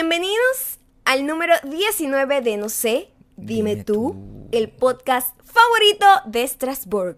Bienvenidos 0.00 0.78
al 1.06 1.26
número 1.26 1.54
19 1.64 2.42
de 2.42 2.58
No 2.58 2.68
sé, 2.68 3.08
dime, 3.38 3.70
Dime 3.70 3.84
tú, 3.84 4.12
tú. 4.12 4.48
el 4.52 4.68
podcast 4.68 5.34
favorito 5.42 6.04
de 6.26 6.46
Strasbourg, 6.46 7.16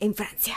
en 0.00 0.12
Francia. 0.12 0.56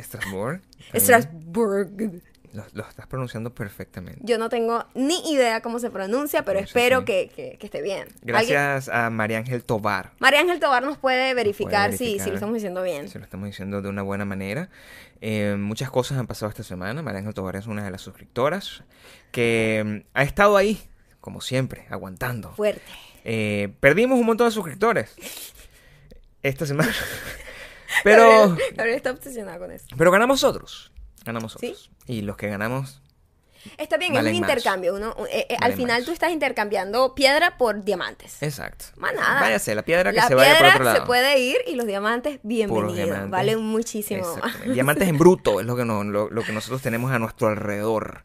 Strasbourg. 0.00 0.62
Strasbourg. 0.94 2.22
Lo, 2.54 2.64
lo 2.72 2.88
estás 2.88 3.06
pronunciando 3.08 3.54
perfectamente. 3.54 4.20
Yo 4.24 4.38
no 4.38 4.48
tengo 4.48 4.86
ni 4.94 5.30
idea 5.30 5.60
cómo 5.60 5.78
se 5.80 5.90
pronuncia, 5.90 6.46
pero 6.46 6.60
sé, 6.60 6.64
espero 6.64 7.04
que, 7.04 7.28
que- 7.28 7.58
que 7.58 7.66
esté 7.66 7.82
bien. 7.82 8.04
¿Alguien? 8.04 8.22
Gracias 8.22 8.88
a 8.88 9.10
María 9.10 9.36
Ángel 9.36 9.64
Tobar. 9.64 10.12
María 10.18 10.40
Ángel 10.40 10.60
Tobar 10.60 10.82
nos 10.82 10.96
puede 10.96 11.34
verificar, 11.34 11.92
Si, 11.92 12.20
si 12.20 12.28
lo 12.30 12.36
estamos 12.36 12.54
diciendo 12.54 12.82
bien. 12.82 13.10
Se 13.10 13.18
lo 13.18 13.24
estamos 13.26 13.44
diciendo 13.48 13.82
de 13.82 13.90
una 13.90 14.00
buena 14.00 14.24
manera. 14.24 14.70
Eh, 15.20 15.56
muchas 15.58 15.90
cosas 15.90 16.16
han 16.16 16.26
pasado 16.26 16.48
esta 16.48 16.62
semana. 16.62 17.02
María 17.02 17.18
Ángel 17.18 17.34
Tobar 17.34 17.56
es 17.56 17.66
una 17.66 17.84
de 17.84 17.90
las 17.90 18.00
suscriptoras 18.00 18.82
que 19.30 19.82
mm, 19.84 20.08
ha 20.14 20.22
estado 20.22 20.56
ahí, 20.56 20.80
como 21.22 21.40
siempre, 21.40 21.86
aguantando. 21.88 22.52
Fuerte. 22.52 22.82
Eh, 23.24 23.72
perdimos 23.80 24.18
un 24.18 24.26
montón 24.26 24.48
de 24.48 24.50
suscriptores 24.50 25.14
esta 26.42 26.66
semana. 26.66 26.92
Pero, 28.04 28.48
Gabriel, 28.48 28.74
Gabriel 28.74 28.96
está 28.96 29.10
obsesionado 29.12 29.58
con 29.60 29.70
eso. 29.70 29.86
pero 29.96 30.10
ganamos 30.10 30.42
otros. 30.44 30.90
Ganamos 31.24 31.56
¿Sí? 31.60 31.66
otros. 31.68 31.90
Y 32.06 32.22
los 32.22 32.36
que 32.36 32.48
ganamos, 32.48 33.00
Está 33.78 33.96
bien, 33.96 34.14
es 34.16 34.22
un 34.22 34.34
intercambio. 34.34 34.94
Uno, 34.94 35.14
eh, 35.30 35.46
eh, 35.48 35.56
al 35.60 35.74
final 35.74 35.98
más. 36.00 36.04
tú 36.06 36.12
estás 36.12 36.32
intercambiando 36.32 37.14
piedra 37.14 37.56
por 37.58 37.84
diamantes. 37.84 38.42
exacto. 38.42 38.86
Más 38.96 39.14
nada. 39.14 39.40
Váyase, 39.40 39.74
la 39.74 39.82
piedra 39.82 40.10
que 40.10 40.16
La 40.16 40.28
se 40.28 40.34
vaya 40.34 40.56
por 40.58 40.66
otro 40.66 40.84
lado. 40.84 40.96
se 41.00 41.02
puede 41.06 41.38
ir 41.38 41.56
y 41.66 41.74
los 41.76 41.86
diamantes, 41.86 42.40
bienvenidos. 42.42 42.94
diamantes. 42.96 43.30
Valen 43.30 43.60
muchísimo 43.60 44.36
más. 44.36 44.54
Diamantes 44.72 45.08
en 45.08 45.18
bruto 45.18 45.60
es 45.60 45.66
lo 45.66 45.76
que, 45.76 45.84
no- 45.84 46.02
lo, 46.04 46.28
lo 46.30 46.42
que 46.42 46.52
nosotros 46.52 46.82
tenemos 46.82 47.12
a 47.12 47.18
nuestro 47.18 47.48
alrededor. 47.48 48.24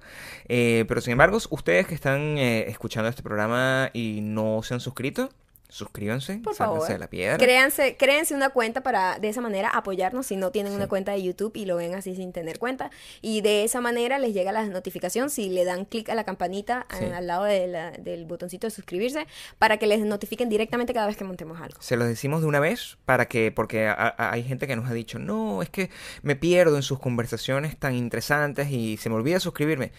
Eh, 0.50 0.86
pero 0.88 1.02
sin 1.02 1.12
embargo, 1.12 1.38
ustedes 1.49 1.88
que 1.88 1.94
están 1.96 2.38
eh, 2.38 2.66
escuchando 2.70 3.10
este 3.10 3.22
programa 3.24 3.90
y 3.94 4.20
no 4.22 4.62
se 4.63 4.74
han 4.74 4.79
suscrito, 4.79 5.29
suscríbanse, 5.70 6.37
Por 6.37 6.55
favor. 6.55 6.87
de 6.87 6.98
la 6.98 7.10
piedra. 7.10 7.37
Créanse, 7.37 7.98
créense 7.98 8.34
una 8.34 8.49
cuenta 8.49 8.82
para 8.84 9.20
de 9.20 9.27
esa 9.29 9.41
manera 9.41 9.70
apoyarnos 9.70 10.26
si 10.26 10.35
no 10.37 10.49
tienen 10.51 10.71
Sí. 10.71 10.77
una 10.77 10.87
cuenta 10.87 11.12
de 11.12 11.21
YouTube 11.21 11.51
y 11.55 11.65
lo 11.65 11.76
ven 11.76 11.93
así 11.93 12.15
sin 12.15 12.32
tener 12.32 12.57
cuenta. 12.57 12.90
Y 13.21 13.41
de 13.41 13.63
esa 13.65 13.82
manera 13.82 14.18
les 14.18 14.34
llega 14.34 14.51
la 14.54 14.65
notificación 14.65 15.29
si 15.29 15.49
le 15.49 15.65
dan 15.65 15.84
clic 15.85 16.07
a 16.10 16.15
la 16.15 16.23
campanita 16.23 16.85
Sí. 16.98 17.04
al 17.05 17.27
lado 17.27 17.43
de 17.43 17.68
la- 17.68 17.91
del 17.91 18.26
botoncito 18.26 18.65
de 18.68 18.71
suscribirse 18.71 19.27
para 19.60 19.77
que 19.77 19.88
les 19.88 19.99
notifiquen 20.05 20.48
directamente 20.49 20.93
cada 20.93 21.07
vez 21.07 21.18
que 21.18 21.26
montemos 21.26 21.60
algo. 21.60 21.82
Se 21.82 21.98
los 21.98 22.07
decimos 22.07 22.41
de 22.41 22.48
una 22.48 22.60
vez 22.62 22.98
para 23.05 23.26
que, 23.27 23.51
porque 23.51 23.88
a- 23.88 23.93
a- 24.18 24.32
hay 24.32 24.43
gente 24.43 24.68
que 24.68 24.76
nos 24.77 24.90
ha 24.90 24.93
dicho, 24.93 25.20
no, 25.20 25.62
es 25.62 25.70
que 25.70 25.90
me 26.21 26.35
pierdo 26.38 26.77
en 26.77 26.84
sus 26.84 26.99
conversaciones 26.99 27.77
tan 27.77 27.93
interesantes 27.93 28.70
y 28.71 28.95
se 28.98 29.10
me 29.10 29.15
olvida 29.15 29.40
suscribirme. 29.41 29.91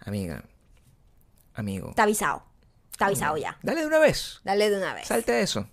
Amiga, 0.00 0.44
amigo, 1.54 1.90
Está 1.90 2.04
avisado. 2.04 2.44
Está 2.98 3.06
avisado 3.06 3.36
ya. 3.36 3.56
dale 3.62 3.82
de 3.82 3.86
una 3.86 4.00
vez. 4.00 4.40
Dale 4.42 4.70
de 4.70 4.76
una 4.76 4.92
vez. 4.92 5.06
Salte 5.06 5.30
de 5.30 5.42
eso. 5.42 5.68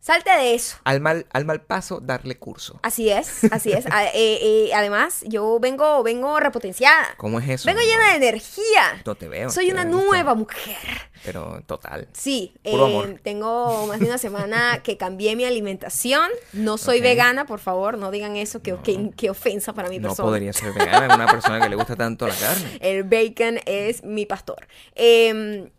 Salte 0.00 0.30
de 0.30 0.54
eso. 0.54 0.78
Al 0.82 1.00
mal, 1.00 1.26
al 1.32 1.44
mal 1.44 1.60
paso, 1.60 2.00
darle 2.00 2.36
curso. 2.36 2.80
Así 2.82 3.08
es, 3.10 3.44
así 3.52 3.70
es. 3.72 3.84
A- 3.86 4.06
eh, 4.06 4.10
eh, 4.14 4.70
además, 4.74 5.20
yo 5.28 5.60
vengo, 5.60 6.02
vengo 6.02 6.40
repotenciada. 6.40 7.14
¿Cómo 7.18 7.38
es 7.38 7.48
eso? 7.48 7.66
Vengo 7.68 7.80
llena 7.82 8.08
de 8.10 8.16
energía. 8.16 9.02
No 9.06 9.14
te 9.14 9.28
veo. 9.28 9.50
Soy 9.50 9.66
te 9.66 9.72
una 9.74 9.84
veo 9.84 9.92
nueva 10.00 10.34
mujer. 10.34 10.76
Pero 11.24 11.62
total. 11.66 12.08
Sí, 12.14 12.52
Puro 12.64 12.86
eh, 12.88 12.90
amor. 12.90 13.20
tengo 13.22 13.86
más 13.86 14.00
de 14.00 14.06
una 14.06 14.18
semana 14.18 14.80
que 14.82 14.96
cambié 14.96 15.36
mi 15.36 15.44
alimentación. 15.44 16.28
No 16.54 16.78
soy 16.78 17.00
vegana, 17.00 17.44
por 17.46 17.60
favor, 17.60 17.96
no 17.98 18.10
digan 18.10 18.34
eso, 18.36 18.60
que, 18.60 18.74
que, 18.82 19.10
que 19.16 19.30
ofensa 19.30 19.72
para 19.72 19.88
mi 19.88 19.98
No 20.00 20.08
persona. 20.08 20.26
podría 20.28 20.52
ser 20.52 20.72
vegana, 20.72 21.14
una 21.14 21.26
persona 21.28 21.60
que 21.60 21.68
le 21.68 21.76
gusta 21.76 21.94
tanto 21.94 22.26
la 22.26 22.34
carne. 22.34 22.78
El 22.80 23.04
bacon 23.04 23.60
es 23.66 24.02
mi 24.02 24.26
pastor. 24.26 24.66
Em, 24.96 25.70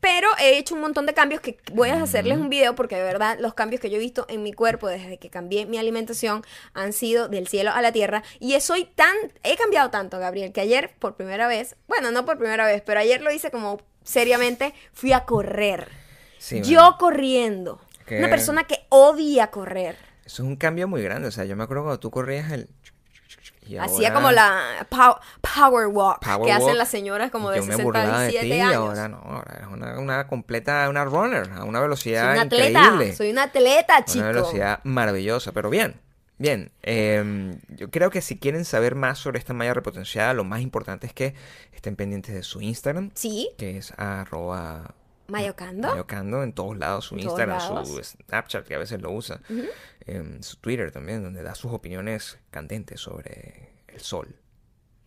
pero 0.00 0.28
he 0.38 0.58
hecho 0.58 0.74
un 0.74 0.80
montón 0.80 1.06
de 1.06 1.14
cambios 1.14 1.40
que 1.40 1.58
voy 1.72 1.90
a 1.90 2.02
hacerles 2.02 2.38
un 2.38 2.48
video 2.48 2.74
porque 2.74 2.96
de 2.96 3.02
verdad 3.02 3.38
los 3.40 3.54
cambios 3.54 3.80
que 3.80 3.90
yo 3.90 3.96
he 3.96 4.00
visto 4.00 4.26
en 4.28 4.42
mi 4.42 4.52
cuerpo 4.52 4.88
desde 4.88 5.18
que 5.18 5.30
cambié 5.30 5.66
mi 5.66 5.78
alimentación 5.78 6.42
han 6.74 6.92
sido 6.92 7.28
del 7.28 7.48
cielo 7.48 7.70
a 7.72 7.82
la 7.82 7.92
tierra 7.92 8.22
y 8.38 8.58
soy 8.60 8.84
tan 8.84 9.14
he 9.42 9.56
cambiado 9.56 9.90
tanto, 9.90 10.18
Gabriel, 10.18 10.52
que 10.52 10.60
ayer 10.60 10.94
por 10.98 11.16
primera 11.16 11.46
vez, 11.46 11.76
bueno, 11.88 12.10
no 12.10 12.24
por 12.24 12.38
primera 12.38 12.66
vez, 12.66 12.82
pero 12.84 13.00
ayer 13.00 13.20
lo 13.22 13.30
hice 13.30 13.50
como 13.50 13.80
seriamente, 14.02 14.74
fui 14.92 15.12
a 15.12 15.24
correr. 15.24 15.88
Sí, 16.38 16.62
yo 16.62 16.96
corriendo. 16.98 17.80
Una 18.10 18.28
persona 18.28 18.64
que 18.64 18.86
odia 18.88 19.52
correr. 19.52 19.96
Eso 20.24 20.42
es 20.42 20.48
un 20.48 20.56
cambio 20.56 20.88
muy 20.88 21.02
grande. 21.02 21.28
O 21.28 21.30
sea, 21.30 21.44
yo 21.44 21.56
me 21.56 21.64
acuerdo 21.64 21.84
cuando 21.84 22.00
tú 22.00 22.10
corrías 22.10 22.50
el. 22.50 22.68
Y 23.76 23.78
Hacía 23.78 24.08
ahora 24.08 24.14
como 24.14 24.32
la 24.32 24.86
pow- 24.90 25.18
power 25.54 25.86
walk 25.88 26.24
power 26.24 26.46
que 26.46 26.52
hacen 26.52 26.76
las 26.78 26.88
señoras 26.88 27.30
como 27.30 27.50
de 27.50 27.62
me 27.62 27.76
burlaba 27.76 28.22
de 28.22 28.30
67 28.32 28.46
ti, 28.54 28.60
años. 28.60 28.76
ahora 28.76 29.08
no. 29.08 29.18
Ahora 29.18 29.58
es 29.62 29.66
una, 29.66 29.98
una 29.98 30.26
completa, 30.26 30.88
una 30.88 31.04
runner, 31.04 31.50
a 31.52 31.64
una 31.64 31.78
Soy 31.78 31.82
velocidad 31.88 32.32
una 32.32 32.42
atleta, 32.42 32.80
increíble. 32.84 33.16
soy 33.16 33.30
una 33.30 33.42
atleta, 33.44 33.94
Una 33.96 34.04
chico. 34.04 34.24
velocidad 34.26 34.80
maravillosa, 34.84 35.52
pero 35.52 35.70
bien, 35.70 36.00
bien. 36.38 36.70
eh, 36.82 37.56
yo 37.68 37.90
creo 37.90 38.10
que 38.10 38.20
si 38.20 38.38
quieren 38.38 38.64
saber 38.64 38.94
más 38.94 39.18
sobre 39.18 39.38
esta 39.38 39.52
malla 39.54 39.74
repotenciada, 39.74 40.34
lo 40.34 40.44
más 40.44 40.60
importante 40.60 41.06
es 41.06 41.12
que 41.14 41.34
estén 41.72 41.96
pendientes 41.96 42.34
de 42.34 42.42
su 42.42 42.60
Instagram, 42.60 43.10
Sí, 43.14 43.50
que 43.58 43.76
es 43.78 43.92
arroba 43.96 44.94
Mayocando. 45.30 45.88
Mayocando 45.88 46.42
en 46.42 46.52
todos 46.52 46.76
lados, 46.76 47.04
su 47.06 47.16
todos 47.16 47.24
Instagram, 47.26 47.84
su. 47.86 48.02
Snapchat, 48.02 48.66
que 48.66 48.74
a 48.74 48.78
veces 48.78 49.00
lo 49.00 49.10
usa, 49.12 49.40
em, 50.06 50.42
su 50.42 50.56
Twitter 50.58 50.90
también, 50.90 51.22
donde 51.22 51.42
da 51.42 51.54
sus 51.54 51.72
opiniones 51.72 52.38
candentes 52.50 53.00
sobre 53.00 53.70
el 53.88 54.00
sol. 54.00 54.34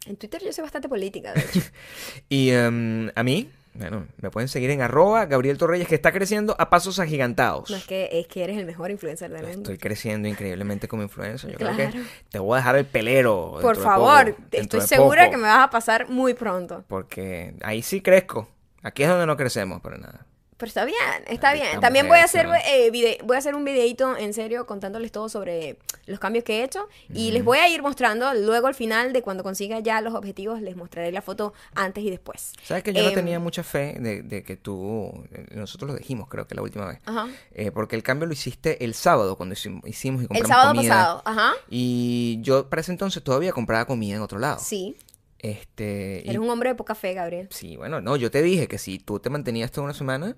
En 0.05 0.17
Twitter 0.17 0.41
yo 0.43 0.51
soy 0.51 0.63
bastante 0.63 0.89
política, 0.89 1.33
de 1.33 1.41
hecho. 1.41 1.61
Y 2.29 2.49
em, 2.51 3.09
a 3.15 3.23
mí, 3.23 3.49
bueno, 3.73 4.05
me 4.17 4.29
pueden 4.29 4.49
seguir 4.49 4.69
en 4.69 4.81
arroba 4.81 5.25
Gabriel 5.27 5.57
Torreyes, 5.57 5.87
que 5.87 5.95
está 5.95 6.11
creciendo 6.11 6.55
a 6.59 6.69
pasos 6.69 6.99
agigantados. 6.99 7.69
No 7.71 7.77
es 7.77 7.85
que, 7.85 8.09
es 8.11 8.27
que 8.27 8.43
eres 8.43 8.57
el 8.57 8.65
mejor 8.65 8.91
influencer 8.91 9.31
del 9.31 9.43
mundo. 9.43 9.61
Estoy 9.61 9.77
creciendo 9.77 10.27
increíblemente 10.27 10.89
como 10.89 11.03
influencer. 11.03 11.51
Yo 11.51 11.57
creo 11.57 11.73
Claro. 11.73 11.91
que 11.93 12.01
te 12.29 12.39
voy 12.39 12.55
a 12.55 12.57
dejar 12.57 12.75
el 12.75 12.85
pelero. 12.85 13.57
Por 13.61 13.77
de 13.77 13.83
favor, 13.83 14.35
poco, 14.35 14.47
estoy 14.51 14.79
de 14.81 14.87
segura 14.87 15.21
poco, 15.23 15.31
que 15.31 15.37
me 15.37 15.47
vas 15.47 15.63
a 15.63 15.69
pasar 15.69 16.09
muy 16.09 16.33
pronto. 16.33 16.83
Porque 16.89 17.55
ahí 17.63 17.81
sí 17.81 18.01
crezco. 18.01 18.49
Aquí 18.83 19.03
es 19.03 19.09
donde 19.09 19.25
no 19.25 19.35
crecemos 19.37 19.81
para 19.81 19.97
nada. 19.97 20.25
Pero 20.55 20.67
está 20.67 20.85
bien, 20.85 20.97
está 21.27 21.51
bien. 21.53 21.79
También 21.81 22.07
voy 22.07 22.19
a 22.19 22.23
hacer 22.25 22.47
eh, 22.67 22.89
vide- 22.91 23.17
voy 23.23 23.35
a 23.35 23.39
hacer 23.39 23.53
un 23.55 23.65
videito 23.65 24.15
en 24.15 24.33
serio 24.33 24.65
contándoles 24.65 25.11
todo 25.11 25.27
sobre 25.27 25.77
los 26.05 26.19
cambios 26.19 26.45
que 26.45 26.59
he 26.59 26.63
hecho 26.63 26.87
y 27.09 27.31
les 27.31 27.43
voy 27.43 27.57
a 27.57 27.67
ir 27.67 27.81
mostrando 27.81 28.31
luego 28.35 28.67
al 28.67 28.75
final 28.75 29.11
de 29.13 29.21
cuando 29.23 29.43
consiga 29.43 29.79
ya 29.79 29.99
los 29.99 30.13
objetivos 30.13 30.61
les 30.61 30.77
mostraré 30.77 31.11
la 31.11 31.21
foto 31.21 31.53
antes 31.75 32.03
y 32.03 32.09
después. 32.11 32.53
¿Sabes 32.63 32.83
que 32.83 32.93
yo 32.93 33.01
no 33.01 33.09
Em, 33.09 33.15
tenía 33.15 33.39
mucha 33.39 33.63
fe 33.63 33.97
de, 33.99 34.21
de 34.21 34.43
que 34.43 34.55
tú... 34.55 35.11
eh, 35.33 35.47
Nosotros 35.55 35.89
lo 35.91 35.97
dijimos, 35.97 36.29
creo 36.29 36.47
que 36.47 36.55
la 36.55 36.61
última 36.61 36.85
vez. 36.85 36.99
Ajá. 37.05 37.27
Eh, 37.51 37.71
porque 37.71 37.95
el 37.97 38.03
cambio 38.03 38.27
lo 38.27 38.33
hiciste 38.33 38.85
el 38.85 38.93
sábado 38.93 39.35
cuando 39.35 39.55
hicim- 39.55 39.81
hicimos 39.85 40.21
y 40.21 40.25
El 40.25 40.27
compramos 40.29 40.47
sábado 40.49 40.75
comida. 40.75 40.93
pasado, 40.95 41.21
ajá. 41.25 41.53
Y 41.69 42.37
yo 42.41 42.69
para 42.69 42.81
ese 42.81 42.91
entonces 42.91 43.21
todavía 43.23 43.51
compraba 43.51 43.85
comida 43.85 44.15
en 44.15 44.21
otro 44.21 44.37
lado. 44.39 44.59
Sí, 44.59 44.95
Este, 45.43 46.21
y 46.23 46.29
eres 46.29 46.39
un 46.41 46.49
hombre 46.49 46.69
de 46.69 46.75
poca 46.75 46.95
fe, 46.95 47.13
Gabriel. 47.13 47.49
Sí, 47.51 47.75
bueno, 47.75 47.99
no, 47.99 48.15
yo 48.15 48.31
te 48.31 48.41
dije 48.41 48.69
que 48.69 48.77
si 48.77 48.97
tú 48.97 49.19
te 49.19 49.29
mantenías 49.29 49.71
toda 49.71 49.83
una 49.83 49.93
semana, 49.93 50.37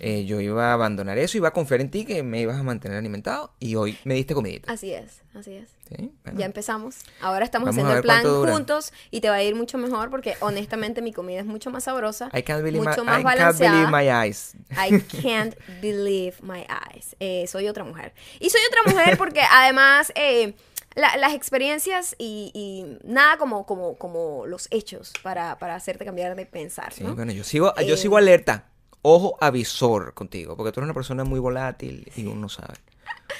eh, 0.00 0.24
yo 0.24 0.40
iba 0.40 0.70
a 0.70 0.72
abandonar 0.72 1.18
eso, 1.18 1.36
iba 1.36 1.48
a 1.48 1.52
confiar 1.52 1.82
en 1.82 1.90
ti 1.90 2.06
que 2.06 2.22
me 2.22 2.40
ibas 2.40 2.56
a 2.56 2.62
mantener 2.62 2.96
alimentado 2.96 3.52
y 3.60 3.74
hoy 3.74 3.98
me 4.04 4.14
diste 4.14 4.32
comidita. 4.32 4.72
Así 4.72 4.94
es, 4.94 5.20
así 5.34 5.52
es. 5.52 5.68
¿sí? 5.90 6.12
Bueno, 6.24 6.38
Ya 6.38 6.46
empezamos. 6.46 6.96
Ahora 7.20 7.44
estamos 7.44 7.66
Vamos 7.66 7.76
haciendo 7.76 7.96
el 7.96 8.02
plan 8.02 8.24
juntos 8.24 8.94
y 9.10 9.20
te 9.20 9.28
va 9.28 9.36
a 9.36 9.42
ir 9.42 9.54
mucho 9.54 9.76
mejor 9.76 10.08
porque 10.08 10.34
honestamente 10.40 11.02
mi 11.02 11.12
comida 11.12 11.40
es 11.40 11.46
mucho 11.46 11.70
más 11.70 11.84
sabrosa, 11.84 12.30
I 12.32 12.42
can't 12.42 12.62
believe, 12.62 12.82
mucho 12.88 13.04
my, 13.04 13.22
más 13.22 13.34
I 13.34 13.38
can't 13.38 13.58
believe 13.58 13.90
my 13.90 14.08
eyes. 14.08 14.54
I 14.70 14.98
can't 15.22 15.54
believe 15.82 16.36
my 16.40 16.64
eyes. 16.70 17.14
Eh, 17.20 17.46
soy 17.48 17.68
otra 17.68 17.84
mujer. 17.84 18.14
Y 18.40 18.48
soy 18.48 18.62
otra 18.66 18.90
mujer 18.90 19.18
porque 19.18 19.42
además 19.42 20.10
eh, 20.14 20.54
la- 20.98 21.16
las 21.16 21.32
experiencias 21.34 22.14
y, 22.18 22.50
y 22.54 22.98
nada 23.08 23.38
como, 23.38 23.64
como, 23.66 23.96
como 23.96 24.46
los 24.46 24.68
hechos 24.70 25.12
para, 25.22 25.58
para 25.58 25.74
hacerte 25.74 26.04
cambiar 26.04 26.34
de 26.36 26.44
pensar. 26.46 26.92
Sí, 26.92 27.04
¿no? 27.04 27.14
bueno, 27.14 27.32
yo 27.32 27.44
sigo, 27.44 27.72
yo 27.76 27.94
Eh, 27.94 27.96
sigo 27.96 28.16
alerta. 28.16 28.66
Ojo 29.02 29.38
avisor 29.40 30.12
contigo, 30.12 30.56
porque 30.56 30.72
tú 30.72 30.80
eres 30.80 30.86
una 30.86 30.94
persona 30.94 31.22
muy 31.24 31.38
volátil 31.40 32.10
y 32.16 32.26
uno 32.26 32.34
no 32.42 32.48
sabe. 32.48 32.74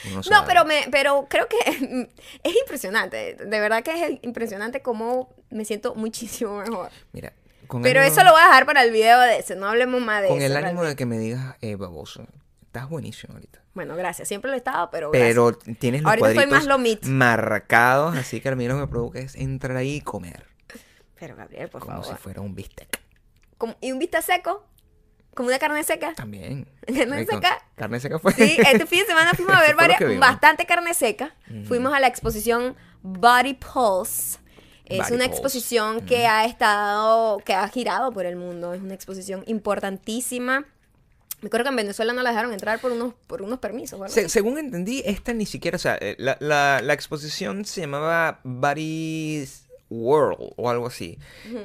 Uno 0.07 0.17
No, 0.17 0.23
sabe. 0.23 0.47
pero 0.47 0.65
me, 0.65 0.87
pero 0.91 1.27
creo 1.29 1.47
que 1.49 1.59
es 2.45 2.57
impresionante. 2.57 3.35
De 3.35 3.61
verdad 3.61 3.83
que 3.83 3.91
es 4.05 4.19
impresionante 4.23 4.81
cómo 4.83 5.35
me 5.51 5.65
siento 5.65 5.95
muchísimo 5.97 6.59
mejor. 6.61 6.91
Mira, 7.13 7.33
con 7.67 7.83
Pero 7.83 8.01
ánimo- 8.01 8.13
eso 8.13 8.25
lo 8.25 8.31
voy 8.31 8.41
a 8.41 8.45
dejar 8.47 8.67
para 8.67 8.85
el 8.85 8.93
video 8.93 9.19
de 9.21 9.39
ese. 9.41 9.57
No 9.57 9.67
hablemos 9.69 10.01
más 10.01 10.23
de 10.23 10.29
Con 10.29 10.39
eso. 10.39 10.47
el 10.47 10.53
ánimo 10.57 10.83
realmente. 10.83 10.89
de 10.91 10.97
que 10.97 11.07
me 11.07 11.19
digas, 11.19 11.57
eh, 11.61 11.75
baboso, 11.75 12.25
estás 12.63 12.89
buenísimo 12.89 13.35
ahorita. 13.35 13.61
Bueno, 13.79 13.95
gracias. 13.95 14.27
Siempre 14.27 14.51
lo 14.51 14.57
he 14.57 14.59
estado, 14.59 14.91
pero. 14.91 15.13
gracias. 15.13 15.29
Pero 15.31 15.53
tienes 15.79 16.03
los 16.03 16.11
Ahorita 16.11 16.31
estoy 16.31 16.47
más 16.47 16.67
marcados, 17.05 18.17
así 18.17 18.41
que 18.41 18.49
a 18.49 18.57
mí 18.57 18.67
lo 18.67 18.75
que 18.75 18.81
me 18.81 18.87
provoca 18.89 19.21
es 19.21 19.37
entrar 19.37 19.77
ahí 19.77 19.97
y 19.97 20.01
comer. 20.01 20.47
Pero, 21.21 21.37
Gabriel, 21.37 21.69
por 21.69 21.81
Como 21.81 22.03
favor. 22.03 22.17
si 22.17 22.21
fuera 22.21 22.41
un 22.41 22.57
bistec. 22.57 23.01
Como- 23.57 23.77
¿Y 23.81 23.93
un 23.93 24.01
vista 24.01 24.21
seco? 24.21 24.67
¿Como 25.33 25.49
una 25.49 25.61
carne 25.61 25.85
seca? 25.85 26.13
También. 26.15 26.69
¿Carne 26.87 27.19
Rico. 27.19 27.35
seca? 27.37 27.63
Carne 27.77 28.01
seca 28.01 28.19
fue. 28.19 28.33
Sí, 28.33 28.57
este 28.59 28.85
fin 28.87 29.01
de 29.03 29.07
semana 29.07 29.31
fuimos 29.35 29.55
a 29.55 29.61
ver 29.63 29.77
varias, 29.77 30.19
bastante 30.19 30.67
carne 30.67 30.93
seca. 30.93 31.37
Fuimos 31.69 31.93
a 31.95 32.01
la 32.01 32.09
exposición 32.09 32.75
Body 33.03 33.55
Pulse 33.55 34.39
Es 34.87 34.99
Body 34.99 35.15
una 35.15 35.25
Pulse. 35.25 35.25
exposición 35.27 36.01
que 36.05 36.27
ha 36.27 36.45
estado, 36.47 37.39
que 37.45 37.55
ha 37.55 37.69
girado 37.69 38.11
por 38.11 38.27
el 38.27 38.35
mundo. 38.35 38.75
Es 38.75 38.83
una 38.83 38.95
exposición 38.95 39.45
importantísima. 39.47 40.67
Me 41.41 41.47
acuerdo 41.47 41.65
que 41.65 41.71
en 41.71 41.77
Venezuela 41.77 42.13
no 42.13 42.23
la 42.23 42.31
dejaron 42.31 42.53
entrar 42.53 42.81
por 42.81 42.91
unos, 42.93 43.15
por 43.27 43.43
unos 43.43 43.59
permisos. 43.61 44.13
Se- 44.13 44.29
según 44.29 44.59
entendí, 44.59 45.03
esta 45.07 45.33
ni 45.33 45.47
siquiera, 45.47 45.77
o 45.77 45.79
sea, 45.79 45.97
eh, 46.01 46.17
la, 46.19 46.37
la- 46.41 46.81
la 46.83 46.93
exposición 46.95 47.65
se 47.65 47.83
llamaba 47.83 48.41
Body's 48.45 49.65
World 49.91 50.37
o 50.57 50.69
algo 50.69 50.87
así. 50.89 51.19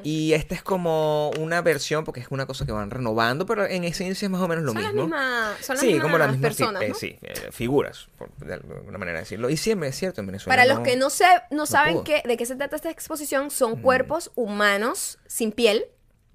Y 0.03 0.31
esta 0.31 0.55
es 0.55 0.63
como 0.63 1.31
una 1.39 1.61
versión, 1.61 2.05
porque 2.05 2.21
es 2.21 2.27
una 2.29 2.45
cosa 2.45 2.65
que 2.65 2.71
van 2.71 2.89
renovando, 2.89 3.45
pero 3.45 3.65
en 3.65 3.83
esencia 3.83 4.25
es 4.27 4.31
más 4.31 4.41
o 4.41 4.47
menos 4.47 4.63
lo 4.63 4.71
son 4.71 4.77
mismo. 4.81 4.93
las 4.93 5.03
mismas, 5.03 5.65
son 5.65 5.75
las 5.75 5.81
sí, 5.81 5.87
mismas 5.87 6.03
como 6.03 6.17
las 6.19 6.31
mismas 6.31 6.51
fi- 6.55 6.57
personas, 6.57 6.83
eh, 6.83 6.87
¿no? 6.89 6.95
sí, 6.95 7.17
eh, 7.21 7.33
figuras, 7.51 8.07
por 8.17 8.33
de 8.37 8.53
alguna 8.53 8.97
manera 8.97 9.19
decirlo. 9.19 9.49
Y 9.49 9.57
siempre 9.57 9.89
es 9.89 9.95
cierto, 9.97 10.21
en 10.21 10.27
Venezuela. 10.27 10.55
Para 10.55 10.65
los 10.65 10.77
no- 10.77 10.83
que 10.83 10.95
no, 10.95 11.09
se, 11.09 11.25
no 11.51 11.65
saben 11.65 11.95
pudo. 11.95 12.03
qué- 12.05 12.21
de 12.25 12.37
qué 12.37 12.45
se 12.45 12.55
trata 12.55 12.77
esta 12.77 12.89
exposición, 12.91 13.51
son 13.51 13.81
cuerpos 13.81 14.31
humanos 14.35 15.19
sin 15.27 15.51
piel 15.51 15.85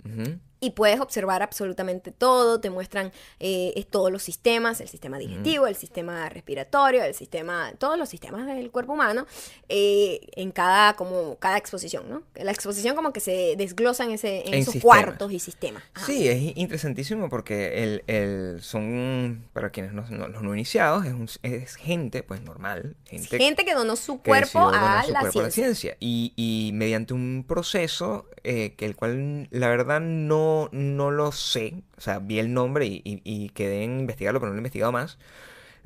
Ujú. 0.05 0.39
Y 0.61 0.71
puedes 0.71 1.01
observar 1.01 1.43
absolutamente 1.43 2.11
todo. 2.13 2.61
Te 2.61 2.71
muestran 2.71 3.13
eh, 3.41 3.87
todos 3.91 4.11
los 4.11 4.23
sistemas, 4.23 4.81
el 4.81 4.89
sistema 4.89 5.19
digestivo, 5.19 5.67
el 5.67 5.77
sistema 5.77 6.29
respiratorio, 6.29 7.05
el 7.05 7.15
sistema, 7.15 7.73
todos 7.79 7.97
los 7.99 8.09
sistemas 8.09 8.47
del 8.47 8.71
cuerpo 8.71 8.93
humano 8.95 9.27
eh, 9.69 10.21
en 10.37 10.51
cada 10.51 10.95
como 10.95 11.37
cada 11.39 11.57
exposición, 11.59 12.09
¿no? 12.09 12.23
La 12.35 12.51
exposición 12.53 12.97
como 12.97 13.13
que 13.13 13.21
se 13.21 13.55
desglosa 13.57 14.05
en, 14.05 14.13
ese, 14.13 14.43
en, 14.49 14.55
En 14.55 14.61
esos 14.61 14.73
sistemas. 14.75 15.05
cuartos 15.05 15.33
y 15.33 15.39
sistemas. 15.39 15.83
Ajá. 15.95 16.07
Sí, 16.07 16.29
es 16.29 16.57
interesantísimo 16.57 17.29
porque 17.29 17.83
el, 17.85 18.05
el- 18.07 18.63
son, 18.63 19.45
para 19.53 19.71
quienes 19.71 19.93
no, 19.93 20.05
no- 20.11 20.29
los 20.29 20.43
no 20.43 20.55
iniciados, 20.55 21.05
es, 21.07 21.13
un- 21.13 21.29
es 21.43 21.75
gente, 21.77 22.23
pues 22.23 22.43
normal, 22.43 22.97
gente 23.07 23.39
Gente 23.39 23.65
que 23.65 23.75
donó 23.75 23.97
su 23.97 24.21
cuerpo 24.21 24.69
a 24.73 25.03
su 25.05 25.13
la 25.13 25.21
cuerpo 25.21 25.41
a 25.41 25.43
la 25.45 25.51
ciencia. 25.51 25.97
Y, 26.01 26.33
y 26.37 26.73
mediante 26.75 27.15
un 27.15 27.45
proceso 27.47 28.27
eh, 28.45 28.75
que 28.77 28.87
el 28.87 28.97
cual 28.97 29.49
la 29.51 29.69
verdad 29.69 30.01
no, 30.01 30.69
no 30.73 31.11
lo 31.11 31.33
sé, 31.33 31.83
o 31.97 32.01
sea, 32.01 32.19
vi 32.19 32.39
el 32.39 32.53
nombre 32.55 32.87
y, 32.87 33.03
y- 33.05 33.23
y 33.25 33.49
quedé 33.51 33.83
en 33.85 34.01
investigarlo, 34.01 34.41
pero 34.41 34.51
no 34.51 34.55
lo 34.55 34.59
he 34.59 34.63
investigado 34.63 34.93
más, 34.93 35.19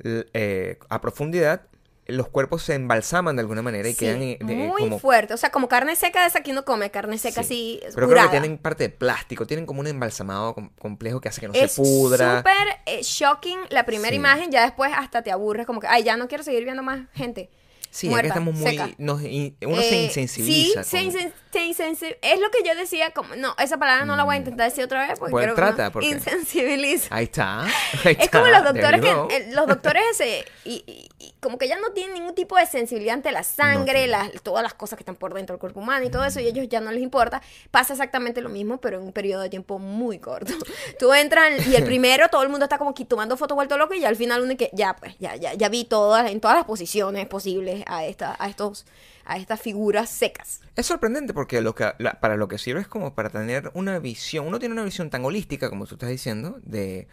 eh, 0.03 0.77
a 0.89 1.01
profundidad, 1.01 1.61
los 2.05 2.27
cuerpos 2.27 2.63
se 2.63 2.73
embalsaman 2.75 3.37
de 3.37 3.41
alguna 3.41 3.61
manera 3.61 3.87
y 3.87 3.93
Sí, 3.93 3.99
quedan 3.99 4.21
eh, 4.21 4.37
de- 4.41 4.55
muy 4.55 4.81
como... 4.83 4.99
fuerte. 4.99 5.33
O 5.33 5.37
sea, 5.37 5.51
como 5.51 5.69
carne 5.69 5.95
seca 5.95 6.21
de 6.23 6.27
esa 6.27 6.41
que 6.41 6.51
uno 6.51 6.65
come, 6.65 6.91
carne 6.91 7.17
seca 7.17 7.43
Sí. 7.43 7.79
así, 7.79 7.93
Pero 7.95 8.07
curada. 8.07 8.27
creo 8.29 8.41
que 8.41 8.41
tienen 8.41 8.57
parte 8.57 8.83
de 8.83 8.89
plástico, 8.89 9.47
tienen 9.47 9.65
como 9.65 9.79
un 9.79 9.87
embalsamado 9.87 10.53
com- 10.53 10.69
complejo 10.77 11.21
que 11.21 11.29
hace 11.29 11.39
que 11.39 11.47
no 11.47 11.53
es 11.53 11.71
se 11.71 11.81
pudra. 11.81 12.39
súper 12.39 12.57
eh, 12.85 13.01
shocking 13.03 13.57
la 13.69 13.85
primera 13.85 14.09
Sí. 14.09 14.15
imagen, 14.17 14.51
ya 14.51 14.63
después 14.63 14.91
hasta 14.93 15.21
te 15.21 15.31
aburres, 15.31 15.65
como 15.65 15.79
que, 15.79 15.87
ay, 15.87 16.03
ya 16.03 16.17
no 16.17 16.27
quiero 16.27 16.43
seguir 16.43 16.65
viendo 16.65 16.83
más 16.83 17.07
gente. 17.13 17.49
Sí, 17.93 18.07
es 18.07 18.11
muerta, 18.11 18.23
que 18.23 18.27
estamos 18.39 18.55
muy... 18.55 18.71
seca. 18.71 18.89
nos 18.97 19.21
in- 19.21 19.55
uno 19.67 19.79
se 19.79 19.89
Eh, 19.99 20.03
insensibiliza. 20.05 20.83
Sí, 20.83 20.89
se 20.89 20.97
con- 20.97 21.05
insen- 21.13 21.33
se 21.51 21.59
insensi- 21.59 22.17
Es 22.23 22.39
lo 22.39 22.49
que 22.49 22.67
yo 22.67 22.73
decía, 22.75 23.11
como, 23.11 23.35
no, 23.35 23.53
esa 23.59 23.77
palabra 23.77 24.03
no 24.05 24.15
la 24.15 24.23
voy 24.23 24.33
a 24.33 24.37
intentar 24.39 24.67
decir 24.67 24.83
otra 24.83 25.07
vez 25.07 25.19
porque 25.19 25.31
Bueno, 25.31 25.53
creo 25.53 25.67
que 25.67 25.73
trata, 25.73 25.85
no, 25.85 25.91
porque- 25.91 26.07
insensibiliza. 26.07 27.13
Ahí 27.15 27.25
está. 27.25 27.61
ahí 28.03 28.17
Es 28.19 28.29
como 28.31 28.47
está, 28.47 28.61
los 28.61 28.73
doctores 28.73 28.99
que, 29.01 29.35
eh, 29.37 29.47
los 29.53 29.67
doctores 29.67 30.03
ese, 30.11 30.43
y, 30.65 30.83
y- 30.87 31.09
y 31.19 31.33
como 31.39 31.57
que 31.59 31.67
ya 31.67 31.77
no 31.77 31.91
tienen 31.91 32.15
ningún 32.15 32.33
tipo 32.33 32.57
de 32.57 32.65
sensibilidad 32.65 33.13
ante 33.13 33.31
la 33.31 33.43
sangre, 33.43 34.07
las, 34.07 34.31
todas 34.41 34.63
las 34.63 34.73
cosas 34.73 34.97
que 34.97 35.03
están 35.03 35.15
por 35.15 35.33
dentro 35.35 35.53
del 35.55 35.59
cuerpo 35.59 35.79
humano 35.81 36.03
y 36.05 36.09
todo 36.09 36.25
eso, 36.25 36.39
y 36.39 36.45
a 36.45 36.49
ellos 36.49 36.67
ya 36.69 36.79
no 36.81 36.91
les 36.91 37.03
importa. 37.03 37.43
Pasa 37.69 37.93
exactamente 37.93 38.41
lo 38.41 38.49
mismo, 38.49 38.79
pero 38.81 38.97
en 38.97 39.03
un 39.03 39.13
periodo 39.13 39.43
de 39.43 39.49
tiempo 39.49 39.77
muy 39.77 40.17
corto. 40.17 40.51
Tú 40.99 41.13
entras 41.13 41.67
y 41.67 41.75
el 41.75 41.83
primero, 41.83 42.27
todo 42.29 42.41
el 42.41 42.49
mundo 42.49 42.65
está 42.65 42.79
como 42.79 42.89
aquí 42.91 43.05
tomando 43.05 43.37
fotos 43.37 43.55
vuelto 43.55 43.77
loco, 43.77 43.93
y 43.93 43.99
ya 43.99 44.07
al 44.09 44.15
final 44.15 44.41
uno 44.41 44.57
que 44.57 44.71
ya, 44.73 44.95
pues, 44.95 45.15
ya, 45.19 45.35
ya, 45.35 45.53
ya 45.53 45.69
vi 45.69 45.83
todas, 45.85 46.31
en 46.31 46.39
todas 46.41 46.57
las 46.57 46.65
posiciones 46.65 47.27
posibles 47.27 47.82
a 47.87 48.05
esta, 48.05 48.35
a 48.39 48.49
estos, 48.49 48.85
a 49.25 49.37
estas 49.37 49.59
figuras 49.61 50.09
secas. 50.09 50.61
Es 50.75 50.85
sorprendente 50.85 51.33
porque 51.33 51.61
lo 51.61 51.75
que, 51.75 51.93
la- 51.99 52.19
para 52.19 52.35
lo 52.37 52.47
que 52.47 52.57
sirve 52.57 52.81
es 52.81 52.87
como 52.87 53.13
para 53.15 53.29
tener 53.29 53.71
una 53.73 53.99
visión. 53.99 54.47
Uno 54.47 54.59
tiene 54.59 54.73
una 54.73 54.83
visión 54.83 55.09
tan 55.09 55.23
holística, 55.25 55.69
como 55.69 55.85
tú 55.85 55.95
estás 55.95 56.09
diciendo, 56.09 56.59
de 56.63 57.07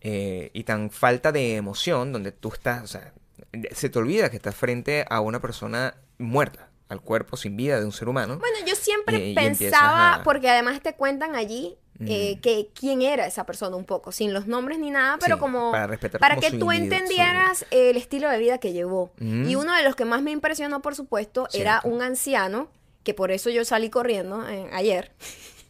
eh, 0.00 0.50
y 0.52 0.64
tan 0.64 0.90
falta 0.90 1.32
de 1.32 1.56
emoción, 1.56 2.12
donde 2.12 2.30
tú 2.32 2.52
estás, 2.52 2.82
o 2.82 2.86
sea, 2.86 3.12
se 3.72 3.88
te 3.88 3.98
olvida 3.98 4.30
que 4.30 4.36
estás 4.36 4.54
frente 4.54 5.04
a 5.08 5.20
una 5.20 5.40
persona 5.40 5.94
muerta, 6.18 6.68
al 6.88 7.00
cuerpo 7.00 7.36
sin 7.38 7.56
vida 7.56 7.78
de 7.80 7.86
un 7.86 7.92
ser 7.92 8.08
humano. 8.08 8.38
Bueno, 8.38 8.58
yo 8.66 8.74
siempre 8.76 9.16
Y- 9.16 9.20
y 9.32 9.38
empiezas 9.38 9.80
pensaba, 9.80 10.14
a- 10.16 10.22
porque 10.22 10.50
además 10.50 10.80
te 10.82 10.94
cuentan 10.94 11.34
allí 11.36 11.78
eh, 12.06 12.34
Mm. 12.36 12.40
que 12.40 12.68
quién 12.74 13.02
era 13.02 13.26
esa 13.26 13.44
persona 13.46 13.76
un 13.76 13.84
poco, 13.84 14.10
sin 14.12 14.32
los 14.32 14.46
nombres 14.46 14.78
ni 14.78 14.90
nada, 14.90 15.16
pero 15.20 15.36
Sí, 15.36 15.40
como 15.40 15.70
para 15.72 15.86
respetar 15.86 16.20
para 16.20 16.34
como 16.36 16.46
que 16.48 16.58
tú 16.58 16.72
individuo- 16.72 16.72
entendieras 16.96 17.66
el 17.70 17.96
estilo 17.96 18.28
de 18.30 18.38
vida 18.38 18.58
que 18.58 18.72
llevó. 18.72 19.12
Mm. 19.18 19.48
Y 19.48 19.54
uno 19.56 19.72
de 19.74 19.82
los 19.84 19.94
que 19.94 20.04
más 20.04 20.20
me 20.22 20.30
impresionó, 20.32 20.82
por 20.82 20.94
supuesto, 20.96 21.48
era 21.52 21.80
un 21.84 22.02
anciano, 22.02 22.68
que 23.04 23.14
por 23.14 23.30
eso 23.30 23.50
yo 23.50 23.64
salí 23.64 23.90
corriendo 23.90 24.48
eh, 24.48 24.68
ayer. 24.72 25.12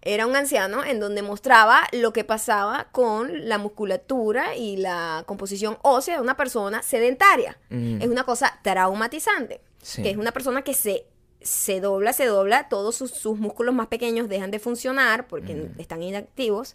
Era 0.00 0.26
un 0.26 0.36
anciano 0.36 0.84
en 0.84 1.00
donde 1.00 1.22
mostraba 1.22 1.82
lo 1.92 2.12
que 2.12 2.22
pasaba 2.22 2.86
con 2.92 3.48
la 3.48 3.58
musculatura 3.58 4.54
y 4.56 4.76
la 4.76 5.24
composición 5.26 5.76
ósea 5.82 6.14
de 6.16 6.22
una 6.22 6.36
persona 6.36 6.82
sedentaria. 6.82 7.58
Mm. 7.68 8.00
Es 8.02 8.08
una 8.08 8.22
cosa 8.24 8.58
traumatizante. 8.62 9.60
Sí. 9.82 10.02
Que 10.02 10.10
es 10.10 10.16
una 10.16 10.30
persona 10.32 10.62
que 10.62 10.72
se, 10.72 11.04
se 11.40 11.80
dobla, 11.80 12.12
se 12.12 12.26
dobla, 12.26 12.68
todos 12.68 12.96
sus, 12.96 13.10
sus 13.12 13.38
músculos 13.38 13.74
más 13.74 13.86
pequeños 13.88 14.28
dejan 14.28 14.50
de 14.50 14.58
funcionar 14.58 15.26
porque 15.28 15.54
Mm. 15.54 15.80
están 15.80 16.02
inactivos. 16.02 16.74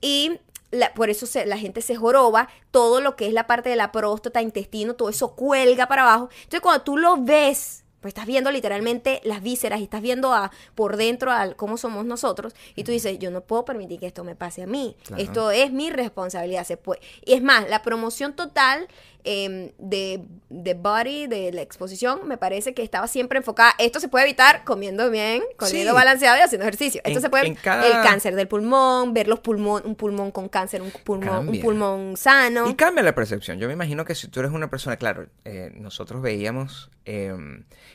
Y 0.00 0.38
la- 0.70 0.92
por 0.94 1.10
eso 1.10 1.26
se- 1.26 1.46
la 1.46 1.58
gente 1.58 1.80
se 1.82 1.96
joroba, 1.96 2.48
todo 2.70 3.00
lo 3.00 3.14
que 3.16 3.26
es 3.26 3.32
la 3.32 3.46
parte 3.46 3.68
de 3.70 3.76
la 3.76 3.92
próstata, 3.92 4.40
intestino, 4.42 4.94
todo 4.94 5.08
eso 5.10 5.34
cuelga 5.34 5.86
para 5.88 6.02
abajo. 6.02 6.28
Entonces 6.44 6.60
cuando 6.60 6.82
tú 6.84 6.96
lo 6.96 7.16
ves, 7.22 7.81
pues 8.02 8.10
estás 8.12 8.26
viendo 8.26 8.50
literalmente 8.50 9.20
las 9.24 9.42
vísceras 9.42 9.80
y 9.80 9.84
estás 9.84 10.02
viendo 10.02 10.34
a, 10.34 10.50
por 10.74 10.98
dentro 10.98 11.30
al 11.32 11.56
cómo 11.56 11.78
somos 11.78 12.04
nosotros 12.04 12.52
y 12.76 12.84
tú 12.84 12.92
dices, 12.92 13.18
yo 13.18 13.30
no 13.30 13.40
puedo 13.40 13.64
permitir 13.64 13.98
que 14.00 14.06
esto 14.06 14.24
me 14.24 14.36
pase 14.36 14.62
a 14.62 14.66
mí. 14.66 14.94
Claro. 15.04 15.22
Esto 15.22 15.50
es 15.50 15.72
mi 15.72 15.88
responsabilidad. 15.90 16.64
Se 16.66 16.76
puede. 16.76 17.00
Y 17.24 17.32
es 17.32 17.42
más, 17.42 17.66
la 17.70 17.80
promoción 17.82 18.34
total 18.34 18.86
em, 19.24 19.70
de, 19.78 20.20
de 20.50 20.74
Body, 20.74 21.28
de 21.28 21.52
la 21.52 21.62
exposición, 21.62 22.26
me 22.26 22.36
parece 22.38 22.74
que 22.74 22.82
estaba 22.82 23.06
siempre 23.06 23.38
enfocada. 23.38 23.72
Esto 23.78 24.00
se 24.00 24.08
puede 24.08 24.24
evitar 24.24 24.64
comiendo 24.64 25.08
bien, 25.10 25.42
comiendo 25.56 25.92
Sí. 25.92 25.94
balanceado 25.94 26.38
y 26.38 26.40
haciendo 26.40 26.64
ejercicio. 26.64 27.00
Esto 27.04 27.18
En- 27.18 27.22
se 27.22 27.30
puede 27.30 27.54
cada- 27.54 27.86
el 27.86 27.92
cáncer 28.04 28.34
del 28.34 28.48
pulmón, 28.48 29.14
ver 29.14 29.28
los 29.28 29.38
pulmón, 29.38 29.82
un 29.86 29.94
pulmón 29.94 30.32
con 30.32 30.48
cáncer, 30.48 30.82
un 30.82 30.90
pulmón, 30.90 31.48
un 31.48 31.60
pulmón 31.60 32.16
sano. 32.16 32.68
Y 32.68 32.74
cambia 32.74 33.04
la 33.04 33.14
percepción. 33.14 33.58
Yo 33.60 33.68
me 33.68 33.74
imagino 33.74 34.04
que 34.04 34.16
si 34.16 34.26
tú 34.26 34.40
eres 34.40 34.50
una 34.50 34.68
persona, 34.68 34.96
claro, 34.96 35.28
eh, 35.44 35.70
nosotros 35.76 36.20
veíamos 36.20 36.90
eh, 37.04 37.32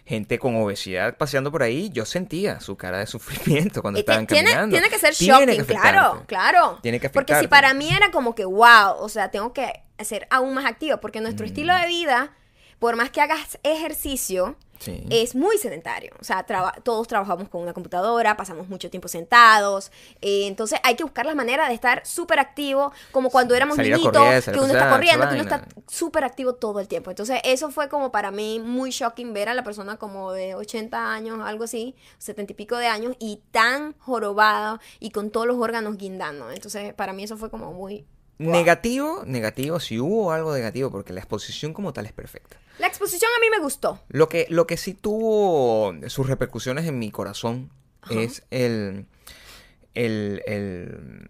gente 0.06 0.40
con 0.40 0.56
obesidad 0.56 1.18
paseando 1.18 1.52
por 1.52 1.64
ahí, 1.64 1.90
yo 1.92 2.06
sentía 2.06 2.60
su 2.60 2.76
cara 2.78 3.00
de 3.00 3.08
sufrimiento 3.08 3.82
cuando 3.82 4.00
estaban 4.00 4.26
tiene, 4.28 4.50
caminando. 4.50 4.74
tiene 4.76 4.90
que 4.90 5.00
ser 5.00 5.14
Tiene 5.16 5.34
shocking, 5.54 5.66
que 5.66 5.74
claro, 5.74 6.00
afectarte. 6.00 6.26
claro. 6.28 6.80
Tiene 6.82 7.00
que 7.00 7.10
Porque 7.10 7.34
si 7.34 7.38
afectarte. 7.40 7.68
para 7.68 7.74
mí 7.74 7.90
era 7.94 8.12
como 8.12 8.36
que, 8.36 8.46
wow, 8.46 8.96
o 9.00 9.10
sea, 9.10 9.30
tengo 9.32 9.54
que 9.54 9.84
ser 10.00 10.28
aún 10.30 10.54
más 10.54 10.66
activo, 10.66 10.98
porque 11.00 11.22
nuestro 11.22 11.46
Mm. 11.46 11.50
estilo 11.50 11.76
de 11.76 11.88
vida, 11.88 12.32
por 12.80 12.96
más 12.96 13.10
que 13.10 13.22
hagas 13.22 13.58
ejercicio, 13.64 14.56
Sí. 14.80 15.04
es 15.10 15.36
muy 15.36 15.58
sedentario. 15.58 16.14
O 16.20 16.24
sea, 16.24 16.44
traba- 16.46 16.74
todos 16.84 17.08
trabajamos 17.08 17.50
con 17.50 17.62
una 17.62 17.74
computadora, 17.74 18.38
pasamos 18.38 18.68
mucho 18.70 18.90
tiempo 18.90 19.08
sentados. 19.08 19.92
eh, 20.22 20.48
entonces 20.48 20.80
hay 20.84 20.96
que 20.96 21.04
buscar 21.04 21.26
las 21.26 21.36
maneras 21.36 21.68
de 21.70 21.74
estar 21.76 22.06
súper 22.06 22.40
activo, 22.40 22.92
como 23.12 23.30
cuando 23.30 23.56
éramos 23.56 23.76
Salir 23.78 23.94
niñitos, 23.94 24.14
correr, 24.14 24.44
que 24.44 24.52
uno 24.60 24.68
está 24.68 24.90
corriendo, 24.90 25.28
que 25.28 25.34
uno 25.36 25.44
está 25.44 25.68
súper 25.88 26.24
activo 26.24 26.54
todo 26.56 26.80
el 26.80 26.88
tiempo. 26.88 27.10
Entonces 27.10 27.40
eso 27.44 27.72
fue 27.72 27.90
como 27.90 28.12
para 28.12 28.32
mí 28.32 28.60
muy 28.64 28.92
shocking 28.92 29.34
ver 29.34 29.50
a 29.50 29.54
la 29.54 29.64
persona 29.64 29.98
como 29.98 30.32
de 30.32 30.56
80 30.56 31.12
años, 31.14 31.40
algo 31.44 31.64
así, 31.64 31.96
70 32.20 32.54
y 32.54 32.56
pico 32.56 32.78
de 32.78 32.88
años, 32.88 33.16
y 33.20 33.42
tan 33.52 33.94
jorobada 34.00 34.80
y 35.00 35.12
con 35.12 35.30
todos 35.32 35.48
los 35.48 35.58
órganos 35.58 35.98
guindando. 35.98 36.52
Entonces 36.52 36.94
para 36.94 37.14
mí 37.14 37.24
eso 37.24 37.38
fue 37.38 37.50
como 37.50 37.74
muy... 37.74 38.06
wow. 38.40 38.52
Negativo, 38.52 39.24
negativo, 39.26 39.80
si 39.80 40.00
hubo 40.00 40.32
algo 40.32 40.54
negativo, 40.54 40.92
porque 40.92 41.14
la 41.14 41.20
exposición 41.20 41.74
como 41.74 41.94
tal 41.94 42.06
es 42.06 42.14
perfecta. 42.14 42.58
La 42.80 42.88
exposición 42.88 43.32
a 43.36 43.40
mí 43.40 43.50
me 43.50 43.60
gustó. 43.60 44.00
Lo 44.10 44.30
que, 44.30 44.48
lo 44.50 44.68
que 44.68 44.78
sí 44.78 44.94
tuvo 44.94 45.94
sus 46.08 46.28
repercusiones 46.28 46.86
en 46.86 47.00
mi 47.00 47.12
corazón 47.12 47.72
Ajá. 48.02 48.14
es 48.16 48.44
el, 48.52 49.06
el, 49.94 50.44
el, 50.46 51.28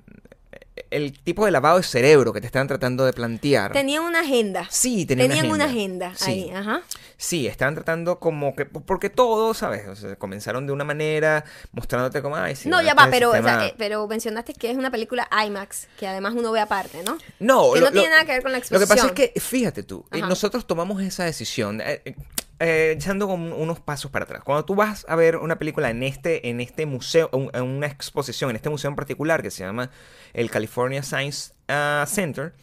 el 0.91 1.17
tipo 1.19 1.45
de 1.45 1.51
lavado 1.51 1.77
de 1.77 1.83
cerebro 1.83 2.33
que 2.33 2.41
te 2.41 2.47
estaban 2.47 2.67
tratando 2.67 3.05
de 3.05 3.13
plantear. 3.13 3.71
Tenían 3.73 4.03
una 4.03 4.21
agenda. 4.21 4.67
Sí, 4.69 5.05
tenía 5.05 5.27
Tenían 5.27 5.45
una 5.47 5.55
una 5.55 5.65
agenda. 5.65 6.07
agenda, 6.07 6.25
Sí. 6.25 6.31
ahí, 6.31 6.51
ajá. 6.51 6.81
Sí, 7.17 7.47
estaban 7.47 7.73
tratando 7.75 8.19
como 8.19 8.55
que, 8.55 8.65
porque 8.65 9.09
todos, 9.09 9.57
¿sabes? 9.57 9.87
O 9.87 9.95
sea, 9.95 10.15
comenzaron 10.17 10.67
de 10.67 10.73
una 10.73 10.83
manera 10.83 11.43
mostrándote 11.71 12.21
como, 12.21 12.35
ay, 12.35 12.55
sí, 12.55 12.69
no, 12.69 12.81
ya 12.81 12.93
va, 12.93 13.07
pero, 13.09 13.29
o 13.29 13.31
sea, 13.33 13.41
sistema- 13.41 13.65
eh, 13.67 13.75
pero 13.77 14.07
mencionaste 14.07 14.53
que 14.53 14.69
es 14.69 14.77
una 14.77 14.91
película 14.91 15.27
IMAX, 15.45 15.87
que 15.99 16.07
además 16.07 16.33
uno 16.35 16.51
ve 16.51 16.59
aparte, 16.59 17.01
¿no? 17.03 17.17
No, 17.39 17.73
que 17.73 17.81
no 17.81 17.91
tiene 17.91 18.09
nada 18.09 18.25
que 18.25 18.33
ver 18.33 18.43
con 18.43 18.51
la 18.51 18.59
Lo 18.59 18.63
que 18.63 18.69
pasa 18.69 18.83
es 18.83 18.89
exposición. 19.05 19.31
que, 19.33 19.39
fíjate 19.39 19.83
tú, 19.83 20.05
eh, 20.11 20.21
nosotros 20.21 20.67
tomamos 20.67 21.01
esa 21.01 21.23
decisión, 21.25 21.81
eh, 21.83 22.15
eh, 22.59 22.93
echando 22.95 23.27
con 23.27 23.53
unos 23.53 23.79
pasos 23.79 24.09
para 24.09 24.25
atrás. 24.25 24.43
Cuando 24.43 24.65
tú 24.65 24.75
vas 24.75 25.05
a 25.07 25.15
ver 25.15 25.37
una 25.37 25.59
película 25.59 25.89
en 25.89 26.03
este, 26.03 26.49
en 26.49 26.59
este 26.59 26.85
museo, 26.85 27.29
en 27.31 27.63
una 27.63 27.87
exposición, 27.87 28.49
en 28.49 28.55
este 28.55 28.69
museo 28.69 28.89
en 28.89 28.95
particular 28.95 29.41
que 29.41 29.51
se 29.51 29.63
llama 29.63 29.91
el 30.33 30.49
California 30.49 31.03
Science 31.03 31.53
ah, 31.67 32.05
Center, 32.07 32.53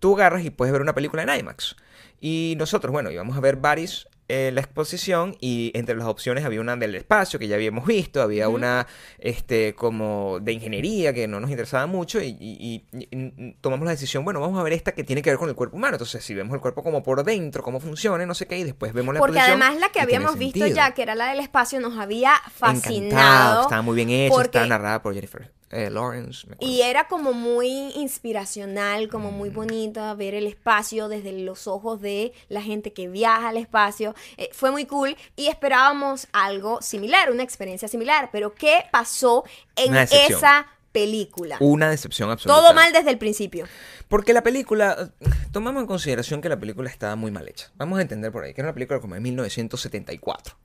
tú 0.00 0.16
agarras 0.16 0.44
y 0.44 0.50
puedes 0.50 0.72
ver 0.72 0.82
una 0.82 0.94
película 0.94 1.22
en 1.22 1.30
IMAX. 1.40 1.76
Y 2.20 2.54
nosotros, 2.58 2.92
bueno, 2.92 3.10
íbamos 3.10 3.36
a 3.36 3.40
ver 3.40 3.56
Baris 3.56 4.08
eh, 4.28 4.50
la 4.52 4.60
exposición 4.60 5.36
y 5.40 5.70
entre 5.74 5.94
las 5.94 6.06
opciones 6.08 6.44
había 6.44 6.60
una 6.60 6.74
del 6.76 6.94
espacio 6.96 7.38
que 7.38 7.46
ya 7.46 7.54
habíamos 7.54 7.86
visto, 7.86 8.20
había 8.22 8.48
una 8.48 8.86
este 9.18 9.74
como 9.74 10.38
de 10.40 10.52
ingeniería 10.52 11.12
que 11.14 11.28
no 11.28 11.38
nos 11.38 11.48
interesaba 11.50 11.86
mucho 11.86 12.20
y, 12.20 12.36
y- 12.40 12.84
y- 12.92 13.52
tomamos 13.60 13.84
la 13.84 13.92
decisión, 13.92 14.24
bueno, 14.24 14.40
vamos 14.40 14.58
a 14.58 14.62
ver 14.64 14.72
esta 14.72 14.92
que 14.92 15.04
tiene 15.04 15.22
que 15.22 15.30
ver 15.30 15.38
con 15.38 15.48
el 15.48 15.54
cuerpo 15.54 15.76
humano. 15.76 15.94
Entonces, 15.94 16.24
si 16.24 16.34
vemos 16.34 16.54
el 16.54 16.60
cuerpo 16.60 16.82
como 16.82 17.02
por 17.04 17.22
dentro, 17.22 17.62
cómo 17.62 17.78
funciona, 17.78 18.26
no 18.26 18.34
sé 18.34 18.46
qué, 18.46 18.58
y 18.58 18.64
después 18.64 18.92
vemos 18.92 19.14
la 19.14 19.20
Porque 19.20 19.38
además 19.38 19.76
la 19.78 19.90
que 19.90 20.00
habíamos 20.00 20.36
visto 20.38 20.58
sentido. 20.58 20.76
ya, 20.76 20.92
que 20.92 21.02
era 21.02 21.14
la 21.14 21.28
del 21.28 21.40
espacio, 21.40 21.78
nos 21.80 21.96
había 21.98 22.32
Encantado, 22.34 22.80
fascinado. 22.82 23.62
estaba 23.62 23.82
muy 23.82 23.94
bien 23.96 24.10
hecha, 24.10 24.42
estaba 24.42 24.66
narrada 24.66 25.02
por 25.02 25.14
Jennifer 25.14 25.52
eh, 25.70 25.90
Lawrence. 25.90 26.46
me. 26.46 26.56
Y 26.60 26.82
era 26.82 27.08
como 27.08 27.32
muy 27.32 27.68
inspiracional, 27.96 29.08
como 29.08 29.30
muy 29.32 29.50
Mm. 29.50 29.54
bonito 29.54 30.16
ver 30.16 30.34
el 30.34 30.46
espacio 30.46 31.08
desde 31.08 31.32
los 31.32 31.66
ojos 31.66 32.00
de 32.00 32.32
la 32.48 32.62
gente 32.62 32.92
que 32.92 33.08
viaja 33.08 33.48
al 33.48 33.56
espacio. 33.56 34.14
Eh, 34.36 34.48
fue 34.52 34.70
muy 34.70 34.86
cool 34.86 35.16
y 35.36 35.48
esperábamos 35.48 36.28
algo 36.32 36.80
similar, 36.82 37.30
una 37.30 37.42
experiencia 37.42 37.88
similar. 37.88 38.30
Pero 38.32 38.54
¿qué 38.54 38.84
pasó 38.92 39.44
en 39.76 39.96
esa 39.96 40.66
película? 40.92 41.56
Una 41.60 41.90
decepción 41.90 42.30
absoluta. 42.30 42.60
Todo 42.60 42.72
mal 42.74 42.92
desde 42.92 43.10
el 43.10 43.18
principio. 43.18 43.66
Porque 44.08 44.32
la 44.32 44.42
película, 44.42 45.10
tomamos 45.52 45.80
en 45.82 45.86
consideración 45.86 46.40
que 46.40 46.48
la 46.48 46.58
película 46.58 46.88
estaba 46.88 47.16
muy 47.16 47.30
mal 47.30 47.46
hecha. 47.48 47.70
Vamos 47.76 47.98
a 47.98 48.02
entender 48.02 48.32
por 48.32 48.44
ahí, 48.44 48.54
que 48.54 48.60
era 48.60 48.68
una 48.68 48.74
película 48.74 49.00
como 49.00 49.14
de 49.14 49.20
1974. 49.20 50.56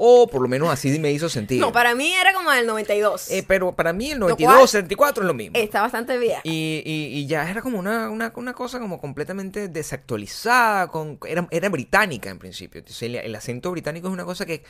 O 0.00 0.28
por 0.28 0.40
lo 0.40 0.48
menos 0.48 0.68
así 0.70 0.96
me 1.00 1.10
hizo 1.10 1.28
sentir. 1.28 1.60
No, 1.60 1.72
para 1.72 1.94
mí 1.96 2.12
era 2.14 2.32
como 2.32 2.50
del 2.52 2.66
92. 2.66 3.30
Eh, 3.32 3.44
pero 3.46 3.74
para 3.74 3.92
mí 3.92 4.12
el 4.12 4.18
Lo 4.18 4.26
92, 4.28 4.54
cual- 4.54 4.68
74 4.68 5.24
es 5.24 5.26
lo 5.26 5.34
mismo. 5.34 5.58
Está 5.58 5.80
bastante 5.82 6.16
bien. 6.18 6.38
Y, 6.44 6.82
y- 6.86 7.18
y 7.18 7.26
ya 7.26 7.50
era 7.50 7.62
como 7.62 7.78
una, 7.80 8.08
una, 8.08 8.32
una 8.36 8.54
cosa 8.54 8.78
como 8.78 9.00
completamente 9.00 9.66
desactualizada, 9.68 10.88
con, 10.88 11.18
era, 11.26 11.48
era 11.50 11.68
británica 11.68 12.30
en 12.30 12.38
principio. 12.38 12.78
Entonces, 12.78 13.02
el, 13.02 13.16
el 13.16 13.34
acento 13.34 13.70
británico 13.70 14.08
es 14.08 14.12
una 14.12 14.24
cosa 14.24 14.46
que 14.46 14.62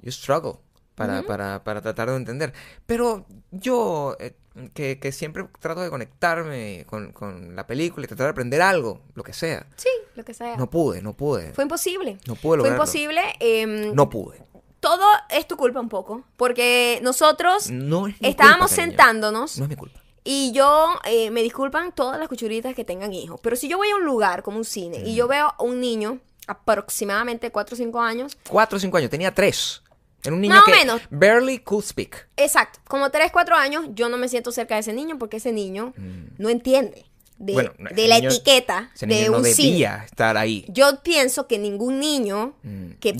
yo 0.00 0.12
struggle 0.12 0.54
para, 0.94 1.22
para, 1.22 1.62
para 1.64 1.80
tratar 1.80 2.10
de 2.10 2.16
entender. 2.16 2.52
Pero 2.86 3.26
yo, 3.50 4.16
eh, 4.18 4.34
que, 4.74 4.98
que 4.98 5.12
siempre 5.12 5.44
trato 5.60 5.80
de 5.82 5.90
conectarme 5.90 6.84
con, 6.88 7.12
con 7.12 7.54
la 7.54 7.66
película 7.66 8.04
y 8.04 8.08
tratar 8.08 8.26
de 8.26 8.30
aprender 8.30 8.60
algo, 8.62 9.02
lo 9.14 9.22
que 9.22 9.32
sea. 9.32 9.66
Sí, 9.76 9.88
lo 10.16 10.24
que 10.24 10.34
sea. 10.34 10.56
No 10.56 10.68
pude, 10.68 11.00
no 11.02 11.16
pude. 11.16 11.52
Fue 11.52 11.62
imposible. 11.64 12.18
No 12.26 12.34
pude 12.34 12.40
Fue 12.40 12.56
lograrlo. 12.58 12.82
imposible. 12.82 13.20
em, 13.38 13.94
No 13.94 14.10
pude. 14.10 14.38
Todo 14.80 15.04
es 15.30 15.46
tu 15.48 15.56
culpa 15.56 15.80
un 15.80 15.88
poco. 15.88 16.24
Porque 16.36 17.00
nosotros 17.02 17.70
No 17.70 18.06
es 18.06 18.20
mi 18.20 18.28
estábamos 18.28 18.68
culpa, 18.68 18.82
sentándonos 18.82 19.58
No 19.58 19.64
es 19.64 19.68
mi 19.70 19.76
culpa. 19.76 20.00
y 20.24 20.52
yo, 20.52 20.88
eh, 21.04 21.30
me 21.30 21.42
disculpan 21.42 21.92
todas 21.92 22.18
las 22.18 22.28
cuchuritas 22.28 22.74
que 22.74 22.84
tengan 22.84 23.12
hijos, 23.12 23.40
pero 23.42 23.56
si 23.56 23.68
yo 23.68 23.76
voy 23.78 23.90
a 23.90 23.96
un 23.96 24.04
lugar 24.04 24.42
como 24.42 24.58
un 24.58 24.64
cine 24.64 24.98
y 25.04 25.14
yo 25.14 25.26
veo 25.28 25.54
a 25.58 25.62
un 25.62 25.80
niño 25.80 26.20
aproximadamente 26.46 27.50
4 27.50 27.74
o 27.74 27.76
5 27.76 28.00
años, 28.00 28.36
Cuatro 28.48 28.76
o 28.76 28.80
cinco 28.80 28.96
años, 28.96 29.10
tenía 29.10 29.34
tres. 29.34 29.82
Era 30.22 30.34
un 30.34 30.40
niño 30.40 30.54
Más 30.54 30.62
o 30.62 30.66
que 30.66 30.72
menos. 30.72 31.00
barely 31.10 31.58
could 31.60 31.84
speak. 31.84 32.28
exacto, 32.36 32.80
como 32.88 33.10
3, 33.10 33.30
4 33.32 33.54
años, 33.56 33.84
yo 33.90 34.08
no 34.08 34.16
me 34.16 34.28
siento 34.28 34.50
cerca 34.52 34.74
de 34.74 34.80
ese 34.80 34.92
niño 34.92 35.16
porque 35.18 35.36
ese 35.38 35.52
niño 35.52 35.94
no 36.38 36.48
entiende 36.48 37.06
de. 37.38 37.52
Bueno, 37.52 37.72
no, 37.78 37.88
de 37.90 37.94
ese 38.02 38.08
la 38.08 38.16
niño- 38.16 38.30
etiqueta 38.30 38.90
Ese 38.94 39.06
de 39.06 39.28
no 39.28 39.38
un 39.38 39.44
cine. 39.44 39.68
debía 39.70 40.02
estar 40.04 40.36
ahí. 40.36 40.64
Yo 40.68 41.02
pienso 41.02 41.46
que 41.46 41.58
ningún 41.58 42.00
niño 42.00 42.54
Mm, 42.62 42.92
que, 43.00 43.12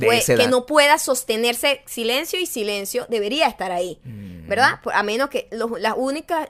no 0.51 0.67
pueda 0.67 0.99
sostenerse 0.99 1.83
silencio 1.87 2.39
y 2.41 2.47
silencio 2.47 3.07
debería 3.09 3.47
estar 3.47 3.71
ahí, 3.73 3.99
Mm. 4.05 4.49
¿verdad? 4.49 4.81
Por- 4.83 4.93
A 4.95 5.03
menos 5.03 5.29
que 5.31 5.49
los- 5.53 5.81
las 5.81 5.95
únicas 5.97 6.49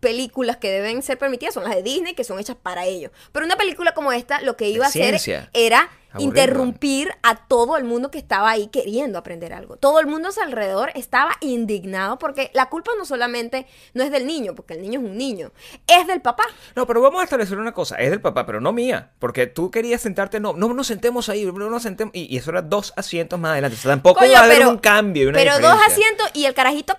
películas 0.00 0.56
que 0.58 0.70
deben 0.70 1.02
ser 1.02 1.18
permitidas 1.18 1.54
son 1.54 1.64
las 1.64 1.74
de 1.74 1.82
Disney, 1.82 2.14
que 2.14 2.22
son 2.22 2.38
hechas 2.38 2.56
para 2.62 2.86
ellos. 2.86 3.10
Pero 3.32 3.44
una 3.44 3.56
película 3.56 3.94
como 3.94 4.12
esta, 4.12 4.40
lo 4.42 4.56
que 4.56 4.68
iba 4.68 4.84
a 4.84 4.88
hacer 4.88 5.18
ciencia. 5.18 5.50
era 5.52 5.90
Aburrido. 6.10 6.28
interrumpir 6.28 7.10
a 7.22 7.46
todo 7.46 7.76
el 7.76 7.84
mundo 7.84 8.10
que 8.10 8.18
estaba 8.18 8.50
ahí 8.50 8.68
queriendo 8.68 9.18
aprender 9.18 9.52
algo. 9.52 9.76
Todo 9.76 10.00
el 10.00 10.06
mundo 10.06 10.28
a 10.28 10.32
su 10.32 10.40
alrededor 10.40 10.90
estaba 10.94 11.32
indignado 11.40 12.18
porque 12.18 12.50
la 12.54 12.70
culpa 12.70 12.92
no 12.96 13.04
solamente 13.04 13.66
no 13.92 14.02
es 14.02 14.10
del 14.10 14.26
niño, 14.26 14.54
porque 14.54 14.72
el 14.74 14.80
niño 14.82 15.00
es 15.00 15.06
un 15.06 15.18
niño, 15.18 15.52
es 15.86 16.06
del 16.06 16.22
papá. 16.22 16.44
No, 16.74 16.86
pero 16.86 17.02
vamos 17.02 17.20
a 17.20 17.24
establecer 17.24 17.58
una 17.58 17.72
cosa. 17.72 17.96
Es 17.96 18.08
del 18.10 18.20
papá, 18.22 18.46
pero 18.46 18.60
no 18.60 18.72
mía. 18.72 19.10
Porque 19.18 19.46
tú 19.46 19.70
querías 19.70 20.00
sentarte. 20.00 20.40
No, 20.40 20.54
no 20.54 20.72
nos 20.72 20.86
sentemos 20.86 21.28
ahí. 21.28 21.44
No 21.44 21.68
nos 21.68 21.82
sentemos. 21.82 22.14
Y, 22.14 22.24
y 22.34 22.38
eso 22.38 22.50
era 22.50 22.62
dos 22.62 22.94
asientos 22.96 23.38
más 23.38 23.52
adelante. 23.52 23.76
O 23.76 23.80
sea, 23.80 23.90
tampoco 23.92 24.20
Coño, 24.20 24.32
va 24.32 24.38
a 24.40 24.44
haber 24.44 24.56
pero- 24.58 24.70
un 24.70 24.78
cambio 24.78 25.28
una 25.28 25.38
Pero 25.38 25.58
dos 25.60 25.78
asientos 25.86 26.30
y 26.32 26.46
el 26.46 26.54
carajito, 26.54 26.96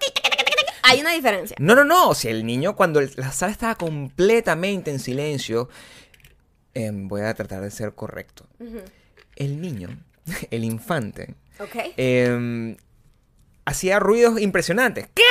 hay 0.84 1.02
una 1.02 1.14
diferencia. 1.14 1.56
No, 1.60 1.74
no, 1.74 1.84
no. 1.84 2.14
Si 2.14 2.28
el 2.28 2.46
niño, 2.46 2.76
cuando 2.76 3.00
el- 3.00 3.12
la 3.16 3.32
sala 3.32 3.52
estaba 3.52 3.74
completamente 3.76 4.92
en 4.92 5.00
silencio, 5.00 5.68
em, 6.76 7.08
voy 7.08 7.22
a 7.22 7.34
tratar 7.34 7.62
de 7.62 7.72
ser 7.72 7.94
correcto. 7.96 8.46
El 9.40 9.60
niño, 9.62 9.90
el 10.52 10.64
infante, 10.64 11.34
¿Ok? 11.60 11.76
em, 11.98 12.78
hacía 13.66 14.00
ruidos 14.00 14.40
impresionantes. 14.40 15.08
¿Qué? 15.16 15.24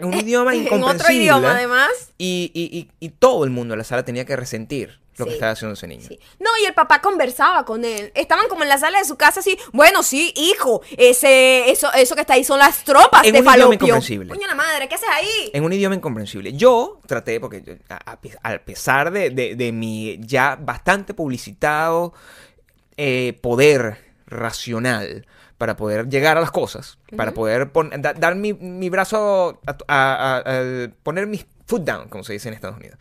Un 0.00 0.12
idioma 0.14 0.54
en 0.54 0.62
incomprensible. 0.62 1.02
otro 1.04 1.12
idioma, 1.12 1.50
además. 1.56 1.90
Y, 2.18 2.50
y- 2.54 2.78
y- 2.78 2.90
y 3.00 3.08
todo 3.10 3.44
el 3.44 3.50
mundo 3.50 3.74
en 3.74 3.78
la 3.78 3.84
sala 3.84 4.04
tenía 4.04 4.24
que 4.26 4.36
resentir 4.36 5.00
lo 5.16 5.24
que 5.24 5.32
estaba 5.32 5.52
haciendo 5.52 5.72
ese 5.72 5.86
niño. 5.86 6.06
Sí. 6.06 6.20
No, 6.38 6.50
y 6.62 6.66
el 6.66 6.74
papá 6.74 7.00
conversaba 7.00 7.64
con 7.64 7.86
él. 7.86 8.12
Estaban 8.14 8.48
como 8.48 8.64
en 8.64 8.68
la 8.68 8.76
sala 8.76 8.98
de 8.98 9.06
su 9.06 9.16
casa 9.16 9.40
así, 9.40 9.56
bueno, 9.72 10.02
sí, 10.02 10.34
hijo, 10.36 10.82
ese, 10.98 11.70
eso, 11.70 11.90
eso 11.94 12.14
que 12.14 12.20
está 12.20 12.34
ahí 12.34 12.44
son 12.44 12.58
las 12.58 12.84
tropas 12.84 13.24
En 13.24 13.32
de 13.32 13.40
un 13.40 13.46
idioma 13.54 13.74
incomprensible. 13.74 14.28
Coño 14.34 14.46
la 14.46 14.54
madre, 14.54 14.86
¿qué 14.90 14.96
haces 14.96 15.08
ahí? 15.10 15.50
En 15.54 15.64
un 15.64 15.72
idioma 15.72 15.94
incomprensible. 15.94 16.52
Yo 16.52 17.00
traté, 17.06 17.40
porque 17.40 17.62
yo, 17.62 17.72
a, 17.88 18.12
a 18.12 18.20
pe- 18.20 18.36
a 18.42 18.58
pesar 18.58 19.10
de, 19.10 19.30
de- 19.30 19.54
de 19.56 19.72
mi 19.72 20.18
ya 20.20 20.56
bastante 20.56 21.14
publicitado 21.14 22.12
eh, 22.96 23.38
poder 23.42 23.98
racional 24.26 25.26
para 25.58 25.76
poder 25.76 26.08
llegar 26.08 26.36
a 26.36 26.40
las 26.40 26.50
cosas, 26.50 26.98
para 27.16 27.32
poder 27.32 27.70
pon- 27.72 27.90
da- 28.02 28.12
dar 28.12 28.34
mi, 28.34 28.52
mi 28.52 28.90
brazo, 28.90 29.60
a, 29.66 29.76
a- 29.88 30.36
a- 30.36 30.58
al 30.58 30.94
poner 31.02 31.26
mi 31.26 31.44
foot 31.66 31.82
down, 31.84 32.08
como 32.08 32.24
se 32.24 32.32
dice 32.32 32.48
en 32.48 32.54
Estados 32.54 32.76
Unidos. 32.76 32.98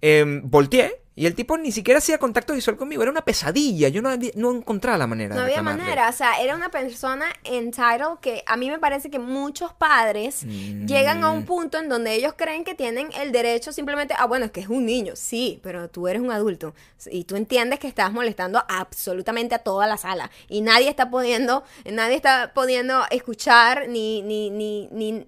Em, 0.00 0.42
volteé 0.44 1.00
y 1.14 1.26
el 1.26 1.34
tipo 1.34 1.58
ni 1.58 1.72
siquiera 1.72 1.98
hacía 1.98 2.18
contacto 2.18 2.52
visual 2.52 2.76
conmigo, 2.76 3.02
era 3.02 3.10
una 3.10 3.22
pesadilla, 3.24 3.88
yo 3.88 4.00
no, 4.02 4.10
no 4.36 4.52
encontraba 4.52 4.96
la 4.98 5.08
manera 5.08 5.34
No 5.34 5.40
de 5.42 5.46
había 5.48 5.62
manera, 5.62 6.08
o 6.08 6.12
sea, 6.12 6.40
era 6.40 6.54
una 6.54 6.68
persona 6.70 7.26
entitled 7.42 8.18
que 8.20 8.44
a 8.46 8.56
mí 8.56 8.70
me 8.70 8.78
parece 8.78 9.10
que 9.10 9.18
muchos 9.18 9.72
padres 9.72 10.42
llegan 10.44 11.20
Mm. 11.20 11.24
a 11.24 11.30
un 11.32 11.44
punto 11.44 11.78
en 11.78 11.88
donde 11.88 12.14
ellos 12.14 12.34
creen 12.36 12.62
que 12.62 12.76
tienen 12.76 13.08
el 13.20 13.32
derecho 13.32 13.72
simplemente, 13.72 14.14
ah, 14.16 14.26
bueno, 14.26 14.44
es 14.46 14.52
que 14.52 14.60
es 14.60 14.68
un 14.68 14.86
niño, 14.86 15.14
sí, 15.16 15.58
pero 15.64 15.88
tú 15.90 16.06
eres 16.06 16.22
un 16.22 16.30
adulto 16.30 16.72
y 17.10 17.24
tú 17.24 17.34
entiendes 17.34 17.80
que 17.80 17.88
estás 17.88 18.12
molestando 18.12 18.62
absolutamente 18.68 19.56
a 19.56 19.58
toda 19.58 19.88
la 19.88 19.96
sala 19.96 20.30
y 20.48 20.60
nadie 20.60 20.88
está 20.88 21.10
pudiendo, 21.10 21.64
nadie 21.84 22.14
está 22.14 22.52
pudiendo 22.54 23.02
escuchar 23.10 23.88
ni, 23.88 24.22
ni, 24.22 24.50
ni, 24.50 24.88
ni 24.92 25.26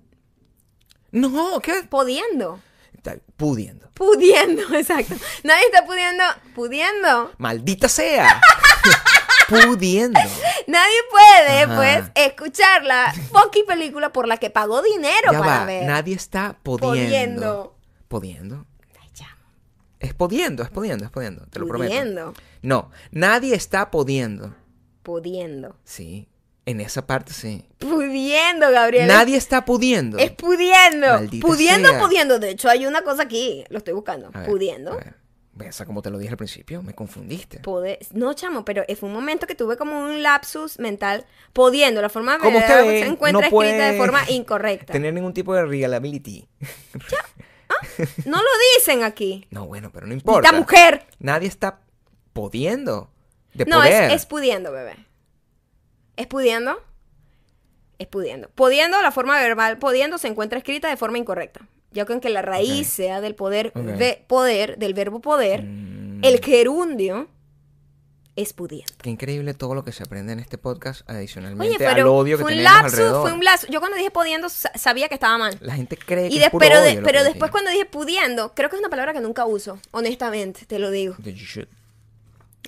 No, 1.11 1.59
¿qué? 1.61 1.83
pudiendo. 1.89 2.61
Está 3.02 3.16
pudiendo. 3.38 3.88
Pudiendo, 3.95 4.62
exacto. 4.75 5.14
Nadie 5.42 5.64
está 5.73 5.87
pudiendo, 5.87 6.23
pudiendo. 6.54 7.33
Maldita 7.38 7.88
sea. 7.88 8.38
pudiendo. 9.49 10.21
Nadie 10.66 10.97
puede, 11.11 11.62
Ajá. 11.62 11.76
pues, 11.76 12.26
escuchar 12.26 12.85
la 12.85 13.11
fucking 13.33 13.64
película 13.64 14.12
por 14.12 14.28
la 14.28 14.37
que 14.37 14.50
pagó 14.50 14.83
dinero 14.83 15.33
Ya 15.33 15.38
para 15.38 15.59
va, 15.61 15.64
ver. 15.64 15.87
nadie 15.87 16.14
está 16.14 16.59
pudiendo. 16.62 16.90
Pudiendo. 16.90 17.76
Pudiendo. 18.09 18.66
Ay, 19.00 19.09
chamo, 19.14 19.42
Es 19.99 20.12
pudiendo, 20.12 20.62
es 20.62 20.69
pudiendo, 20.69 21.04
es 21.07 21.11
pudiendo, 21.11 21.47
te 21.47 21.59
lo 21.59 21.66
prometo. 21.66 21.90
Pudiendo. 21.90 22.35
No, 22.61 22.90
nadie 23.12 23.54
está 23.54 23.90
pudiendo. 23.90 24.54
Pudiendo. 25.02 25.75
Sí, 25.85 26.28
en 26.67 26.81
esa 26.81 27.07
parte 27.07 27.33
sí. 27.33 27.64
Pudiendo, 27.79 28.71
Gabriel. 28.71 29.09
Nadie 29.09 29.37
está 29.37 29.64
pudiendo. 29.64 30.19
Es 30.19 30.31
pudiendo. 30.33 31.07
Maldita 31.07 31.47
pudiendo, 31.47 31.88
sea. 31.88 32.00
pudiendo. 32.00 32.38
De 32.38 32.50
hecho, 32.50 32.69
hay 32.69 32.87
una 32.87 33.02
cosa 33.02 33.23
aquí. 33.23 33.64
Lo 33.71 33.79
estoy 33.79 33.95
buscando. 33.95 34.31
A 34.33 34.40
ver, 34.40 34.49
pudiendo. 34.49 34.93
a 34.93 34.97
ver. 34.97 35.14
Ves, 35.52 35.83
como 35.85 36.00
te 36.00 36.11
lo 36.11 36.17
dije 36.19 36.31
al 36.31 36.37
principio, 36.38 36.81
me 36.83 36.95
confundiste. 36.95 37.59
Poder- 37.59 37.99
No, 38.12 38.33
chamo, 38.35 38.64
pero 38.64 38.83
fue 38.99 39.09
un 39.09 39.14
momento 39.14 39.47
que 39.47 39.55
tuve 39.55 39.76
como 39.76 39.99
un 40.00 40.23
lapsus 40.23 40.79
mental. 40.79 41.26
Pudiendo. 41.52 42.00
La 42.00 42.09
forma 42.09 42.38
Como 42.38 42.59
ve, 42.59 42.67
se 42.67 43.07
encuentra 43.07 43.40
no 43.50 43.57
escrita 43.59 43.90
de 43.90 43.99
forma 43.99 44.21
incorrecta. 44.31 44.93
Tener 44.93 45.12
ningún 45.12 45.35
tipo 45.35 45.52
de 45.55 45.64
reliability. 45.67 46.49
No 48.26 48.37
lo 48.38 48.49
dicen 48.76 49.02
aquí. 49.02 49.47
No, 49.50 49.67
bueno, 49.67 49.90
pero 49.93 50.07
no 50.07 50.14
Esta 50.14 50.21
importa. 50.31 50.52
mujer. 50.52 51.07
Nadie 51.19 51.49
está 51.49 51.81
pudiendo. 52.33 53.11
De 53.55 53.64
No, 53.64 53.79
poder. 53.79 54.05
es, 54.05 54.12
es 54.23 54.26
pudiendo, 54.26 54.71
bebé. 54.73 54.95
¿Es 56.17 56.26
pudiendo? 56.26 56.79
Es 57.99 58.07
pudiendo. 58.07 58.49
Pudiendo, 58.50 59.00
la 59.02 59.12
forma 59.12 59.38
verbal 59.40 59.79
pudiendo 59.79 60.19
se 60.19 60.29
encuentra 60.29 60.59
escrita 60.59 60.88
de 60.88 60.97
forma 60.97 61.19
incorrecta. 61.19 61.61
Ya 61.93 62.07
que 62.07 62.12
aunque 62.12 62.31
la 62.31 62.43
raíz 62.43 62.87
Ok. 62.88 62.95
sea 62.95 63.21
del 63.21 63.35
poder, 63.35 63.73
Ok. 63.75 63.83
ve- 63.99 64.25
poder, 64.29 64.79
del 64.79 64.95
verbo 64.95 65.21
poder, 65.21 65.62
Mm, 65.64 66.25
el 66.25 66.40
gerundio 66.45 67.29
es 68.37 68.52
pudiendo. 68.52 68.93
Qué 69.02 69.11
increíble 69.11 69.52
todo 69.55 69.75
lo 69.75 69.85
que 69.85 69.93
se 69.93 70.05
aprende 70.05 70.33
en 70.33 70.38
este 70.38 70.57
podcast 70.57 71.02
adicionalmente 71.11 71.75
Oye, 71.76 71.85
al 71.87 71.95
pero 71.97 72.14
odio 72.14 72.38
que 72.38 72.45
fue 72.45 72.55
un 72.57 72.62
lapsus, 72.62 72.93
alrededor. 72.95 73.23
fue 73.23 73.33
un 73.33 73.45
lapsus. 73.45 73.69
Yo 73.71 73.81
cuando 73.81 73.97
dije 73.99 74.11
pudiendo 74.11 74.49
sa- 74.49 74.71
sabía 74.79 75.09
que 75.09 75.14
estaba 75.14 75.37
mal. 75.37 75.59
La 75.61 75.75
gente 75.75 75.97
cree 75.99 76.29
que 76.29 76.35
Y 76.35 76.38
es 76.38 76.45
de- 76.45 76.50
puro 76.50 76.64
pero 76.64 76.81
de- 76.81 76.90
odio 76.93 77.00
lo 77.00 77.07
pero 77.07 77.19
que 77.19 77.25
después 77.25 77.50
cuando 77.50 77.71
dije 77.71 77.85
pudiendo, 77.87 78.55
creo 78.55 78.71
que 78.71 78.76
es 78.76 78.81
una 78.81 78.88
palabra 78.88 79.12
que 79.12 79.21
nunca 79.21 79.45
uso, 79.45 79.79
honestamente, 79.90 80.64
te 80.64 80.79
lo 80.79 80.90
digo. 80.90 81.17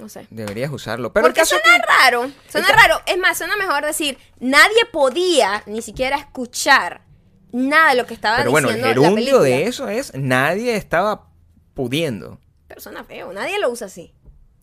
No 0.00 0.08
sé. 0.08 0.26
Deberías 0.30 0.70
usarlo. 0.72 1.12
Pero 1.12 1.26
el 1.26 1.32
Porque 1.32 1.40
caso 1.40 1.56
es 1.56 1.62
suena 1.62 1.78
que- 1.84 1.86
raro, 2.04 2.30
suena 2.48 2.68
el 2.68 2.74
raro. 2.74 3.00
Es 3.06 3.18
más, 3.18 3.36
suena 3.38 3.56
mejor 3.56 3.84
decir, 3.84 4.18
nadie 4.40 4.84
podía 4.90 5.62
ni 5.66 5.82
siquiera 5.82 6.16
escuchar 6.16 7.02
nada 7.52 7.90
de 7.90 7.96
lo 7.96 8.06
que 8.06 8.14
estaba 8.14 8.38
Pero 8.38 8.50
bueno, 8.50 8.68
el 8.70 8.76
diciendo 8.76 9.00
la 9.02 9.08
gerundio 9.08 9.40
de 9.40 9.64
eso 9.66 9.88
es 9.88 10.12
nadie 10.14 10.76
estaba 10.76 11.28
pudiendo. 11.74 12.38
Pero 12.68 12.80
suena 12.80 13.04
feo, 13.04 13.32
nadie 13.32 13.58
lo 13.58 13.68
usa 13.70 13.86
así. 13.86 14.14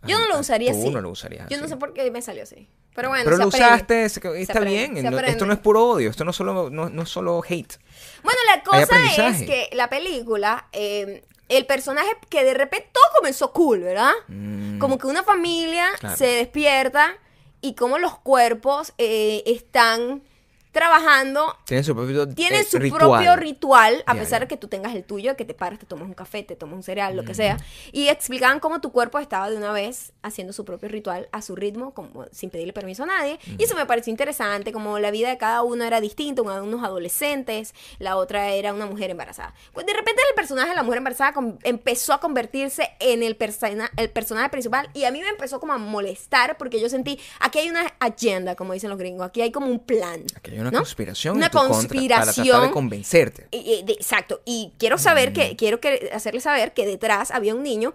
Yo 0.04 0.18
no 0.18 0.26
Ah, 0.26 0.28
lo 0.30 0.40
usaría 0.40 0.72
tú 0.72 0.80
así. 0.80 0.90
no 0.90 1.02
lo 1.02 1.10
usarías 1.10 1.48
Yo 1.50 1.60
no 1.60 1.68
sé 1.68 1.76
por 1.76 1.94
qué 1.94 2.10
me 2.10 2.22
salió 2.22 2.44
así. 2.44 2.70
Pero 2.96 3.10
bueno, 3.10 3.24
Pero 3.26 3.36
se 3.38 3.42
lo 3.44 3.48
aprende. 3.50 3.68
usaste, 3.68 4.10
se- 4.10 4.42
está 4.42 4.54
aprende, 4.60 5.02
bien. 5.02 5.12
no- 5.12 5.20
esto 5.20 5.46
no 5.46 5.54
es 5.54 5.60
puro 5.60 5.86
odio, 5.90 6.10
esto 6.10 6.26
no, 6.26 6.34
solo, 6.34 6.70
no, 6.70 6.90
no 6.90 7.02
es 7.04 7.10
solo 7.10 7.42
hate. 7.48 7.76
Bueno, 8.24 8.40
la 8.48 8.64
cosa 8.64 9.30
es 9.30 9.44
que 9.44 9.70
la 9.74 9.90
película, 9.90 10.68
eh, 10.72 11.24
el 11.50 11.66
personaje 11.66 12.10
que 12.30 12.44
de 12.44 12.54
repente 12.54 12.90
todo 12.94 13.04
comenzó 13.18 13.52
cool, 13.52 13.80
¿verdad? 13.82 14.14
Mm, 14.28 14.80
Como 14.80 14.98
que 14.98 15.08
una 15.08 15.24
familia 15.24 15.88
Claro. 16.00 16.16
se 16.16 16.26
despierta 16.28 17.16
y 17.62 17.74
como 17.76 17.98
los 18.00 18.18
cuerpos 18.20 18.94
eh, 18.98 19.44
están 19.46 20.22
trabajando 20.72 21.56
tienen 21.66 21.84
su 21.84 21.96
propio 21.96 22.28
tienen 22.30 22.62
eh, 22.62 22.64
su 22.64 22.78
ritual. 22.80 23.00
propio 23.00 23.36
ritual, 23.36 24.04
a 24.06 24.16
pesar 24.16 24.42
de 24.42 24.48
que 24.48 24.58
tú 24.58 24.68
tengas 24.68 24.96
el 24.96 25.04
tuyo, 25.04 25.36
que 25.36 25.46
te 25.46 25.54
paras, 25.54 25.80
te 25.80 25.86
tomas 25.86 26.08
un 26.08 26.14
café, 26.14 26.44
te 26.44 26.56
tomas 26.56 26.76
un 26.76 26.84
cereal, 26.84 27.14
Mm. 27.14 27.18
lo 27.18 27.24
que 27.24 27.34
sea. 27.34 27.58
Y 27.92 28.08
explicaban 28.08 28.60
cómo 28.60 28.80
tu 28.82 28.92
cuerpo 28.92 29.20
estaba 29.20 29.50
de 29.50 29.58
una 29.58 29.72
vez 29.72 30.14
haciendo 30.22 30.54
su 30.54 30.66
propio 30.66 30.90
ritual 30.90 31.28
a 31.32 31.42
su 31.42 31.56
ritmo, 31.56 31.94
como 31.94 32.26
sin 32.32 32.50
pedirle 32.50 32.74
permiso 32.74 33.04
a 33.04 33.08
nadie. 33.08 33.40
Y 33.58 33.64
eso 33.64 33.76
me 33.76 33.86
pareció 33.86 34.12
interesante, 34.12 34.72
como 34.72 35.00
la 35.00 35.12
vida 35.12 35.30
de 35.30 35.38
cada 35.38 35.64
uno 35.64 35.84
era 35.84 36.00
distinta, 36.02 36.42
uno 36.42 36.64
unos 36.64 36.84
adolescentes, 36.84 37.74
la 37.98 38.16
otra 38.18 38.50
era 38.52 38.74
una 38.74 38.86
mujer 38.86 39.10
embarazada. 39.10 39.54
De 39.76 39.94
repente 39.94 40.22
el 40.30 40.36
personaje 40.36 40.70
de 40.70 40.76
la 40.76 40.84
mujer 40.84 41.00
embarazada 41.00 41.34
empezó 41.64 42.14
a 42.14 42.20
convertirse 42.20 42.90
en 43.00 43.24
el, 43.24 43.36
persona- 43.36 43.90
el 43.98 44.10
personaje 44.10 44.50
principal 44.50 44.90
y 44.94 45.06
a 45.06 45.12
mí 45.12 45.20
me 45.22 45.30
empezó 45.30 45.60
como 45.60 45.74
a 45.74 45.78
molestar 45.78 46.58
porque 46.58 46.80
yo 46.80 46.90
sentí, 46.90 47.20
aquí 47.40 47.60
hay 47.60 47.70
una 47.70 47.88
agenda, 48.00 48.56
como 48.56 48.74
dicen 48.74 48.90
los 48.90 49.00
gringos, 49.00 49.26
aquí 49.28 49.42
hay 49.42 49.52
como 49.52 49.68
un 49.68 49.80
plan. 49.80 50.24
Aquí 50.36 50.52
hay 50.52 50.59
una 50.62 50.72
¿no? 50.72 50.80
conspiración 50.80 51.38
Una 51.38 51.46
en 51.48 51.52
tu 51.52 51.58
contra 51.58 51.74
para 51.74 51.88
tratar 52.08 52.20
de 52.20 52.34
conspiración. 52.34 52.72
convencerte. 52.72 53.48
Y- 53.52 53.58
y 53.58 53.84
de- 53.84 53.94
exacto. 53.94 54.42
Y 54.46 54.74
quiero 54.78 54.98
saber 54.98 55.32
Mm. 55.32 55.34
que, 55.34 55.56
quiero 55.56 55.80
que, 55.80 56.10
hacerle 56.14 56.42
saber 56.42 56.74
que 56.74 56.86
detrás 56.86 57.32
había 57.32 57.54
un 57.56 57.64
niño 57.64 57.94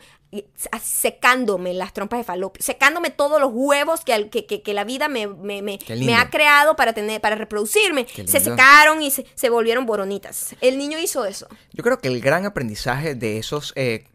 secándome 0.83 1.75
las 1.75 1.93
trompas 1.93 2.19
de 2.19 2.25
falopio, 2.25 2.63
secándome 2.63 3.11
todos 3.11 3.41
los 3.41 3.51
huevos 3.53 4.01
que, 4.05 4.29
que, 4.31 4.47
que- 4.47 4.63
que 4.63 4.75
la 4.75 4.85
vida 4.85 5.09
me, 5.09 5.27
me, 5.29 5.79
ha 6.17 6.31
creado 6.31 6.77
para 6.77 6.93
tener, 6.93 7.21
para 7.21 7.37
reproducirme. 7.37 8.07
Se 8.27 8.41
secaron 8.41 9.03
y 9.03 9.11
se, 9.11 9.27
se 9.35 9.49
volvieron 9.51 9.87
boronitas. 9.87 10.55
El 10.61 10.79
niño 10.79 10.99
hizo 10.99 11.25
eso. 11.25 11.47
Yo 11.73 11.83
creo 11.85 11.99
que 11.99 12.09
el 12.09 12.21
gran 12.21 12.47
aprendizaje 12.47 13.15
de 13.15 13.39
esos 13.39 13.73
eh, 13.77 14.07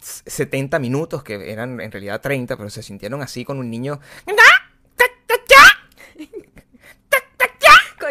s- 0.00 0.22
70 0.26 0.78
minutos, 0.78 1.22
que 1.22 1.50
eran 1.52 1.80
en 1.80 1.90
realidad 1.90 2.20
30, 2.20 2.56
pero 2.56 2.70
se 2.70 2.82
sintieron 2.82 3.22
así 3.22 3.44
con 3.44 3.58
un 3.58 3.70
niño. 3.70 4.00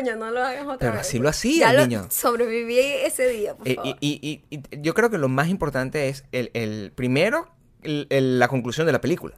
Coño, 0.02 0.16
no 0.16 0.32
lo 0.32 0.42
hagas 0.44 0.64
otra 0.66 0.78
Pero 0.80 0.92
vez. 0.94 1.02
así 1.02 1.20
lo 1.20 1.30
hacía 1.30 1.66
Ya 1.68 1.70
el 1.72 1.78
lo- 1.78 1.84
niño. 1.88 2.08
Sobreviví 2.10 2.78
ese 2.80 3.28
día, 3.30 3.56
por 3.56 3.68
Eh, 3.68 3.76
favor. 3.76 3.98
y, 4.00 4.44
y- 4.50 4.62
yo 4.82 4.94
creo 4.94 5.10
que 5.10 5.18
lo 5.18 5.30
más 5.30 5.48
importante 5.50 6.10
es 6.10 6.24
el, 6.32 6.50
el- 6.54 6.92
primero 6.96 7.50
el- 7.84 8.08
el- 8.10 8.40
la 8.40 8.48
conclusión 8.48 8.86
de 8.88 8.94
la 8.94 9.02
película. 9.02 9.36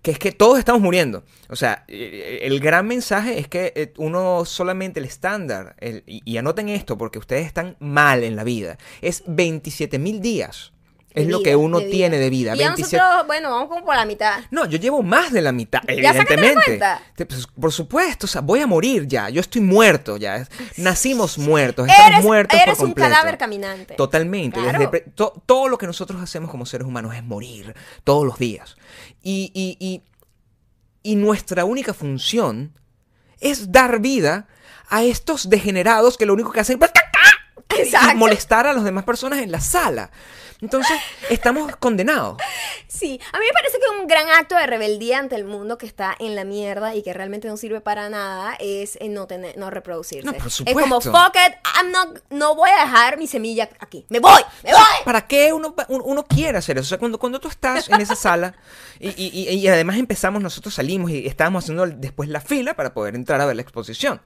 Que 0.00 0.12
es 0.12 0.18
que 0.20 0.30
todos 0.30 0.58
estamos 0.60 0.80
muriendo. 0.80 1.24
O 1.48 1.56
sea, 1.56 1.84
eh, 1.88 2.40
el 2.42 2.60
gran 2.60 2.86
mensaje 2.86 3.38
es 3.40 3.48
que 3.48 3.72
eh, 3.74 3.92
uno 3.96 4.44
solamente 4.44 5.00
el 5.00 5.06
estándar, 5.06 5.74
el- 5.80 6.04
y, 6.06 6.22
y 6.24 6.36
anoten 6.36 6.68
esto 6.68 6.96
porque 6.96 7.18
ustedes 7.18 7.46
están 7.46 7.76
mal 7.80 8.22
en 8.24 8.36
la 8.36 8.44
vida, 8.44 8.78
es 9.02 9.24
27 9.26 9.98
mil 9.98 10.20
días. 10.20 10.72
Es 11.14 11.26
lo 11.26 11.42
que 11.42 11.56
uno 11.56 11.80
de 11.80 11.86
tiene 11.86 12.18
de 12.18 12.30
vida. 12.30 12.54
Y 12.54 12.58
ya 12.58 12.68
27 12.68 12.96
nosotros, 12.96 13.26
bueno, 13.26 13.50
vamos 13.50 13.68
como 13.68 13.84
por 13.84 13.96
la 13.96 14.04
mitad. 14.04 14.40
No, 14.50 14.66
yo 14.66 14.78
llevo 14.78 15.02
más 15.02 15.32
de 15.32 15.40
la 15.42 15.50
mitad, 15.52 15.80
¿Ya 15.88 15.94
la 15.94 16.08
evidentemente. 16.10 16.62
cuenta? 16.64 17.02
Te- 17.16 17.26
pues, 17.26 17.46
por 17.46 17.72
supuesto, 17.72 18.26
o 18.26 18.28
sea, 18.28 18.40
voy 18.40 18.60
a 18.60 18.66
morir 18.66 19.06
ya. 19.08 19.28
Yo 19.30 19.40
estoy 19.40 19.60
muerto 19.62 20.16
ya. 20.16 20.46
Nacimos 20.76 21.38
muertos, 21.38 21.88
estamos 21.88 22.10
Eres, 22.12 22.24
muertos 22.24 22.60
eres 22.60 22.76
por 22.76 22.84
un 22.84 22.90
completo. 22.92 23.10
cadáver 23.10 23.38
caminante. 23.38 23.94
Totalmente. 23.94 24.60
Claro. 24.60 24.78
desde 24.78 24.88
pre- 24.90 25.00
to- 25.14 25.42
todo 25.46 25.68
lo 25.68 25.76
que 25.78 25.86
nosotros 25.86 26.22
hacemos 26.22 26.50
como 26.50 26.66
seres 26.66 26.86
humanos 26.86 27.14
es 27.16 27.24
morir 27.24 27.74
todos 28.04 28.24
los 28.24 28.38
días. 28.38 28.76
Y, 29.22 29.50
y- 29.54 29.76
y- 29.84 30.02
y 31.02 31.16
nuestra 31.16 31.64
única 31.64 31.94
función 31.94 32.78
es 33.40 33.72
dar 33.72 33.98
vida 34.00 34.46
a 34.90 35.02
estos 35.04 35.48
degenerados 35.50 36.16
que 36.16 36.26
lo 36.26 36.32
único 36.34 36.50
que 36.52 36.60
hacen 36.60 36.78
Exacto. 37.96 38.16
molestar 38.16 38.66
a 38.66 38.72
las 38.72 38.84
demás 38.84 39.04
personas 39.04 39.40
en 39.40 39.50
la 39.52 39.60
sala. 39.60 40.10
Entonces, 40.60 40.98
estamos 41.30 41.76
condenados. 41.76 42.36
Sí, 42.88 43.20
a 43.32 43.38
mí 43.38 43.44
me 43.46 43.52
parece 43.52 43.78
que 43.78 44.00
un 44.00 44.08
gran 44.08 44.28
acto 44.30 44.56
de 44.56 44.66
rebeldía 44.66 45.20
ante 45.20 45.36
el 45.36 45.44
mundo 45.44 45.78
que 45.78 45.86
está 45.86 46.16
en 46.18 46.34
la 46.34 46.42
mierda 46.42 46.96
y 46.96 47.02
que 47.04 47.12
realmente 47.12 47.46
no 47.46 47.56
sirve 47.56 47.80
para 47.80 48.08
nada 48.10 48.56
es 48.58 48.96
eh, 49.00 49.08
no 49.08 49.28
tener, 49.28 49.56
no 49.56 49.70
reproducirse. 49.70 50.26
No, 50.26 50.32
por 50.32 50.48
Es 50.48 50.56
como 50.64 51.00
supuesto. 51.00 51.12
fuck 51.12 51.36
it, 51.36 51.54
I'm 51.76 51.92
not- 51.92 52.18
no 52.30 52.56
voy 52.56 52.70
a 52.70 52.80
dejar 52.86 53.18
mi 53.18 53.28
semilla 53.28 53.68
aquí. 53.78 54.04
Me 54.08 54.18
voy, 54.18 54.42
me 54.64 54.72
voy. 54.72 54.82
¿Para 55.04 55.28
qué 55.28 55.52
uno, 55.52 55.76
uno, 55.90 56.24
quiere 56.26 56.58
hacer 56.58 56.76
eso? 56.78 56.86
O 56.86 56.88
sea, 56.88 56.98
cuando, 56.98 57.18
cuando 57.20 57.38
tú 57.38 57.46
estás 57.46 57.88
en 57.88 58.00
esa 58.00 58.16
sala 58.16 58.54
y, 58.98 59.10
y- 59.10 59.48
y- 59.48 59.54
y 59.60 59.68
además 59.68 59.96
empezamos, 59.96 60.42
nosotros 60.42 60.74
salimos 60.74 61.12
y 61.12 61.24
estábamos 61.28 61.62
haciendo 61.64 61.86
después 61.86 62.28
la 62.28 62.40
fila 62.40 62.74
para 62.74 62.92
poder 62.94 63.14
entrar 63.14 63.40
a 63.40 63.46
ver 63.46 63.54
la 63.54 63.62
exposición. 63.62 64.20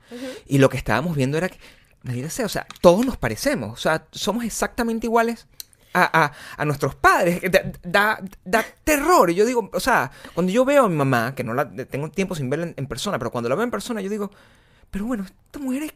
Y 0.46 0.56
lo 0.58 0.70
que 0.70 0.78
estábamos 0.78 1.14
viendo 1.14 1.36
era 1.36 1.50
que, 1.50 1.58
maldita 2.02 2.30
sea, 2.30 2.46
o 2.46 2.48
sea, 2.48 2.66
todos 2.80 3.04
nos 3.06 3.16
parecemos. 3.16 3.72
O 3.72 3.76
sea, 3.82 4.06
somos 4.12 4.44
exactamente 4.44 5.06
iguales 5.06 5.46
a, 5.94 6.24
a- 6.24 6.32
a 6.56 6.64
nuestros 6.64 6.94
padres. 6.94 7.40
Da, 7.50 7.62
da, 7.82 8.20
da 8.44 8.64
terror. 8.84 9.30
Y 9.30 9.34
yo 9.34 9.44
digo, 9.46 9.70
o 9.72 9.80
sea, 9.80 10.10
cuando 10.34 10.50
yo 10.52 10.64
veo 10.64 10.84
a 10.84 10.88
mi 10.88 10.96
mamá, 10.96 11.34
que 11.34 11.44
no 11.44 11.54
la 11.54 11.70
tengo 11.86 12.10
tiempo 12.10 12.34
sin 12.34 12.50
verla 12.50 12.66
en, 12.66 12.74
en 12.76 12.86
persona, 12.86 13.18
pero 13.18 13.30
cuando 13.30 13.48
la 13.48 13.54
veo 13.54 13.64
en 13.64 13.70
persona, 13.70 14.00
yo 14.00 14.10
digo, 14.10 14.30
pero 14.90 15.04
bueno, 15.06 15.24
esta 15.24 15.58
mujer 15.58 15.84
es 15.84 15.92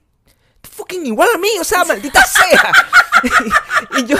fucking 0.70 1.06
igual 1.06 1.28
a 1.34 1.38
mí, 1.38 1.48
o 1.60 1.64
sea, 1.64 1.84
maldita 1.84 2.22
sea. 2.24 2.72
y, 3.98 4.04
yo, 4.04 4.16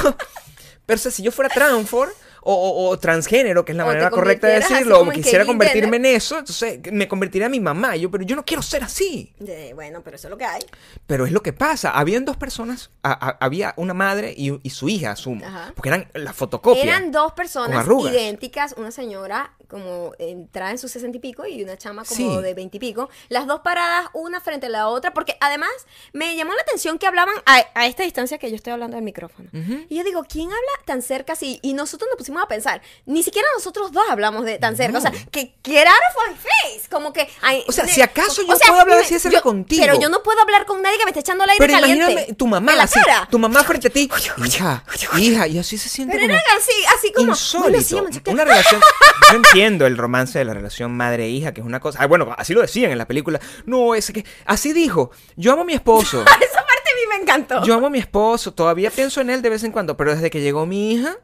pero 0.87 0.97
o 0.97 1.01
sea, 1.01 1.11
si 1.11 1.23
yo 1.23 1.31
fuera 1.33 1.49
transfor 1.53 2.15
o, 2.49 2.55
o- 2.55 2.89
o 2.91 2.99
transgénero, 2.99 3.65
que 3.65 3.73
es 3.73 3.77
la 3.79 3.85
O 3.85 3.89
manera 3.89 4.09
correcta 4.11 4.47
de 4.47 4.55
decirlo, 4.61 5.01
o 5.01 5.11
quisiera 5.11 5.45
convertirme 5.45 5.97
en 5.97 6.07
eso, 6.07 6.39
entonces 6.39 6.79
me 6.93 7.09
convertiría 7.09 7.47
en 7.47 7.53
mi 7.53 7.61
mamá. 7.61 7.97
Yo, 7.97 8.11
pero 8.11 8.25
yo 8.25 8.37
no 8.37 8.45
quiero 8.45 8.63
ser 8.63 8.85
así. 8.85 9.35
Bueno, 9.75 10.03
pero 10.05 10.17
eso 10.17 10.29
es 10.29 10.31
lo 10.31 10.39
que 10.39 10.45
hay. 10.45 10.63
Pero 11.07 11.27
es 11.27 11.33
lo 11.33 11.43
que 11.43 11.53
pasa. 11.53 11.91
Habían 11.91 12.25
dos 12.25 12.37
personas, 12.37 12.91
a- 13.03 13.13
a- 13.31 13.37
había 13.45 13.75
una 13.77 13.95
madre 13.95 14.33
y, 14.37 14.59
y 14.63 14.71
su 14.71 14.89
hija, 14.89 15.11
asumo, 15.11 15.45
Ajá. 15.45 15.73
porque 15.75 15.89
eran 15.89 16.09
la 16.15 16.33
fotocopia. 16.33 16.83
Eran 16.83 17.11
dos 17.11 17.33
personas 17.33 17.85
idénticas, 17.87 18.75
una 18.79 18.91
señora 18.93 19.53
como 19.69 20.13
entrada 20.19 20.71
en 20.71 20.79
sus 20.79 20.91
sesenta 20.93 21.17
y 21.19 21.21
pico 21.21 21.47
y 21.47 21.63
una 21.63 21.77
chama 21.77 22.05
como 22.05 22.37
Sí. 22.37 22.43
de 22.43 22.55
veinte 22.55 22.77
y 22.77 22.81
pico, 22.81 23.09
las 23.29 23.47
dos 23.47 23.61
paradas 23.61 24.09
una 24.15 24.41
frente 24.41 24.67
a 24.67 24.69
la 24.69 24.89
otra, 24.89 25.13
porque 25.13 25.37
además 25.41 25.71
me 26.13 26.37
llamó 26.37 26.53
la 26.55 26.63
atención 26.63 26.99
que 26.99 27.07
hablaban 27.07 27.35
a, 27.47 27.65
a 27.75 27.87
esta 27.87 28.03
distancia 28.05 28.39
que 28.39 28.49
yo 28.51 28.57
estoy 28.57 28.73
hablando 28.73 28.97
del 28.97 29.05
micrófono. 29.05 29.49
Y 29.89 29.97
yo 29.97 30.05
digo, 30.05 30.25
¿quién 30.29 30.47
habla 30.49 30.85
tan 30.85 31.03
cerca 31.03 31.33
así? 31.35 31.59
Y 31.63 31.73
nosotros 31.75 32.09
nos 32.11 32.17
pusimos 32.19 32.43
a 32.43 32.49
pensar, 32.49 32.81
ni 33.07 33.23
siquiera 33.23 33.47
nosotros 33.55 33.93
dos 33.93 34.05
hablamos 34.09 34.45
de 34.45 34.59
tan 34.59 34.77
cerca, 34.77 34.99
o 34.99 35.01
sea, 35.01 35.11
que 35.31 35.55
get 35.65 35.87
out 35.87 35.95
of 36.17 36.29
my 36.29 36.35
face, 36.37 36.89
como 36.91 37.13
que... 37.13 37.29
ay, 37.43 37.65
O 37.69 37.73
sea, 37.73 37.87
si 37.87 38.01
acaso 38.03 38.43
yo 38.43 38.53
o 38.53 38.57
sea, 38.57 38.69
puedo 38.69 38.81
hablar 38.83 38.99
así 39.01 39.15
de 39.15 39.21
cerca 39.21 39.39
yo- 39.39 39.43
contigo. 39.43 39.83
Pero 39.85 40.01
yo 40.01 40.09
no 40.09 40.23
puedo 40.23 40.41
hablar 40.41 40.67
con 40.67 40.81
nadie 40.83 40.99
que 40.99 41.05
me 41.05 41.11
esté 41.11 41.21
echando 41.21 41.45
el 41.45 41.51
aire 41.51 41.67
Pero 41.67 41.81
caliente. 41.81 42.03
imagínate 42.13 42.35
tu 42.35 42.47
mamá, 42.47 42.73
en 42.73 42.79
la 42.79 42.85
así, 42.85 42.99
cara. 43.01 43.29
tu 43.31 43.39
mamá 43.39 43.65
frente 43.65 43.89
a 43.89 43.91
ti, 43.91 44.09
hija, 44.45 44.85
hija, 45.19 45.47
y 45.49 45.59
así 45.59 45.77
se 45.79 45.89
siente 45.89 46.15
Pero 46.17 46.27
como 46.29 46.39
era 46.39 46.57
así, 46.57 46.73
así 46.97 47.13
como... 47.13 47.29
insólito. 47.33 48.31
una 48.31 48.45
relación. 48.45 48.81
Yo 49.57 49.63
entiendo 49.63 49.87
el 49.87 49.97
romance 49.97 50.39
de 50.39 50.45
la 50.45 50.53
relación 50.53 50.95
madre-hija, 50.95 51.55
que 51.55 51.63
es 51.63 51.67
una 51.67 51.81
cosa. 51.81 51.99
Ah, 52.03 52.07
bueno, 52.07 52.35
así 52.37 52.53
lo 52.53 52.61
decían 52.61 52.91
en 52.91 52.99
la 52.99 53.07
película. 53.07 53.41
No, 53.65 53.95
es 53.95 54.11
que. 54.11 54.23
Así 54.45 54.75
dijo. 54.75 55.13
Yo 55.37 55.53
amo 55.53 55.63
a 55.63 55.65
mi 55.65 55.73
esposo. 55.73 56.21
Esa 56.41 56.67
parte 56.67 56.91
a 56.91 56.95
mí 56.95 57.01
me 57.09 57.23
encantó. 57.23 57.65
Yo 57.65 57.75
amo 57.75 57.87
a 57.87 57.91
mi 57.91 57.99
esposo. 57.99 58.53
Todavía 58.53 58.91
pienso 58.91 59.23
en 59.23 59.31
él 59.31 59.41
de 59.41 59.49
vez 59.49 59.65
en 59.65 59.73
cuando. 59.73 59.97
Pero 59.97 60.15
desde 60.15 60.29
que 60.29 60.43
llegó 60.43 60.67
mi 60.67 60.93
hija, 60.93 61.17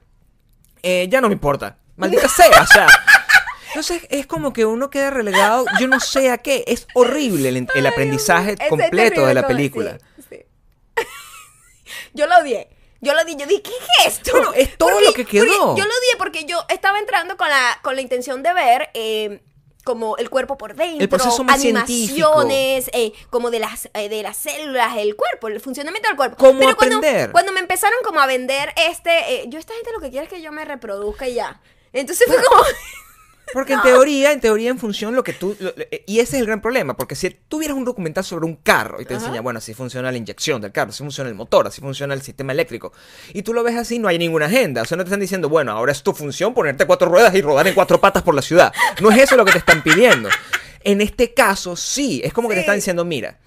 eh, 0.82 1.08
ya 1.10 1.20
no 1.20 1.28
me 1.28 1.34
importa. 1.34 1.76
Maldita 1.96 2.26
sea, 2.26 2.62
o 2.62 2.66
sea. 2.66 2.86
Entonces 3.68 4.06
es 4.08 4.26
como 4.26 4.54
que 4.54 4.64
uno 4.64 4.88
queda 4.88 5.10
relegado, 5.10 5.66
yo 5.78 5.86
no 5.86 6.00
sé 6.00 6.30
a 6.30 6.38
qué. 6.38 6.64
Es 6.66 6.86
horrible 6.94 7.50
el, 7.50 7.68
el 7.74 7.86
aprendizaje 7.86 8.56
completo 8.68 9.26
de 9.26 9.34
la 9.34 9.46
película. 9.46 9.98
sí, 10.16 10.24
sí. 10.30 10.44
yo 12.14 12.26
lo 12.26 12.38
odié. 12.38 12.68
Yo 13.02 13.14
lo 13.14 13.24
di, 13.24 13.34
yo 13.34 13.46
dije, 13.46 13.62
¿qué 13.62 13.72
es 13.98 14.06
esto? 14.06 14.30
Bueno, 14.30 14.52
es 14.54 14.78
todo 14.78 15.00
lo 15.00 15.12
que 15.12 15.24
quedó. 15.24 15.44
yo 15.44 15.84
lo 15.84 15.90
odié 15.90 16.16
porque 16.18 16.44
yo 16.44 16.64
estaba 16.68 17.00
entrando 17.00 17.36
con 17.36 17.48
la, 17.48 17.80
con 17.82 17.96
la 17.96 18.00
intención 18.00 18.44
de 18.44 18.54
ver 18.54 18.90
eh, 18.94 19.42
como 19.82 20.16
el 20.18 20.30
cuerpo 20.30 20.56
por 20.56 20.76
dentro, 20.76 21.02
El 21.02 21.08
proceso 21.08 21.42
más 21.42 21.56
animaciones, 21.56 22.88
eh, 22.92 23.12
como 23.28 23.50
de 23.50 23.58
las, 23.58 23.90
eh, 23.94 24.08
de 24.08 24.22
las 24.22 24.36
células 24.36 24.94
del 24.94 25.16
cuerpo, 25.16 25.48
el 25.48 25.60
funcionamiento 25.60 26.08
del 26.08 26.16
cuerpo. 26.16 26.36
¿Cómo 26.36 26.60
Pero 26.60 26.76
cuando, 26.76 26.98
aprender? 26.98 27.32
cuando 27.32 27.50
me 27.50 27.58
empezaron 27.58 27.98
como 28.04 28.20
a 28.20 28.26
vender 28.26 28.72
este, 28.76 29.46
yo 29.48 29.58
esta 29.58 29.74
gente 29.74 29.90
lo 29.92 30.00
que 30.00 30.10
quiere 30.10 30.26
es 30.26 30.32
que 30.32 30.40
yo 30.40 30.52
me 30.52 30.64
reproduzca 30.64 31.26
y 31.26 31.34
ya. 31.34 31.60
Entonces 31.92 32.26
fue 32.28 32.40
como... 32.44 32.62
Porque 33.52 33.74
en 33.74 33.82
teoría, 33.82 34.32
en 34.32 34.40
teoría, 34.40 34.70
en 34.70 34.78
función 34.78 35.14
lo 35.14 35.22
que 35.22 35.32
tú... 35.34 35.54
lo- 35.60 35.72
eh, 35.76 36.04
y 36.06 36.20
ese 36.20 36.36
es 36.36 36.40
el 36.40 36.46
gran 36.46 36.62
problema, 36.62 36.96
porque 36.96 37.14
si 37.14 37.28
tuvieras 37.48 37.76
un 37.76 37.84
documental 37.84 38.24
sobre 38.24 38.46
un 38.46 38.56
carro 38.56 39.00
y 39.00 39.04
te 39.04 39.14
Ajá. 39.14 39.24
enseña, 39.24 39.42
bueno, 39.42 39.58
así 39.58 39.74
funciona 39.74 40.10
la 40.10 40.16
inyección 40.16 40.62
del 40.62 40.72
carro, 40.72 40.90
así 40.90 41.02
funciona 41.02 41.28
el 41.28 41.36
motor, 41.36 41.66
así 41.66 41.80
funciona 41.82 42.14
el 42.14 42.22
sistema 42.22 42.52
eléctrico, 42.52 42.92
y 43.34 43.42
tú 43.42 43.52
lo 43.52 43.62
ves 43.62 43.76
así, 43.76 43.98
no 43.98 44.08
hay 44.08 44.18
ninguna 44.18 44.46
agenda. 44.46 44.82
O 44.82 44.84
sea, 44.86 44.96
no 44.96 45.04
te 45.04 45.08
están 45.08 45.20
diciendo, 45.20 45.48
bueno, 45.50 45.72
ahora 45.72 45.92
es 45.92 46.02
tu 46.02 46.14
función 46.14 46.54
ponerte 46.54 46.86
cuatro 46.86 47.08
ruedas 47.10 47.34
y 47.34 47.42
rodar 47.42 47.66
en 47.68 47.74
cuatro 47.74 48.00
patas 48.00 48.22
por 48.22 48.34
la 48.34 48.42
ciudad. 48.42 48.72
No 49.02 49.10
es 49.10 49.18
eso 49.20 49.36
lo 49.36 49.44
que 49.44 49.52
te 49.52 49.58
están 49.58 49.82
pidiendo. 49.82 50.30
En 50.84 51.00
este 51.02 51.34
caso, 51.34 51.76
sí, 51.76 52.22
es 52.24 52.32
como 52.32 52.48
que 52.48 52.54
te 52.54 52.60
están 52.62 52.76
diciendo, 52.76 53.04
mira, 53.04 53.38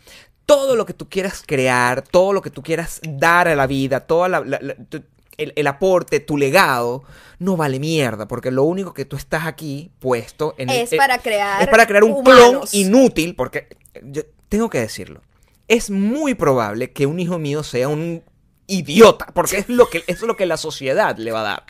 todo 0.45 0.75
lo 0.75 0.86
que 0.86 0.93
tú 0.93 1.10
quieras 1.10 1.43
crear, 1.45 2.03
todo 2.03 2.31
lo 2.31 2.41
que 2.43 2.51
tú 2.51 2.62
quieras 2.62 3.01
dar 3.03 3.47
a 3.47 3.55
la 3.55 3.65
vida, 3.65 4.01
toda 4.01 4.29
la- 4.29 4.41
la- 4.41 4.60
la- 4.62 4.75
tu- 4.75 5.03
el, 5.38 5.54
el 5.56 5.67
aporte, 5.67 6.19
tu 6.19 6.38
legado, 6.38 7.04
no 7.39 7.58
vale 7.58 7.80
mierda, 7.80 8.28
porque 8.28 8.52
lo 8.52 8.63
único 8.63 8.93
que 8.93 9.06
tú 9.06 9.15
estás 9.15 9.45
aquí 9.45 9.91
puesto 10.00 10.56
en 10.58 10.69
el- 10.69 10.82
Es 10.82 10.93
eh, 10.93 10.98
para 10.98 11.17
crear 11.19 11.62
es 11.62 11.67
para 11.67 11.86
crear 11.88 12.04
un 12.04 12.12
humanos. 12.13 12.69
clon 12.71 12.82
inútil, 12.82 13.36
porque 13.36 13.67
eh, 13.93 14.02
yo 14.04 14.21
tengo 14.50 14.69
que 14.69 14.80
decirlo. 14.80 15.21
Es 15.67 15.89
muy 15.89 16.36
probable 16.36 16.91
que 16.91 17.06
un 17.08 17.19
hijo 17.19 17.39
mío 17.39 17.63
sea 17.63 17.88
un 17.89 18.24
idiota, 18.67 19.28
porque 19.34 19.58
es 19.58 19.69
lo 19.69 19.89
que 19.89 20.00
eso 20.08 20.26
es 20.26 20.28
lo 20.28 20.36
que 20.38 20.45
la 20.45 20.58
sociedad 20.58 21.17
le 21.17 21.32
va 21.32 21.41
a 21.41 21.43
dar. 21.43 21.63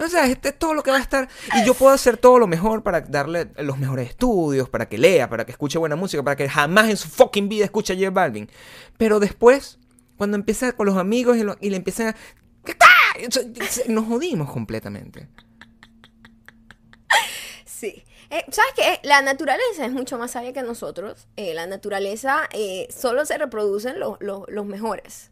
O 0.00 0.08
sea, 0.08 0.26
este 0.26 0.48
es 0.48 0.58
todo 0.58 0.74
lo 0.74 0.82
que 0.82 0.90
va 0.90 0.96
a 0.96 1.00
estar. 1.00 1.28
Y 1.54 1.64
yo 1.64 1.74
puedo 1.74 1.94
hacer 1.94 2.16
todo 2.16 2.40
lo 2.40 2.48
mejor 2.48 2.82
para 2.82 3.00
darle 3.02 3.48
los 3.58 3.78
mejores 3.78 4.08
estudios, 4.10 4.68
para 4.68 4.88
que 4.88 4.98
lea, 4.98 5.28
para 5.30 5.46
que 5.46 5.52
escuche 5.52 5.78
buena 5.78 5.94
música, 5.94 6.20
para 6.24 6.34
que 6.34 6.48
jamás 6.48 6.90
en 6.90 6.96
su 6.96 7.08
fucking 7.08 7.48
vida 7.48 7.64
escuche 7.64 7.92
a 7.92 7.96
J 7.96 8.10
Balvin. 8.10 8.50
Pero 8.98 9.20
después, 9.20 9.78
cuando 10.16 10.36
empieza 10.36 10.72
con 10.72 10.86
los 10.86 10.96
amigos 10.96 11.36
y, 11.36 11.44
lo- 11.44 11.56
y 11.60 11.70
le 11.70 11.76
empiezan 11.76 12.08
a. 12.08 12.16
Nos 13.88 14.06
jodimos 14.06 14.50
completamente. 14.50 15.28
Sí. 17.64 18.04
Eh, 18.30 18.44
¿Sabes 18.50 18.72
qué? 18.74 19.00
La 19.06 19.22
naturaleza 19.22 19.84
es 19.84 19.92
mucho 19.92 20.18
más 20.18 20.32
sabia 20.32 20.52
que 20.52 20.62
nosotros. 20.62 21.28
Eh, 21.36 21.54
la 21.54 21.66
naturaleza 21.66 22.48
eh, 22.52 22.88
solo 22.90 23.26
se 23.26 23.36
reproducen 23.38 24.00
los, 24.00 24.16
los, 24.20 24.44
los 24.48 24.66
mejores. 24.66 25.30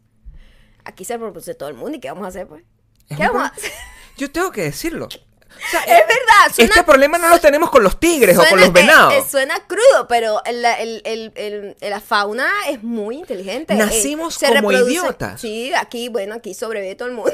Aquí 0.85 1.03
se 1.03 1.17
reproduce 1.17 1.55
todo 1.55 1.69
el 1.69 1.75
mundo. 1.75 1.97
¿Y 1.97 1.99
qué 1.99 2.09
vamos 2.09 2.25
a 2.25 2.27
hacer, 2.27 2.47
pues? 2.47 2.63
Es 3.09 3.17
¿Qué 3.17 3.27
vamos 3.27 3.43
a 3.43 3.47
hacer? 3.47 3.71
Yo 4.17 4.31
tengo 4.31 4.51
que 4.51 4.61
decirlo. 4.61 5.09
O 5.55 5.69
sea, 5.71 5.79
Es 5.81 5.87
verdad. 6.07 6.53
suena- 6.55 6.69
este 6.73 6.83
problema 6.83 7.17
no 7.17 7.29
lo 7.29 7.39
tenemos 7.39 7.69
con 7.71 7.83
los 7.83 7.99
tigres 7.99 8.37
o 8.37 8.43
con 8.45 8.59
los 8.59 8.71
venados. 8.73 9.13
eh, 9.13 9.17
eh, 9.19 9.23
suena 9.29 9.59
crudo, 9.65 10.07
pero 10.09 10.41
el- 10.45 10.63
el- 10.65 11.01
el- 11.05 11.31
el- 11.35 11.75
la 11.89 11.99
fauna 12.01 12.47
es 12.69 12.83
muy 12.83 13.17
inteligente. 13.19 13.73
Eh, 13.73 13.77
Nacimos 13.77 14.35
se 14.35 14.47
como 14.47 14.71
reproduce- 14.71 14.91
idiotas. 14.91 15.41
Sí, 15.41 15.71
aquí, 15.73 16.09
bueno, 16.09 16.35
aquí 16.35 16.53
sobrevive 16.53 16.95
todo 16.95 17.07
el 17.07 17.13
mundo. 17.15 17.31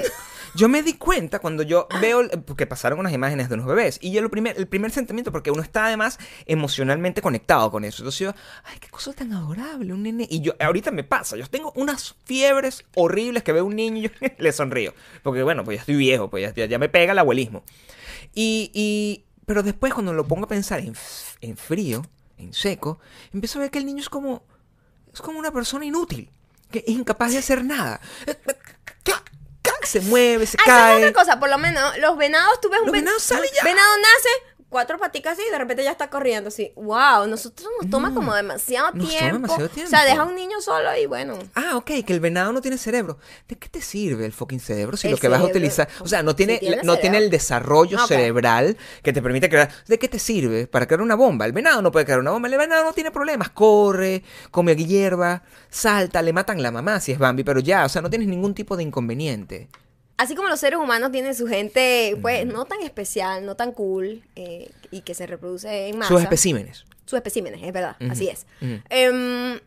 Yo 0.56 0.68
me 0.68 0.82
di 0.84 0.94
cuenta 0.94 1.40
cuando 1.40 1.64
yo 1.64 1.88
veo, 2.02 2.28
porque 2.46 2.66
pasaron 2.66 3.00
unas 3.00 3.14
imágenes 3.14 3.50
de 3.50 3.56
unos 3.56 3.68
bebés, 3.68 4.00
y 4.02 4.12
yo 4.12 4.22
lo 4.22 4.30
primer, 4.32 4.58
el 4.58 4.68
primer 4.68 4.92
sentimiento, 4.92 5.32
porque 5.32 5.52
uno 5.52 5.62
está 5.62 5.86
además 5.86 6.18
emocionalmente 6.46 7.22
conectado 7.22 7.70
con 7.72 7.86
eso. 7.86 8.02
Entonces 8.04 8.20
yo, 8.20 8.34
ay, 8.66 8.78
qué 8.80 8.90
cosa 8.90 9.14
tan 9.14 9.32
adorable, 9.34 9.94
un 9.94 10.04
nene. 10.04 10.28
Y 10.30 10.42
yo, 10.42 10.54
ahorita 10.60 10.92
me 10.92 11.04
pasa, 11.04 11.38
yo 11.38 11.46
tengo 11.48 11.72
unas 11.76 12.16
fiebres 12.26 12.84
horribles 12.96 13.44
que 13.44 13.52
veo 13.54 13.66
un 13.66 13.76
niño 13.76 13.98
y 13.98 14.02
yo 14.04 14.10
le 14.38 14.52
sonrío. 14.52 14.94
Porque 15.24 15.44
bueno, 15.44 15.64
pues 15.64 15.78
ya 15.78 15.82
estoy 15.82 15.96
viejo, 15.96 16.30
pues 16.30 16.54
ya, 16.56 16.66
ya- 16.66 16.80
me 16.80 16.90
pega 16.90 17.12
el 17.14 17.20
abuelismo. 17.20 17.64
Y, 18.34 18.72
y, 18.74 19.26
pero 19.46 19.64
después 19.64 19.94
cuando 19.94 20.14
lo 20.14 20.28
pongo 20.28 20.46
a 20.46 20.50
pensar 20.50 20.80
en, 20.80 20.94
en 21.42 21.58
frío, 21.58 22.04
en 22.38 22.54
seco, 22.54 23.00
empiezo 23.34 23.60
a 23.60 23.64
ver 23.64 23.72
que 23.72 23.80
el 23.80 23.86
niño 23.86 24.02
es 24.02 24.10
como, 24.10 24.44
es 25.14 25.22
como 25.22 25.40
una 25.40 25.52
persona 25.52 25.86
inútil, 25.86 26.30
que 26.72 26.80
es 26.80 26.90
incapaz 26.90 27.32
de 27.34 27.38
hacer 27.40 27.64
nada. 27.66 28.00
Se 29.90 30.02
mueve, 30.02 30.46
se 30.46 30.58
Ah, 30.60 30.64
esa 30.66 30.78
es 30.78 30.84
cae. 30.94 30.98
otra 31.08 31.14
cosa, 31.24 31.40
por 31.40 31.50
lo 31.50 31.58
menos 31.58 31.98
los 31.98 32.16
venados, 32.18 32.62
tú 32.62 32.70
ves 32.70 32.80
un 32.82 32.86
Los 32.88 32.94
ven- 32.94 33.06
venado 33.64 33.92
nace, 33.98 34.30
cuatro 34.70 34.98
paticas 34.98 35.34
así 35.34 35.42
y 35.48 35.52
de 35.52 35.58
repente 35.58 35.84
ya 35.84 35.92
está 35.92 36.10
corriendo 36.10 36.48
así. 36.48 36.72
Wow, 36.76 37.28
nosotros 37.28 37.68
nos 37.82 37.90
toma 37.90 38.10
No, 38.10 38.16
como 38.16 38.34
demasiado 38.34 38.92
nos 38.94 39.06
toma 39.06 39.10
tiempo. 39.10 39.34
demasiado 39.36 39.66
O 39.66 39.70
sea, 39.70 39.86
tiempo. 39.86 39.98
deja 40.06 40.22
a 40.22 40.26
un 40.26 40.36
niño 40.36 40.62
solo 40.62 40.90
y 40.98 41.06
bueno. 41.06 41.38
Ah, 41.56 41.76
ok, 41.76 41.92
que 42.06 42.14
el 42.14 42.20
venado 42.20 42.52
no 42.54 42.62
tiene 42.62 42.78
cerebro. 42.78 43.18
¿De 43.48 43.58
qué 43.58 43.70
te 43.70 43.82
sirve 43.82 44.26
el 44.26 44.34
fucking 44.34 44.60
cerebro 44.60 44.98
si 44.98 45.08
El 45.08 45.14
lo 45.14 45.20
que 45.20 45.28
vas 45.28 45.42
a 45.42 45.46
utilizar, 45.46 45.88
o 46.00 46.08
sea, 46.08 46.24
no 46.24 46.36
tiene, 46.36 46.60
no 46.84 46.98
tiene 46.98 47.18
el 47.20 47.30
desarrollo 47.30 48.00
cerebral 48.08 48.78
que 49.04 49.14
te 49.14 49.22
permite 49.22 49.50
crear. 49.50 49.70
¿De 49.88 50.00
qué 50.00 50.08
te 50.08 50.20
sirve? 50.20 50.68
Para 50.68 50.88
crear 50.88 51.02
una 51.02 51.16
bomba. 51.16 51.46
El 51.46 51.52
venado 51.52 51.82
no 51.82 51.92
puede 51.92 52.06
crear 52.06 52.20
una 52.20 52.32
bomba. 52.32 52.48
El 52.48 52.58
venado 52.58 52.84
no 52.84 52.94
tiene 52.94 53.12
problemas. 53.12 53.50
Corre, 53.50 54.24
come 54.52 54.76
hierba, 54.76 55.44
salta, 55.70 56.22
le 56.22 56.34
matan 56.34 56.62
la 56.62 56.72
mamá 56.72 57.00
si 57.00 57.12
es 57.12 57.20
Bambi, 57.20 57.44
pero 57.44 57.60
ya, 57.60 57.86
o 57.86 57.90
sea, 57.90 58.02
no 58.02 58.10
tienes 58.10 58.28
ningún 58.28 58.54
tipo 58.54 58.78
de 58.78 58.84
inconveniente. 58.84 59.68
Así 60.20 60.36
como 60.36 60.50
los 60.50 60.60
seres 60.60 60.78
humanos 60.80 61.12
tienen 61.12 61.34
su 61.34 61.48
gente, 61.48 62.18
pues, 62.22 62.46
no 62.46 62.66
tan 62.66 62.82
especial, 62.82 63.46
no 63.46 63.56
tan 63.56 63.72
cool, 63.72 64.22
eh, 64.36 64.70
y 64.92 65.02
que 65.02 65.14
se 65.14 65.26
reproduce 65.26 65.88
en 65.88 65.98
masa. 65.98 66.10
Sus 66.14 66.22
especímenes. 66.24 66.86
sus 67.06 67.18
especímenes, 67.18 67.62
es 67.64 67.74
verdad, 67.74 67.96
así 68.12 68.28
es. 68.28 68.46
Em, 68.90 69.60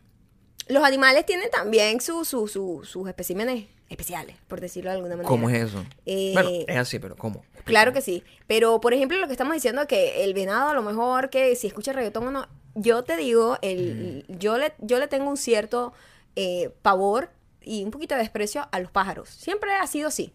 los 0.67 0.83
animales 0.83 1.25
tienen 1.25 1.49
también 1.49 1.99
su, 2.01 2.23
su- 2.23 2.47
su- 2.47 2.81
sus 2.85 3.07
especímenes 3.09 3.65
especiales, 3.89 4.37
por 4.47 4.61
decirlo 4.61 4.91
de 4.91 4.95
alguna 4.97 5.15
manera. 5.15 5.27
¿Cómo 5.27 5.49
es 5.49 5.63
eso? 5.63 5.83
Eh, 6.05 6.31
bueno, 6.33 6.49
es 6.67 6.77
así, 6.77 6.99
pero 6.99 7.15
¿cómo? 7.17 7.43
Claro 7.65 7.91
que 7.91 8.01
sí. 8.01 8.23
Pero, 8.47 8.79
por 8.79 8.93
ejemplo, 8.93 9.17
lo 9.17 9.27
que 9.27 9.33
estamos 9.33 9.53
diciendo 9.53 9.87
que 9.87 10.23
el 10.23 10.33
venado, 10.33 10.69
a 10.69 10.73
lo 10.73 10.81
mejor 10.83 11.29
que 11.29 11.55
si 11.55 11.67
escucha 11.67 11.93
reggaetón 11.93 12.27
o 12.27 12.31
no, 12.31 12.47
yo 12.75 13.03
te 13.03 13.17
digo, 13.17 13.57
el, 13.61 14.25
yo, 14.29 14.57
le, 14.57 14.73
yo 14.79 14.99
le 14.99 15.07
tengo 15.07 15.29
un 15.29 15.37
cierto 15.37 15.93
eh, 16.35 16.69
pavor 16.81 17.29
y 17.61 17.83
un 17.83 17.91
poquito 17.91 18.15
de 18.15 18.21
desprecio 18.21 18.67
a 18.71 18.79
los 18.79 18.91
pájaros. 18.91 19.29
Siempre 19.29 19.71
ha 19.75 19.85
sido 19.87 20.07
así. 20.07 20.33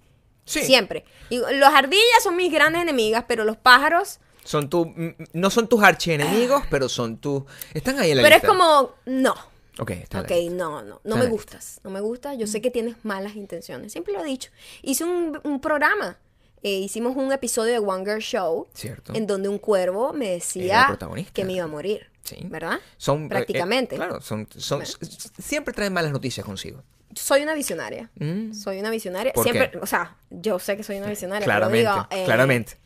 Sí. 0.49 0.65
Siempre. 0.65 1.05
Y 1.29 1.39
las 1.39 1.75
ardillas 1.75 2.23
son 2.23 2.37
mis 2.37 2.51
grandes 2.53 2.83
enemigas, 2.83 3.25
pero 3.29 3.45
los 3.45 3.57
pájaros... 3.57 4.19
Son 4.45 4.71
tu, 4.71 4.87
mm, 4.87 5.15
no 5.35 5.51
son 5.51 5.69
tus 5.69 5.83
archienemigos, 5.83 6.63
pero 6.71 6.89
son 6.89 7.19
tus... 7.19 7.43
Están 7.75 7.99
ahí 7.99 8.13
en 8.13 8.17
la 8.17 8.23
Pero 8.23 8.37
es 8.37 8.43
como, 8.43 8.95
no. 9.05 9.35
Ok, 9.79 9.91
está 9.91 10.23
Ok, 10.23 10.29
bien. 10.29 10.57
no, 10.57 10.83
no, 10.83 11.01
no 11.05 11.15
Está 11.17 11.25
me 11.25 11.27
gustas, 11.31 11.81
no 11.85 11.91
me 11.91 12.01
gusta. 12.01 12.33
Yo 12.35 12.47
sé 12.47 12.61
que 12.63 12.71
tienes 12.71 12.97
malas 13.05 13.37
intenciones, 13.37 13.93
siempre 13.93 14.15
lo 14.15 14.21
he 14.23 14.25
dicho. 14.25 14.51
Hice 14.83 15.05
un, 15.05 15.39
un 15.45 15.61
programa, 15.61 16.19
eh, 16.63 16.71
hicimos 16.79 17.15
un 17.15 17.31
episodio 17.31 17.73
de 17.75 17.79
One 17.79 18.05
Girl 18.05 18.21
Show, 18.21 18.67
Cierto. 18.73 19.13
en 19.15 19.27
donde 19.27 19.49
un 19.51 19.59
cuervo 19.59 20.13
me 20.15 20.31
decía 20.31 20.99
que 21.35 21.45
me 21.45 21.53
iba 21.53 21.65
a 21.65 21.69
morir, 21.69 22.07
Sí. 22.25 22.39
¿verdad? 22.45 22.81
Son, 22.97 23.27
eh, 23.27 23.29
Prácticamente. 23.29 23.95
eh, 23.97 23.99
claro, 23.99 24.21
son, 24.23 24.49
son, 24.57 24.81
Bueno. 24.81 24.93
siempre 25.39 25.73
traen 25.75 25.93
malas 25.93 26.11
noticias 26.11 26.45
consigo. 26.45 26.83
Soy 27.19 27.43
una 27.43 27.55
visionaria, 27.55 28.11
Mm. 28.17 28.53
soy 28.55 28.79
una 28.81 28.91
visionaria. 28.91 29.33
¿Por 29.33 29.45
Siempre, 29.45 29.71
qué? 29.71 29.79
o 29.79 29.87
sea, 29.87 30.17
yo 30.31 30.59
sé 30.59 30.77
que 30.77 30.83
soy 30.83 30.99
una 30.99 31.09
visionaria, 31.09 31.45
Claramente, 31.45 31.85
pero 31.85 31.95
digo, 31.95 32.23
eh, 32.23 32.25
claramente. 32.25 32.79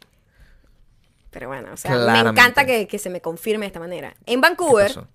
Pero 1.31 1.49
bueno, 1.49 1.73
o 1.73 1.77
sea, 1.77 1.97
me 2.23 2.29
encanta 2.31 2.66
que, 2.66 2.87
que 2.87 2.99
se 2.99 3.09
me 3.11 3.21
confirme 3.21 3.64
de 3.64 3.68
esta 3.68 3.81
manera. 3.81 4.14
En 4.27 4.40
¿Qué 4.40 4.49
Vancouver 4.49 5.07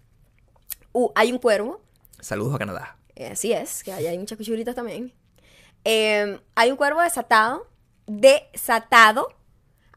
uh, 0.94 1.12
hay 1.16 1.32
un 1.32 1.38
cuervo, 1.38 1.82
Saludos 2.20 2.56
a 2.56 2.58
Canadá. 2.58 2.98
Eh, 3.16 3.28
Así 3.28 3.54
es, 3.54 3.84
que 3.84 3.94
allá 3.94 4.10
hay 4.10 4.18
muchas 4.18 4.38
cuchuritas 4.38 4.74
también. 4.76 5.14
Eh, 5.84 6.40
hay 6.56 6.72
un 6.72 6.78
cuervo 6.78 7.02
desatado, 7.02 7.68
desatado, 8.08 9.28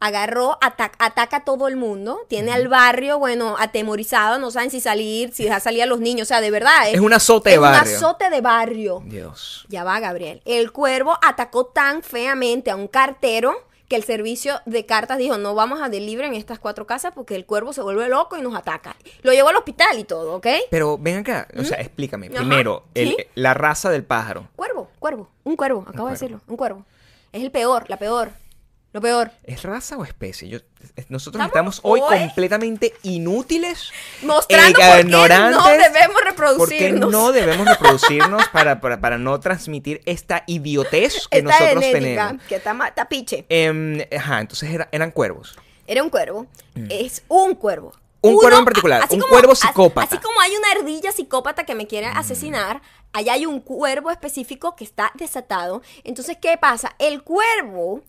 agarró, 0.00 0.58
ata- 0.62 0.92
ataca 0.98 1.38
a 1.38 1.44
todo 1.44 1.68
el 1.68 1.76
mundo, 1.76 2.20
tiene 2.28 2.52
al 2.52 2.68
barrio, 2.68 3.18
bueno, 3.18 3.56
atemorizado, 3.58 4.38
no 4.38 4.50
saben 4.50 4.70
si 4.70 4.80
salir, 4.80 5.32
si 5.32 5.44
dejar 5.44 5.60
salir 5.60 5.82
a 5.82 5.86
los 5.86 6.00
niños, 6.00 6.26
o 6.26 6.28
sea, 6.28 6.40
de 6.40 6.50
verdad. 6.50 6.88
Es 6.90 7.00
un 7.00 7.12
azote 7.12 7.50
de 7.50 7.56
es 7.56 7.60
barrio. 7.60 7.90
un 7.92 7.96
azote 7.96 8.30
de 8.30 8.40
barrio. 8.40 9.02
Dios. 9.04 9.66
Ya 9.68 9.84
va, 9.84 10.00
Gabriel. 10.00 10.42
El 10.44 10.72
cuervo 10.72 11.16
atacó 11.22 11.66
tan 11.66 12.02
feamente 12.02 12.70
a 12.70 12.76
un 12.76 12.88
cartero 12.88 13.54
que 13.88 13.96
el 13.96 14.04
servicio 14.04 14.60
de 14.66 14.86
cartas 14.86 15.18
dijo, 15.18 15.36
no 15.36 15.54
vamos 15.56 15.82
a 15.82 15.88
deliver 15.88 16.24
en 16.24 16.34
estas 16.34 16.60
cuatro 16.60 16.86
casas 16.86 17.12
porque 17.12 17.34
el 17.34 17.44
cuervo 17.44 17.72
se 17.72 17.82
vuelve 17.82 18.08
loco 18.08 18.36
y 18.36 18.40
nos 18.40 18.54
ataca. 18.54 18.94
Lo 19.22 19.32
llevó 19.32 19.48
al 19.48 19.56
hospital 19.56 19.98
y 19.98 20.04
todo, 20.04 20.34
¿ok? 20.36 20.46
Pero 20.70 20.96
ven 20.96 21.18
acá, 21.18 21.48
o 21.58 21.64
sea, 21.64 21.78
explícame. 21.80 22.28
Ajá, 22.28 22.36
Primero, 22.36 22.84
el- 22.94 23.08
sí. 23.08 23.16
la 23.34 23.52
raza 23.52 23.90
del 23.90 24.04
pájaro. 24.04 24.46
Cuervo, 24.54 24.88
cuervo, 25.00 25.28
un 25.42 25.56
cuervo, 25.56 25.80
acabo 25.80 25.92
de 25.92 25.98
cuervo. 26.02 26.10
decirlo, 26.12 26.40
un 26.46 26.56
cuervo. 26.56 26.84
Es 27.32 27.42
el 27.42 27.50
peor, 27.50 27.86
la 27.88 27.96
peor, 27.96 28.30
lo 28.92 29.00
peor. 29.00 29.30
¿Es 29.44 29.62
raza 29.62 29.96
o 29.96 30.04
especie? 30.04 30.48
Yo, 30.48 30.58
nosotros 31.08 31.40
Estamos 31.44 31.76
estamos 31.76 31.80
hoy 31.84 32.00
hoy 32.00 32.18
completamente 32.26 32.92
inútiles. 33.02 33.92
Mostrando 34.22 34.80
e 34.80 34.84
por 34.84 34.94
qué 34.96 35.00
ignorantes, 35.02 35.56
no 35.56 35.66
debemos 35.68 36.12
Porque 36.14 36.28
reproducirnos. 36.30 37.10
no 37.12 37.32
debemos 37.32 37.68
reproducirnos 37.68 38.48
para, 38.48 38.80
para, 38.80 39.00
para 39.00 39.18
no 39.18 39.38
transmitir 39.38 40.00
esta 40.06 40.42
idiotez 40.46 41.28
que 41.28 41.38
Esta 41.38 41.50
nosotros 41.50 41.84
genética, 41.84 41.98
tenemos. 42.26 42.42
que 42.46 42.54
está, 42.56 42.74
ma- 42.74 42.88
está 42.88 43.08
piche. 43.08 43.44
Em, 43.48 44.00
ajá, 44.16 44.40
entonces 44.40 44.70
era- 44.70 44.88
eran 44.90 45.10
cuervos. 45.12 45.56
Era 45.86 46.02
un 46.02 46.10
cuervo, 46.10 46.46
Mm. 46.74 46.86
es 46.90 47.22
un 47.28 47.54
cuervo. 47.54 47.92
Un 48.22 48.32
uno- 48.32 48.40
cuervo 48.40 48.58
en 48.58 48.64
particular, 48.66 49.02
así 49.04 49.14
un 49.14 49.20
como- 49.20 49.32
cuervo 49.32 49.52
así- 49.52 49.66
psicópata. 49.66 50.06
Así, 50.14 50.18
como 50.22 50.40
hay 50.40 50.52
una 50.54 50.70
ardilla 50.78 51.10
psicópata 51.10 51.64
que 51.64 51.74
me 51.74 51.86
quiere 51.86 52.06
asesinar, 52.06 52.82
allá 53.12 53.32
hay 53.34 53.46
un 53.46 53.60
cuervo 53.60 54.10
específico 54.10 54.76
que 54.76 54.84
está 54.84 55.10
desatado. 55.14 55.82
Entonces, 56.04 56.36
¿qué 56.40 56.56
pasa? 56.58 56.94
El 56.98 57.22
cuervo 57.22 58.02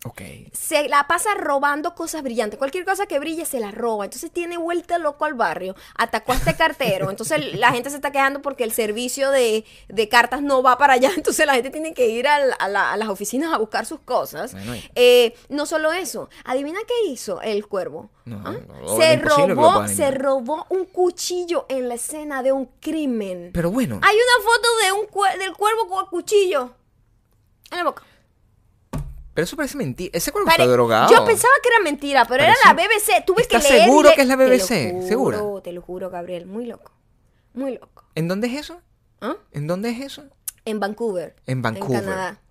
se 0.52 0.88
la 0.90 1.08
pasa 1.08 1.34
robando 1.36 1.96
cosas 1.96 2.24
brillantes. 2.24 2.58
Cualquier 2.58 2.86
cosa 2.86 3.06
que 3.06 3.20
brille 3.20 3.46
se 3.46 3.60
la 3.60 3.72
roba. 3.72 4.06
Entonces 4.06 4.32
tiene 4.32 4.58
vuelta 4.58 4.98
loco 4.98 5.26
al 5.26 5.34
barrio. 5.34 5.76
Atacó 5.96 6.34
a 6.34 6.36
este 6.36 6.56
cartero. 6.56 7.10
Entonces 7.10 7.56
la 7.56 7.72
gente 7.72 7.90
se 7.90 7.96
está 7.96 8.12
quejando 8.12 8.42
porque 8.42 8.64
el 8.64 8.72
servicio 8.72 9.32
de, 9.32 9.66
de 9.90 10.10
cartas 10.10 10.42
no 10.42 10.62
va 10.64 10.78
para 10.78 10.94
allá. 10.94 11.12
Entonces 11.18 11.46
la 11.46 11.54
gente 11.56 11.70
tiene 11.70 11.94
que 11.94 12.08
ir 12.10 12.28
a, 12.28 12.40
la- 12.68 12.92
a 12.92 12.98
las 12.98 13.10
oficinas 13.10 13.54
a 13.54 13.58
buscar 13.58 13.86
sus 13.86 14.00
cosas. 14.02 14.54
Bueno, 14.54 14.76
Eh, 14.96 15.34
no 15.50 15.66
solo 15.66 15.92
eso. 15.92 16.30
Adivina 16.44 16.80
qué 16.88 17.10
hizo 17.10 17.42
el 17.42 17.68
cuervo. 17.68 18.10
No, 18.26 18.40
¿Ah? 18.46 18.54
no, 18.82 18.98
se 18.98 19.16
robó, 19.18 19.88
se 19.88 20.12
robó 20.12 20.66
un 20.70 20.86
cuchillo 20.86 21.66
en 21.70 21.90
la 21.90 21.96
escena 21.96 22.44
de 22.44 22.52
un 22.52 22.68
crimen. 22.80 23.50
Pero 23.54 23.72
bueno, 23.72 24.00
Hay 24.04 24.16
una 24.16 24.46
foto 24.46 24.68
de 24.86 24.91
un 24.94 25.08
del 25.40 25.54
cuervo 25.54 25.88
con 25.88 26.06
cuchillo 26.08 26.74
en 27.72 27.78
la 27.78 27.84
boca. 27.84 28.04
pero 29.34 29.46
eso 29.46 29.56
parece 29.56 29.78
mentira. 29.78 30.12
Ese 30.14 30.32
cuervo 30.32 30.48
Pare- 30.48 30.64
está 30.64 30.72
drogado. 30.74 31.10
Yo 31.14 31.26
pensaba 31.26 31.54
que 31.64 31.70
era 31.70 31.80
mentira, 31.84 32.26
pero 32.26 32.44
Parece- 32.44 32.60
era 32.66 32.74
la 32.74 32.82
BBC. 32.82 33.24
Tuve 33.26 33.38
que 33.48 33.56
¿Estás 33.58 33.64
leer. 33.72 33.84
y 33.84 33.86
seguro 33.86 34.10
le- 34.10 34.16
que 34.16 34.22
es 34.22 34.28
la 34.28 34.38
Te 34.38 34.44
lo 34.44 34.50
BBC? 34.50 34.92
juro, 34.92 35.08
¿Segura? 35.08 35.62
Te 35.64 35.72
lo 35.72 35.82
juro, 35.82 36.10
Gabriel. 36.10 36.46
Muy 36.48 36.66
loco. 36.66 36.92
Muy 37.54 37.78
loco. 37.78 38.04
¿En 38.16 38.28
dónde 38.28 38.48
es 38.48 38.54
eso? 38.60 38.82
¿Ah? 39.22 39.36
¿En 39.52 39.68
dónde 39.68 39.90
es 39.90 40.00
eso? 40.02 40.24
En 40.66 40.80
Vancouver. 40.80 41.36
En 41.48 41.62
Vancouver. 41.62 42.00
En 42.00 42.06
Canadá. 42.06 42.42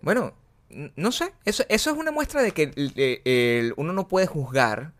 Bueno, 0.00 0.32
no 0.68 1.12
sé. 1.12 1.32
Eso, 1.44 1.64
eso 1.68 1.90
es 1.90 1.96
una 1.96 2.10
muestra 2.12 2.40
de 2.42 2.52
que 2.52 2.62
el- 2.76 2.92
el- 2.96 3.22
el- 3.24 3.74
uno 3.76 3.92
no 3.92 4.08
puede 4.08 4.26
juzgar 4.26 4.92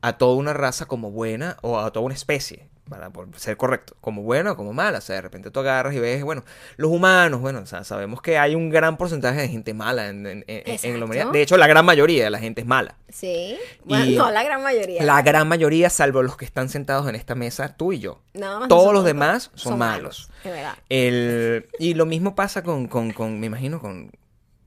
a 0.00 0.16
toda 0.16 0.34
una 0.36 0.54
raza 0.54 0.86
como 0.86 1.10
buena 1.10 1.56
o 1.62 1.78
a 1.78 1.90
toda 1.92 2.06
una 2.06 2.14
especie, 2.14 2.68
para 2.88 3.10
por 3.10 3.28
ser 3.38 3.56
correcto, 3.56 3.96
como 4.00 4.22
buena 4.22 4.52
o 4.52 4.56
como 4.56 4.72
mala. 4.72 4.98
O 4.98 5.00
sea, 5.00 5.16
de 5.16 5.22
repente 5.22 5.50
tú 5.50 5.60
agarras 5.60 5.94
y 5.94 6.00
ves, 6.00 6.22
bueno, 6.24 6.44
los 6.76 6.90
humanos, 6.90 7.40
bueno, 7.40 7.60
o 7.60 7.66
sea, 7.66 7.84
sabemos 7.84 8.20
que 8.22 8.38
hay 8.38 8.54
un 8.54 8.70
gran 8.70 8.96
porcentaje 8.96 9.40
de 9.40 9.48
gente 9.48 9.74
mala 9.74 10.08
en, 10.08 10.26
en- 10.26 10.44
en- 10.46 10.62
en 10.82 10.98
la 10.98 11.04
humanidad. 11.04 11.30
De 11.32 11.42
hecho, 11.42 11.56
la 11.56 11.66
gran 11.66 11.84
mayoría 11.84 12.24
de 12.24 12.30
la 12.30 12.38
gente 12.38 12.62
es 12.62 12.66
mala. 12.66 12.96
Sí. 13.08 13.58
Bueno, 13.84 14.04
Y- 14.06 14.16
no, 14.16 14.30
la 14.30 14.42
gran 14.42 14.62
mayoría. 14.62 15.02
La 15.04 15.22
gran 15.22 15.48
mayoría, 15.48 15.90
salvo 15.90 16.22
los 16.22 16.36
que 16.36 16.44
están 16.44 16.68
sentados 16.68 17.08
en 17.08 17.14
esta 17.14 17.34
mesa, 17.34 17.76
tú 17.76 17.92
y 17.92 17.98
yo. 17.98 18.20
No, 18.34 18.68
Todos 18.68 18.92
los 18.92 19.04
demás 19.04 19.50
son, 19.54 19.78
malos. 19.78 20.30
Es 20.44 20.52
verdad. 20.52 20.74
El, 20.88 21.68
y 21.78 21.94
lo 21.94 22.06
mismo 22.06 22.34
pasa 22.34 22.62
con, 22.62 22.88
con, 22.88 23.12
con, 23.12 23.40
me 23.40 23.46
imagino, 23.46 23.80
con 23.80 24.10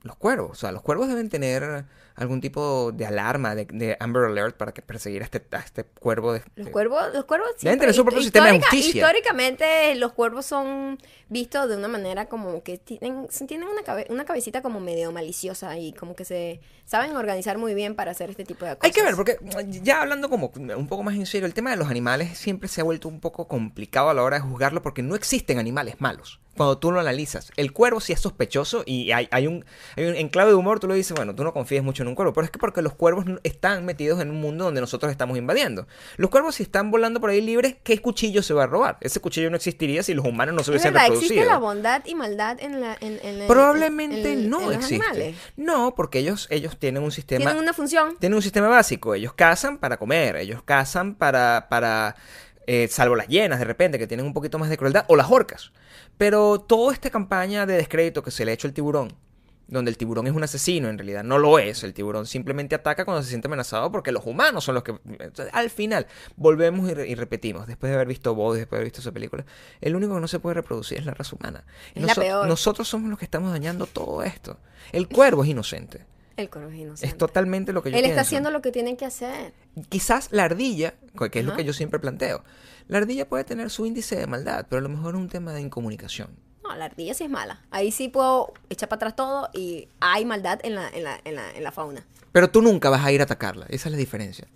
los 0.02 0.16
cuervos. 0.16 0.50
O 0.52 0.54
sea, 0.54 0.72
los 0.72 0.82
cuervos 0.82 1.08
deben 1.08 1.28
tener 1.28 1.84
algún 2.14 2.40
tipo 2.40 2.92
de 2.92 3.06
alarma, 3.06 3.54
de, 3.54 3.64
de 3.66 3.96
Amber 4.00 4.24
Alert 4.24 4.56
para 4.56 4.72
que 4.72 4.82
perseguir 4.82 5.22
a 5.22 5.24
este, 5.24 5.42
a 5.52 5.58
este 5.60 5.84
cuervo. 5.84 6.32
De, 6.32 6.42
Los 6.56 6.68
cuervos, 6.70 7.02
los 7.12 7.24
cuervos 7.24 7.48
Deben 7.60 7.78
tener 7.78 7.94
su 7.94 8.04
propio 8.04 8.22
sistema 8.22 8.52
de 8.52 8.60
justicia. 8.60 9.02
Históricamente 9.02 9.94
los 9.96 10.12
cuervos 10.12 10.46
son 10.46 10.98
vistos 11.28 11.68
de 11.68 11.76
una 11.76 11.88
manera 11.88 12.26
como 12.26 12.62
que 12.62 12.78
tienen, 12.78 13.26
tienen 13.46 13.68
una, 13.68 13.82
cabe- 13.82 14.06
una 14.10 14.24
cabecita 14.24 14.62
como 14.62 14.80
medio 14.80 15.12
maliciosa 15.12 15.78
y 15.78 15.92
como 15.92 16.14
que 16.14 16.24
se 16.24 16.60
saben 16.84 17.16
organizar 17.16 17.56
muy 17.58 17.74
bien 17.74 17.94
para 17.94 18.10
hacer 18.10 18.30
este 18.30 18.44
tipo 18.44 18.64
de 18.64 18.72
cosas. 18.76 18.84
Hay 18.84 18.90
que 18.92 19.02
ver, 19.02 19.14
porque 19.16 19.38
ya 19.82 20.02
hablando 20.02 20.28
como 20.28 20.52
un 20.76 20.88
poco 20.88 21.02
más 21.02 21.14
en 21.14 21.26
serio, 21.26 21.46
el 21.46 21.54
tema 21.54 21.70
de 21.70 21.76
los 21.76 21.88
animales 21.88 22.36
siempre 22.36 22.68
se 22.68 22.80
ha 22.80 22.84
vuelto 22.84 23.08
un 23.08 23.20
poco 23.20 23.48
complicado 23.48 24.10
a 24.10 24.14
la 24.14 24.22
hora 24.22 24.36
de 24.36 24.42
juzgarlo 24.42 24.82
porque 24.82 25.02
no 25.02 25.14
existen 25.14 25.58
animales 25.58 26.00
malos. 26.00 26.40
Cuando 26.56 26.76
tú 26.76 26.92
lo 26.92 27.00
analizas, 27.00 27.50
el 27.56 27.72
cuervo 27.72 28.00
sí 28.00 28.12
es 28.12 28.20
sospechoso 28.20 28.82
y 28.84 29.10
hay, 29.12 29.26
hay 29.30 29.46
un, 29.46 29.64
hay 29.96 30.04
un 30.04 30.14
en 30.16 30.28
clave 30.28 30.50
de 30.50 30.54
humor, 30.56 30.80
tú 30.80 30.86
lo 30.86 30.92
dices, 30.92 31.14
bueno, 31.16 31.34
tú 31.34 31.44
no 31.44 31.54
confías 31.54 31.82
mucho 31.82 32.02
en 32.02 32.08
un 32.10 32.14
cuervo, 32.14 32.34
pero 32.34 32.44
es 32.44 32.50
que 32.50 32.58
porque 32.58 32.82
los 32.82 32.94
cuervos 32.94 33.24
están 33.42 33.86
metidos 33.86 34.20
en 34.20 34.30
un 34.30 34.38
mundo 34.40 34.64
donde 34.64 34.80
nosotros 34.82 35.10
estamos 35.10 35.38
invadiendo. 35.38 35.86
Los 36.18 36.28
cuervos 36.28 36.56
si 36.56 36.62
están 36.64 36.90
volando 36.90 37.20
por 37.20 37.30
ahí 37.30 37.40
libres, 37.40 37.76
¿qué 37.82 37.98
cuchillo 38.00 38.42
se 38.42 38.52
va 38.52 38.64
a 38.64 38.66
robar? 38.66 38.98
Ese 39.00 39.18
cuchillo 39.20 39.48
no 39.48 39.56
existiría 39.56 40.02
si 40.02 40.12
los 40.12 40.26
humanos 40.26 40.54
no 40.54 40.58
se 40.60 40.64
Es 40.64 40.68
hubiesen 40.70 40.92
verdad, 40.92 41.06
reproducido. 41.08 41.34
existe 41.34 41.50
la 41.52 41.58
bondad 41.58 42.02
y 42.04 42.14
maldad 42.14 42.58
en 42.60 42.80
la 42.82 42.98
en, 43.00 43.18
en- 43.22 43.40
en- 43.42 43.48
Probablemente 43.48 44.32
en- 44.34 44.50
no 44.50 44.60
en 44.60 44.66
los 44.66 44.74
existe. 44.76 44.94
animales. 45.06 45.36
No, 45.56 45.94
porque 45.94 46.18
ellos, 46.18 46.48
ellos 46.50 46.76
tienen 46.78 47.02
un 47.02 47.12
sistema 47.12 47.44
Tienen 47.46 47.62
una 47.62 47.72
función. 47.72 48.16
tienen 48.18 48.36
un 48.36 48.42
sistema 48.42 48.68
básico. 48.68 49.14
Ellos 49.14 49.32
cazan 49.32 49.78
para 49.78 49.96
comer, 49.96 50.36
ellos 50.36 50.62
cazan 50.62 51.14
para, 51.14 51.68
para 51.70 52.14
eh, 52.66 52.88
salvo 52.90 53.16
las 53.16 53.26
hienas 53.28 53.58
de 53.58 53.64
repente, 53.64 53.98
que 53.98 54.06
tienen 54.06 54.26
un 54.26 54.32
poquito 54.34 54.58
más 54.58 54.68
de 54.68 54.76
crueldad, 54.76 55.04
o 55.08 55.16
las 55.16 55.30
orcas. 55.30 55.72
Pero 56.22 56.60
toda 56.60 56.92
esta 56.92 57.10
campaña 57.10 57.66
de 57.66 57.74
descrédito 57.74 58.22
que 58.22 58.30
se 58.30 58.44
le 58.44 58.52
ha 58.52 58.54
hecho 58.54 58.68
al 58.68 58.72
tiburón, 58.74 59.12
donde 59.66 59.90
el 59.90 59.96
tiburón 59.96 60.28
es 60.28 60.32
un 60.32 60.44
asesino, 60.44 60.88
en 60.88 60.96
realidad 60.96 61.24
no 61.24 61.36
lo 61.38 61.58
es. 61.58 61.82
El 61.82 61.94
tiburón 61.94 62.26
simplemente 62.26 62.76
ataca 62.76 63.04
cuando 63.04 63.24
se 63.24 63.30
siente 63.30 63.48
amenazado 63.48 63.90
porque 63.90 64.12
los 64.12 64.24
humanos 64.24 64.62
son 64.62 64.76
los 64.76 64.84
que... 64.84 64.94
Al 65.52 65.68
final, 65.68 66.06
volvemos 66.36 66.88
y, 66.88 66.94
re- 66.94 67.08
y 67.08 67.16
repetimos, 67.16 67.66
después 67.66 67.90
de 67.90 67.96
haber 67.96 68.06
visto 68.06 68.36
Body, 68.36 68.60
después 68.60 68.76
de 68.76 68.82
haber 68.82 68.86
visto 68.86 69.00
esa 69.00 69.10
película, 69.10 69.44
el 69.80 69.96
único 69.96 70.14
que 70.14 70.20
no 70.20 70.28
se 70.28 70.38
puede 70.38 70.54
reproducir 70.54 70.98
es 70.98 71.06
la 71.06 71.14
raza 71.14 71.34
humana. 71.34 71.64
Y 71.94 71.98
Es 72.00 72.06
la 72.06 72.14
peor. 72.14 72.46
Nosotros 72.46 72.86
somos 72.86 73.10
los 73.10 73.18
que 73.18 73.24
estamos 73.24 73.50
dañando 73.50 73.86
todo 73.86 74.22
esto. 74.22 74.58
El 74.92 75.08
cuervo 75.08 75.42
es 75.42 75.50
inocente. 75.50 76.06
El 76.36 76.50
cuervo 76.50 76.70
es 76.70 76.76
inocente. 76.76 77.06
Es 77.06 77.18
totalmente 77.18 77.72
lo 77.72 77.82
que 77.82 77.90
yo 77.90 77.96
Él 77.98 78.04
está 78.04 78.22
haciendo 78.22 78.50
lo 78.50 78.62
que 78.62 78.72
tiene 78.72 78.96
que 78.96 79.04
hacer. 79.04 79.52
Quizás 79.88 80.28
la 80.32 80.44
ardilla, 80.44 80.94
que 81.30 81.40
es 81.40 81.44
lo 81.44 81.54
que 81.54 81.64
yo 81.64 81.72
siempre 81.72 81.98
planteo, 81.98 82.42
la 82.88 82.98
ardilla 82.98 83.28
puede 83.28 83.44
tener 83.44 83.70
su 83.70 83.86
índice 83.86 84.16
de 84.16 84.26
maldad, 84.26 84.66
pero 84.68 84.80
a 84.80 84.82
lo 84.82 84.88
mejor 84.88 85.14
es 85.14 85.20
un 85.20 85.28
tema 85.28 85.52
de 85.52 85.60
incomunicación. 85.60 86.30
No, 86.62 86.74
la 86.74 86.86
ardilla 86.86 87.14
sí 87.14 87.24
es 87.24 87.30
mala. 87.30 87.62
Ahí 87.70 87.90
sí 87.90 88.08
puedo 88.08 88.52
echar 88.70 88.88
para 88.88 88.98
atrás 88.98 89.16
todo 89.16 89.50
y 89.52 89.88
hay 90.00 90.24
maldad 90.24 90.60
en 90.62 90.74
la, 90.74 90.88
en 90.88 91.04
la, 91.04 91.20
en 91.24 91.34
la, 91.34 91.50
en 91.50 91.62
la 91.62 91.72
fauna. 91.72 92.06
Pero 92.32 92.50
tú 92.50 92.62
nunca 92.62 92.88
vas 92.88 93.04
a 93.04 93.12
ir 93.12 93.20
a 93.20 93.24
atacarla, 93.24 93.66
esa 93.68 93.88
es 93.88 93.92
la 93.92 93.98
diferencia. 93.98 94.48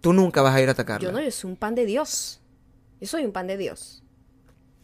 Tú 0.00 0.12
nunca 0.12 0.42
vas 0.42 0.54
a 0.54 0.60
ir 0.60 0.68
a 0.68 0.72
atacarla. 0.72 1.08
Yo 1.08 1.12
no, 1.12 1.20
yo 1.20 1.30
soy 1.30 1.50
un 1.50 1.56
pan 1.56 1.74
de 1.74 1.86
Dios. 1.86 2.40
Yo 3.00 3.06
soy 3.06 3.24
un 3.24 3.32
pan 3.32 3.46
de 3.46 3.56
Dios. 3.56 4.02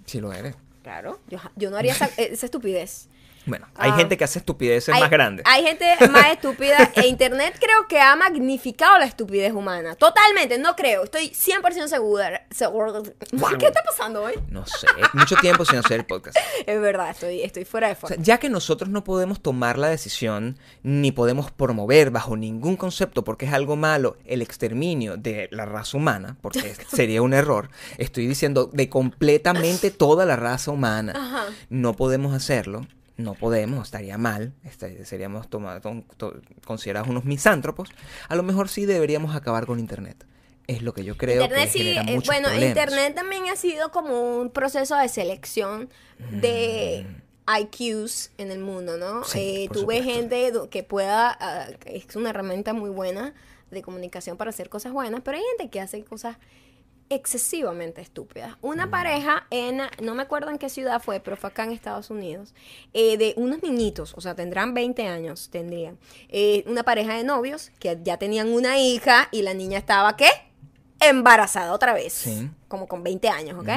Si 0.06 0.20
lo 0.20 0.32
eres. 0.32 0.56
Claro. 0.82 1.20
Yo, 1.28 1.38
yo 1.56 1.70
no 1.70 1.76
haría 1.76 1.92
esa, 1.92 2.06
esa 2.16 2.46
estupidez. 2.46 3.08
Bueno, 3.46 3.66
hay 3.74 3.90
Ah. 3.90 3.96
gente 3.96 4.16
que 4.16 4.24
hace 4.24 4.38
estupideces 4.38 4.94
hay, 4.94 5.00
más 5.00 5.10
grandes. 5.10 5.44
Hay 5.48 5.62
gente 5.64 5.86
más 6.10 6.26
estúpida 6.32 6.90
e 6.94 7.06
Internet 7.06 7.56
creo 7.58 7.88
que 7.88 7.98
ha 8.00 8.14
magnificado 8.14 8.98
la 8.98 9.06
estupidez 9.06 9.52
humana. 9.52 9.94
Totalmente, 9.96 10.58
no 10.58 10.76
creo. 10.76 11.04
Estoy 11.04 11.28
100% 11.34 11.88
segura. 11.88 12.46
segura- 12.50 12.92
¿Qué 13.58 13.66
está 13.66 13.82
pasando 13.82 14.22
hoy? 14.24 14.34
No 14.48 14.66
sé, 14.66 14.86
mucho 15.14 15.36
tiempo 15.36 15.64
sin 15.64 15.78
hacer 15.78 16.00
el 16.00 16.06
podcast. 16.06 16.36
Es 16.66 16.80
verdad, 16.80 17.10
estoy, 17.10 17.40
estoy 17.42 17.64
fuera 17.64 17.86
de 17.88 17.94
O 17.94 17.96
forma. 17.96 18.14
sea, 18.16 18.22
ya 18.24 18.38
que 18.38 18.48
nosotros 18.50 18.90
no 18.90 19.02
podemos 19.04 19.40
tomar 19.40 19.78
la 19.78 19.88
decisión 19.88 20.58
ni 20.82 21.10
podemos 21.10 21.50
promover 21.50 22.10
bajo 22.10 22.36
ningún 22.36 22.76
concepto 22.76 23.24
porque 23.24 23.46
es 23.46 23.52
algo 23.52 23.74
malo 23.76 24.16
el 24.26 24.42
exterminio 24.42 25.16
de 25.16 25.48
la 25.50 25.64
raza 25.64 25.96
humana, 25.96 26.36
porque 26.42 26.74
sería 26.94 27.22
un 27.22 27.32
error, 27.32 27.70
estoy 27.98 28.26
diciendo 28.26 28.68
de 28.72 28.88
completamente 28.90 29.90
toda 29.90 30.26
la 30.26 30.36
raza 30.36 30.70
humana. 30.70 31.14
Ajá. 31.16 31.44
No 31.70 31.94
podemos 31.94 32.34
hacerlo. 32.34 32.86
No 33.22 33.34
podemos, 33.34 33.84
estaría 33.88 34.18
mal, 34.18 34.52
este, 34.64 35.04
seríamos 35.04 35.48
toma- 35.48 35.80
to- 35.80 36.04
to- 36.16 36.40
considerados 36.64 37.08
unos 37.08 37.24
misántropos. 37.24 37.88
A 38.28 38.34
lo 38.34 38.42
mejor 38.42 38.68
sí 38.68 38.86
deberíamos 38.86 39.34
acabar 39.36 39.66
con 39.66 39.78
Internet. 39.78 40.24
Es 40.66 40.82
lo 40.82 40.94
que 40.94 41.02
yo 41.04 41.16
creo 41.16 41.42
Internet 41.42 41.66
que 41.66 41.72
sí, 41.72 41.78
genera 41.80 42.02
eh, 42.02 42.14
muchos 42.14 42.26
bueno, 42.26 42.48
problemas. 42.48 42.68
Internet 42.68 43.14
también 43.14 43.42
ha 43.48 43.56
sido 43.56 43.90
como 43.90 44.38
un 44.38 44.50
proceso 44.50 44.96
de 44.96 45.08
selección 45.08 45.88
de 46.30 47.04
IQs 47.60 48.30
en 48.38 48.50
el 48.52 48.60
mundo, 48.60 48.96
¿no? 48.96 49.20
Mm. 49.20 49.24
Sí, 49.24 49.38
Eh, 49.64 49.68
supuesto. 49.74 50.04
gente 50.04 50.52
que 50.70 50.82
pueda, 50.84 51.36
que 51.80 51.96
es 51.96 52.16
una 52.16 52.30
herramienta 52.30 52.72
muy 52.72 52.90
buena 52.90 53.34
de 53.70 53.82
comunicación 53.82 54.36
para 54.36 54.50
hacer 54.50 54.68
cosas 54.68 54.92
buenas, 54.92 55.20
pero 55.24 55.36
hay 55.38 55.42
gente 55.56 55.70
que 55.70 55.80
hace 55.80 56.04
cosas 56.04 56.36
excesivamente 57.10 58.00
estúpidas. 58.00 58.54
Una 58.62 58.86
Mm. 58.86 58.90
pareja 58.90 59.46
en, 59.50 59.82
no 60.02 60.14
me 60.14 60.22
acuerdo 60.22 60.50
en 60.50 60.58
qué 60.58 60.68
ciudad 60.70 61.02
fue, 61.02 61.20
pero 61.20 61.36
fue 61.36 61.50
acá 61.50 61.64
en 61.64 61.72
Estados 61.72 62.08
Unidos, 62.08 62.54
eh, 62.94 63.18
de 63.18 63.34
unos 63.36 63.62
niñitos, 63.62 64.14
o 64.16 64.20
sea, 64.20 64.34
tendrán 64.34 64.72
20 64.74 65.06
años, 65.06 65.48
tendrían, 65.50 65.98
eh, 66.28 66.64
una 66.66 66.84
pareja 66.84 67.14
de 67.14 67.24
novios 67.24 67.72
que 67.80 67.98
ya 68.02 68.16
tenían 68.16 68.48
una 68.52 68.78
hija 68.78 69.28
y 69.32 69.42
la 69.42 69.52
niña 69.54 69.78
estaba, 69.78 70.16
¿qué? 70.16 70.28
Embarazada 71.00 71.72
otra 71.72 71.92
vez, 71.94 72.12
Sí. 72.12 72.48
como 72.68 72.86
con 72.86 73.02
20 73.02 73.28
años, 73.28 73.58
¿ok? 73.58 73.68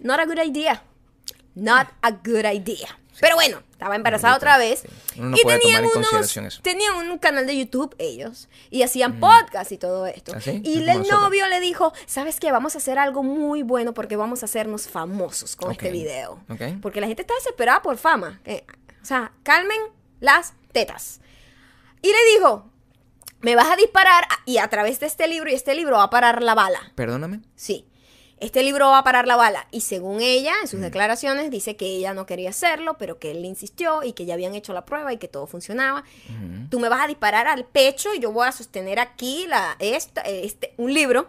Not 0.00 0.20
a 0.20 0.26
good 0.26 0.38
idea. 0.44 0.82
Not 1.54 1.88
a 2.02 2.10
good 2.12 2.44
idea. 2.44 2.88
Pero 3.20 3.34
bueno, 3.34 3.62
estaba 3.70 3.96
embarazada 3.96 4.36
otra 4.36 4.56
vez. 4.58 4.80
sí. 4.80 4.88
Uno 5.18 5.30
no 5.30 5.36
y 5.36 5.42
puede 5.42 5.58
tenían 5.58 5.82
tomar 5.82 5.90
en 5.92 5.98
unos, 5.98 6.10
consideración 6.10 6.46
eso. 6.46 6.62
tenían 6.62 6.94
un 6.96 7.18
canal 7.18 7.46
de 7.46 7.56
YouTube 7.56 7.94
ellos 7.98 8.48
y 8.70 8.82
hacían 8.82 9.20
podcast 9.20 9.72
y 9.72 9.78
todo 9.78 10.06
esto. 10.06 10.32
¿Ah? 10.34 10.40
Y 10.50 10.78
el 10.78 10.86
nosotros. 10.86 11.20
novio 11.20 11.46
le 11.48 11.60
dijo, 11.60 11.92
¿sabes 12.06 12.40
qué? 12.40 12.50
Vamos 12.52 12.74
a 12.74 12.78
hacer 12.78 12.98
algo 12.98 13.22
muy 13.22 13.62
bueno 13.62 13.92
porque 13.94 14.16
vamos 14.16 14.42
a 14.42 14.46
hacernos 14.46 14.88
famosos 14.88 15.56
con 15.56 15.70
este 15.72 15.90
video. 15.90 16.42
ok. 16.48 16.80
Porque 16.80 17.00
la 17.00 17.06
gente 17.06 17.22
está 17.22 17.34
desesperada 17.34 17.82
por 17.82 17.96
fama. 17.98 18.40
Eh, 18.44 18.64
o 19.02 19.04
sea, 19.04 19.32
calmen 19.42 19.80
las 20.20 20.54
tetas. 20.72 21.20
Y 22.02 22.08
le 22.08 22.18
dijo, 22.36 22.70
me 23.40 23.56
vas 23.56 23.70
a 23.70 23.76
disparar 23.76 24.24
y 24.46 24.58
a 24.58 24.68
través 24.68 25.00
de 25.00 25.06
este 25.06 25.26
libro 25.28 25.50
y 25.50 25.54
este 25.54 25.74
libro 25.74 25.96
va 25.96 26.04
a 26.04 26.10
parar 26.10 26.42
la 26.42 26.54
bala. 26.54 26.80
Perdóname. 26.94 27.40
Sí. 27.56 27.86
Este 28.40 28.62
libro 28.62 28.88
va 28.88 28.98
a 28.98 29.04
parar 29.04 29.26
la 29.26 29.36
bala. 29.36 29.66
Y 29.70 29.82
según 29.82 30.20
ella, 30.20 30.52
en 30.60 30.64
Mm. 30.64 30.68
sus 30.68 30.80
declaraciones, 30.80 31.50
dice 31.50 31.76
que 31.76 31.86
ella 31.86 32.14
no 32.14 32.26
quería 32.26 32.50
hacerlo, 32.50 32.96
pero 32.98 33.18
que 33.18 33.30
él 33.30 33.44
insistió 33.44 34.02
y 34.02 34.12
que 34.14 34.24
ya 34.26 34.34
habían 34.34 34.54
hecho 34.54 34.72
la 34.72 34.84
prueba 34.86 35.12
y 35.12 35.18
que 35.18 35.28
todo 35.28 35.46
funcionaba. 35.46 36.04
Tú 36.70 36.80
me 36.80 36.88
vas 36.88 37.04
a 37.04 37.06
disparar 37.06 37.46
al 37.48 37.64
pecho 37.64 38.14
y 38.14 38.18
yo 38.20 38.32
voy 38.32 38.48
a 38.48 38.52
sostener 38.52 38.98
aquí 38.98 39.46
la, 39.48 39.76
esta, 39.78 40.22
este, 40.22 40.74
un 40.76 40.92
libro. 40.94 41.28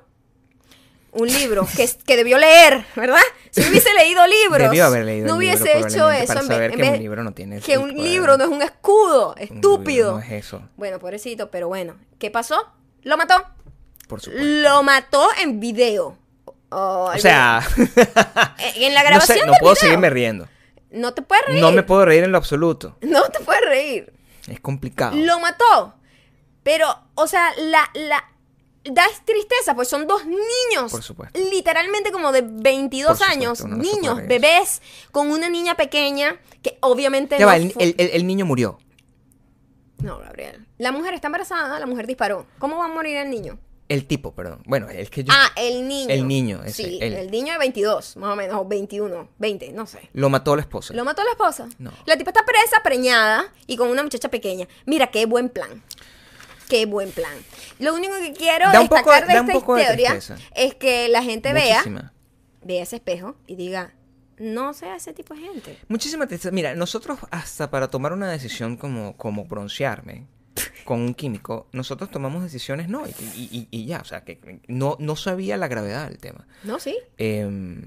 Un 1.13 1.27
libro 1.27 1.67
que, 1.75 1.89
que 2.05 2.15
debió 2.15 2.37
leer, 2.37 2.85
¿verdad? 2.95 3.19
Si 3.49 3.59
hubiese 3.69 3.93
leído 3.93 4.25
libros, 4.27 4.69
Debió 4.69 4.85
haber 4.85 5.03
leído 5.03 5.27
no 5.27 5.37
libro, 5.41 5.57
hubiese 5.61 5.77
hecho 5.79 6.09
eso. 6.09 6.27
para 6.27 6.39
en 6.39 6.47
saber 6.47 6.71
en 6.71 6.77
que 6.79 6.89
un 6.89 6.99
libro 6.99 7.23
no 7.25 7.33
tiene 7.33 7.59
Que 7.59 7.77
un 7.77 7.91
poder. 7.91 8.03
libro 8.09 8.37
no 8.37 8.45
es 8.45 8.49
un 8.49 8.61
escudo, 8.61 9.33
Un 9.35 9.41
estúpido. 9.41 10.13
No 10.13 10.19
es 10.19 10.31
eso, 10.31 10.61
Bueno, 10.77 10.99
pobrecito, 10.99 11.51
pero 11.51 11.67
bueno. 11.67 11.97
¿Qué 12.17 12.31
pasó? 12.31 12.65
Lo 13.03 13.17
mató. 13.17 13.43
por 14.07 14.21
supuesto. 14.21 14.45
Lo 14.47 14.83
mató 14.83 15.27
en 15.41 15.59
video. 15.59 16.17
Oh, 16.71 17.11
O 17.13 17.17
sea, 17.19 17.61
en 18.75 18.93
la 18.93 19.01
no, 19.03 19.09
grabación 19.09 19.37
sé, 19.39 19.45
no 19.45 19.51
del 19.51 19.59
puedo 19.59 19.73
video. 19.73 19.75
seguirme 19.75 20.09
riendo. 20.09 20.47
No 20.91 21.13
te 21.13 21.21
puedes 21.21 21.45
reír. 21.45 21.59
No 21.61 21.71
me 21.71 21.83
puedo 21.83 22.05
reír 22.05 22.23
en 22.23 22.31
lo 22.31 22.37
absoluto. 22.37 22.97
No 23.01 23.23
te 23.29 23.39
puedes 23.41 23.61
reír. 23.65 24.13
Es 24.47 24.59
complicado. 24.59 25.15
Lo 25.17 25.39
mató. 25.39 25.95
Pero, 26.63 26.87
o 27.15 27.27
sea, 27.27 27.49
la, 27.57 27.89
la, 27.93 28.23
da 28.83 29.03
tristeza, 29.25 29.73
pues 29.75 29.87
son 29.87 30.07
dos 30.07 30.25
niños. 30.25 30.91
Por 30.91 31.03
supuesto. 31.03 31.39
Literalmente 31.51 32.11
como 32.11 32.31
de 32.31 32.41
22 32.43 33.09
Por 33.09 33.17
supuesto, 33.17 33.33
años. 33.33 33.65
no 33.65 33.77
niños, 33.77 34.27
bebés, 34.27 34.81
con 35.11 35.29
una 35.31 35.49
niña 35.49 35.75
pequeña 35.75 36.37
que 36.63 36.77
obviamente 36.81 37.35
Ya 37.37 37.41
no 37.41 37.47
va, 37.47 37.55
el- 37.57 37.73
el 37.97 38.27
niño 38.27 38.45
murió. 38.45 38.79
No, 39.99 40.19
Gabriel. 40.19 40.65
La 40.77 40.91
mujer 40.91 41.13
está 41.13 41.27
embarazada, 41.27 41.79
la 41.79 41.85
mujer 41.85 42.07
disparó. 42.07 42.45
¿Cómo 42.59 42.77
va 42.77 42.85
a 42.85 42.87
morir 42.89 43.17
el 43.17 43.29
niño? 43.29 43.59
El 43.91 44.05
tipo, 44.07 44.33
perdón. 44.33 44.61
Bueno, 44.65 44.89
es 44.89 45.09
que 45.09 45.23
yo... 45.25 45.33
Ah, 45.35 45.49
el 45.57 45.87
niño. 45.87 46.09
El 46.09 46.27
niño, 46.27 46.61
ese, 46.63 46.83
Sí, 46.83 46.99
el- 47.01 47.13
el 47.13 47.29
niño 47.31 47.51
de 47.53 47.59
22, 47.59 48.15
más 48.17 48.31
o 48.31 48.35
menos, 48.37 48.55
o 48.55 48.65
21, 48.65 49.27
20, 49.37 49.73
no 49.73 49.85
sé. 49.85 50.09
Lo 50.13 50.29
mató 50.29 50.55
la 50.55 50.61
esposa. 50.61 50.93
¿Lo 50.93 51.03
mató 51.03 51.23
la 51.23 51.31
esposa? 51.31 51.67
No. 51.77 51.91
La 52.05 52.15
tipa 52.17 52.29
está 52.29 52.45
presa, 52.45 52.81
preñada 52.83 53.51
y 53.67 53.75
con 53.75 53.89
una 53.89 54.01
muchacha 54.03 54.29
pequeña. 54.29 54.67
Mira, 54.85 55.07
qué 55.07 55.25
buen 55.25 55.49
plan. 55.49 55.83
Qué 56.69 56.85
buen 56.85 57.11
plan. 57.11 57.33
Lo 57.79 57.93
único 57.93 58.13
que 58.19 58.31
quiero 58.31 58.71
Da 58.71 58.79
un 58.79 58.87
poco- 58.87 59.11
destacar 59.11 59.27
de 59.27 59.33
esta 59.33 59.51
de 59.51 59.57
historia 59.81 60.39
es 60.55 60.75
que 60.75 61.09
la 61.09 61.21
gente 61.21 61.51
vea, 61.51 61.83
vea 62.63 62.83
ese 62.83 62.95
espejo 62.95 63.35
y 63.45 63.55
diga, 63.57 63.93
no 64.37 64.73
sea 64.73 64.95
ese 64.95 65.11
tipo 65.13 65.33
de 65.33 65.41
gente. 65.41 65.77
Muchísima 65.89 66.27
tristeza. 66.27 66.51
Mira, 66.51 66.73
nosotros 66.75 67.19
hasta 67.29 67.69
para 67.69 67.89
tomar 67.89 68.13
una 68.13 68.31
decisión 68.31 68.77
como, 68.77 69.17
como 69.17 69.43
broncearme 69.45 70.27
con 70.85 70.99
un 71.01 71.13
químico, 71.13 71.67
nosotros 71.71 72.09
tomamos 72.11 72.43
decisiones 72.43 72.89
no, 72.89 73.07
y, 73.07 73.11
y- 73.37 73.49
y- 73.51 73.67
y 73.71 73.85
ya, 73.85 73.99
o 73.99 74.05
sea, 74.05 74.23
que 74.23 74.59
no, 74.67 74.97
no 74.99 75.15
sabía 75.15 75.57
la 75.57 75.67
gravedad 75.67 76.07
del 76.09 76.17
tema. 76.17 76.47
No, 76.63 76.79
sí. 76.79 76.97
Em, 77.17 77.81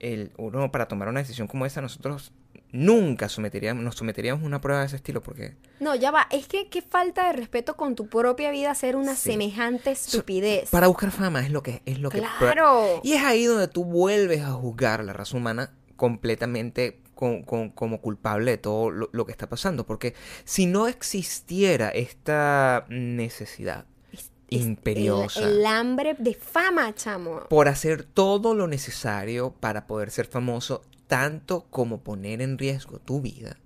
el, 0.00 0.32
uno 0.36 0.70
para 0.70 0.86
tomar 0.88 1.08
una 1.08 1.20
decisión 1.20 1.48
como 1.48 1.64
esa, 1.66 1.80
nosotros 1.80 2.32
nunca 2.70 3.28
someteríamos, 3.30 3.82
nos 3.82 3.94
someteríamos 3.96 4.42
a 4.42 4.46
una 4.46 4.60
prueba 4.60 4.80
de 4.80 4.86
ese 4.88 4.96
estilo 4.96 5.22
porque 5.22 5.56
No, 5.80 5.94
ya 5.94 6.10
va. 6.10 6.26
Es 6.30 6.46
que 6.48 6.68
qué 6.68 6.82
falta 6.82 7.26
de 7.28 7.32
respeto 7.32 7.76
con 7.76 7.94
tu 7.94 8.08
propia 8.08 8.50
vida 8.50 8.70
hacer 8.70 8.94
una 8.94 9.14
Sí. 9.16 9.30
semejante 9.32 9.90
estupidez. 9.92 10.68
para 10.70 10.86
buscar 10.88 11.10
fama 11.10 11.40
es 11.40 11.50
lo 11.50 11.62
que 11.62 11.80
es 11.86 11.98
lo 11.98 12.10
que 12.10 12.18
Claro. 12.18 13.00
y 13.02 13.12
es 13.14 13.22
ahí 13.24 13.44
donde 13.46 13.68
tú 13.68 13.84
vuelves 13.84 14.42
a 14.42 14.50
juzgar 14.52 15.02
la 15.02 15.14
raza 15.14 15.36
humana 15.36 15.72
completamente 15.96 17.00
con- 17.18 17.42
con- 17.42 17.70
como 17.70 18.00
culpable 18.00 18.52
de 18.52 18.58
todo 18.58 18.92
lo, 18.92 19.08
lo 19.12 19.26
que 19.26 19.32
está 19.32 19.48
pasando 19.48 19.84
porque 19.84 20.14
si 20.44 20.66
no 20.66 20.86
existiera 20.86 21.88
esta 21.88 22.86
necesidad 22.88 23.86
Es- 24.12 24.30
imperiosa 24.50 25.40
El, 25.40 25.58
el 25.58 25.66
hambre 25.66 26.14
de 26.16 26.34
fama, 26.34 26.94
chamo. 26.94 27.40
por 27.48 27.66
hacer 27.66 28.04
todo 28.04 28.54
lo 28.54 28.68
necesario 28.68 29.50
para 29.50 29.88
poder 29.88 30.12
ser 30.12 30.26
famoso, 30.26 30.82
tanto 31.08 31.66
como 31.70 32.02
poner 32.04 32.40
en 32.40 32.56
riesgo 32.56 33.00
tu 33.00 33.20
vida. 33.20 33.56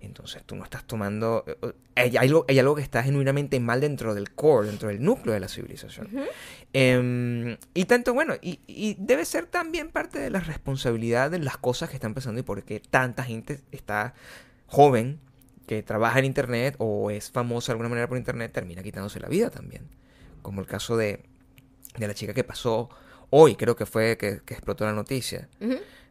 Entonces 0.00 0.42
tú 0.44 0.54
no 0.56 0.64
estás 0.64 0.84
tomando... 0.84 1.44
eh, 1.46 1.56
eh, 1.62 1.72
Hay 1.96 2.16
algo, 2.16 2.44
hay 2.48 2.58
algo 2.58 2.74
que 2.74 2.82
está 2.82 3.02
genuinamente 3.02 3.58
mal 3.60 3.80
dentro 3.80 4.14
del 4.14 4.32
core, 4.32 4.66
dentro 4.68 4.88
del 4.88 5.02
núcleo 5.02 5.32
de 5.34 5.40
la 5.40 5.48
civilización. 5.48 6.08
Em, 6.74 7.58
y 7.74 7.84
tanto, 7.84 8.14
bueno, 8.14 8.34
y, 8.40 8.60
y 8.66 8.96
debe 8.98 9.24
ser 9.24 9.46
también 9.46 9.90
parte 9.90 10.18
de 10.18 10.30
la 10.30 10.40
responsabilidad 10.40 11.30
de 11.30 11.38
las 11.38 11.58
cosas 11.58 11.90
que 11.90 11.96
están 11.96 12.14
pasando 12.14 12.40
y 12.40 12.44
por 12.44 12.62
qué 12.62 12.80
tanta 12.80 13.24
gente 13.24 13.60
está 13.72 14.14
joven 14.66 15.20
que 15.66 15.82
trabaja 15.82 16.18
en 16.18 16.24
Internet 16.24 16.76
o 16.78 17.10
es 17.10 17.30
famosa 17.30 17.72
de 17.72 17.74
alguna 17.74 17.90
manera 17.90 18.08
por 18.08 18.16
Internet, 18.16 18.52
termina 18.52 18.82
quitándose 18.82 19.20
la 19.20 19.28
vida 19.28 19.50
también. 19.50 19.88
Como 20.40 20.60
el 20.60 20.66
caso 20.66 20.96
de, 20.96 21.24
de 21.98 22.08
la 22.08 22.14
chica 22.14 22.32
que 22.32 22.42
pasó 22.42 22.88
hoy, 23.30 23.54
creo 23.54 23.76
que 23.76 23.86
fue 23.86 24.16
que, 24.16 24.40
que 24.44 24.54
explotó 24.54 24.84
la 24.84 24.92
noticia, 24.92 25.48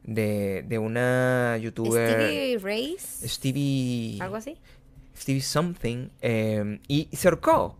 de, 0.03 0.63
de 0.67 0.79
una 0.79 1.57
youtuber... 1.57 2.09
Stevie 2.09 2.57
Race. 2.57 3.27
Stevie... 3.27 4.17
Algo 4.21 4.35
así. 4.37 4.57
Stevie 5.15 5.41
Something, 5.41 6.09
eh, 6.21 6.79
y 6.87 7.09
se 7.11 7.27
ahorcó. 7.27 7.77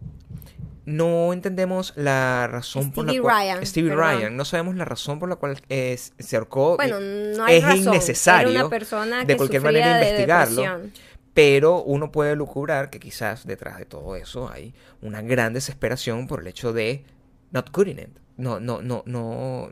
No 0.85 1.31
entendemos 1.31 1.93
la 1.95 2.47
razón 2.47 2.91
por 2.91 3.05
la 3.05 3.21
cual... 3.21 3.35
Ryan, 3.35 3.65
Stevie 3.65 3.91
perdón. 3.91 4.17
Ryan. 4.17 4.37
No 4.37 4.45
sabemos 4.45 4.75
la 4.75 4.85
razón 4.85 5.19
por 5.19 5.29
la 5.29 5.35
cual 5.35 5.59
eh, 5.69 5.97
se 5.97 6.35
ahorcó. 6.35 6.75
Bueno, 6.77 6.99
y 6.99 7.37
no 7.37 7.45
hay 7.45 7.57
es 7.57 7.63
razón. 7.63 7.93
innecesario 7.93 8.49
Era 8.49 8.61
una 8.61 8.69
persona 8.69 9.23
de 9.23 9.37
cualquier 9.37 9.61
manera 9.61 9.97
de 9.97 10.09
investigarlo. 10.09 10.61
depresión. 10.61 10.93
Pero 11.33 11.81
uno 11.83 12.11
puede 12.11 12.35
lucubrar 12.35 12.89
que 12.89 12.99
quizás 12.99 13.45
detrás 13.45 13.77
de 13.77 13.85
todo 13.85 14.15
eso 14.15 14.49
hay 14.49 14.73
una 15.01 15.21
gran 15.21 15.53
desesperación 15.53 16.27
por 16.27 16.41
el 16.41 16.47
hecho 16.47 16.73
de 16.73 17.05
not 17.51 17.71
good 17.71 17.87
in 17.87 17.99
it. 17.99 18.09
No, 18.37 18.59
no, 18.59 18.81
no, 18.81 19.03
no, 19.05 19.69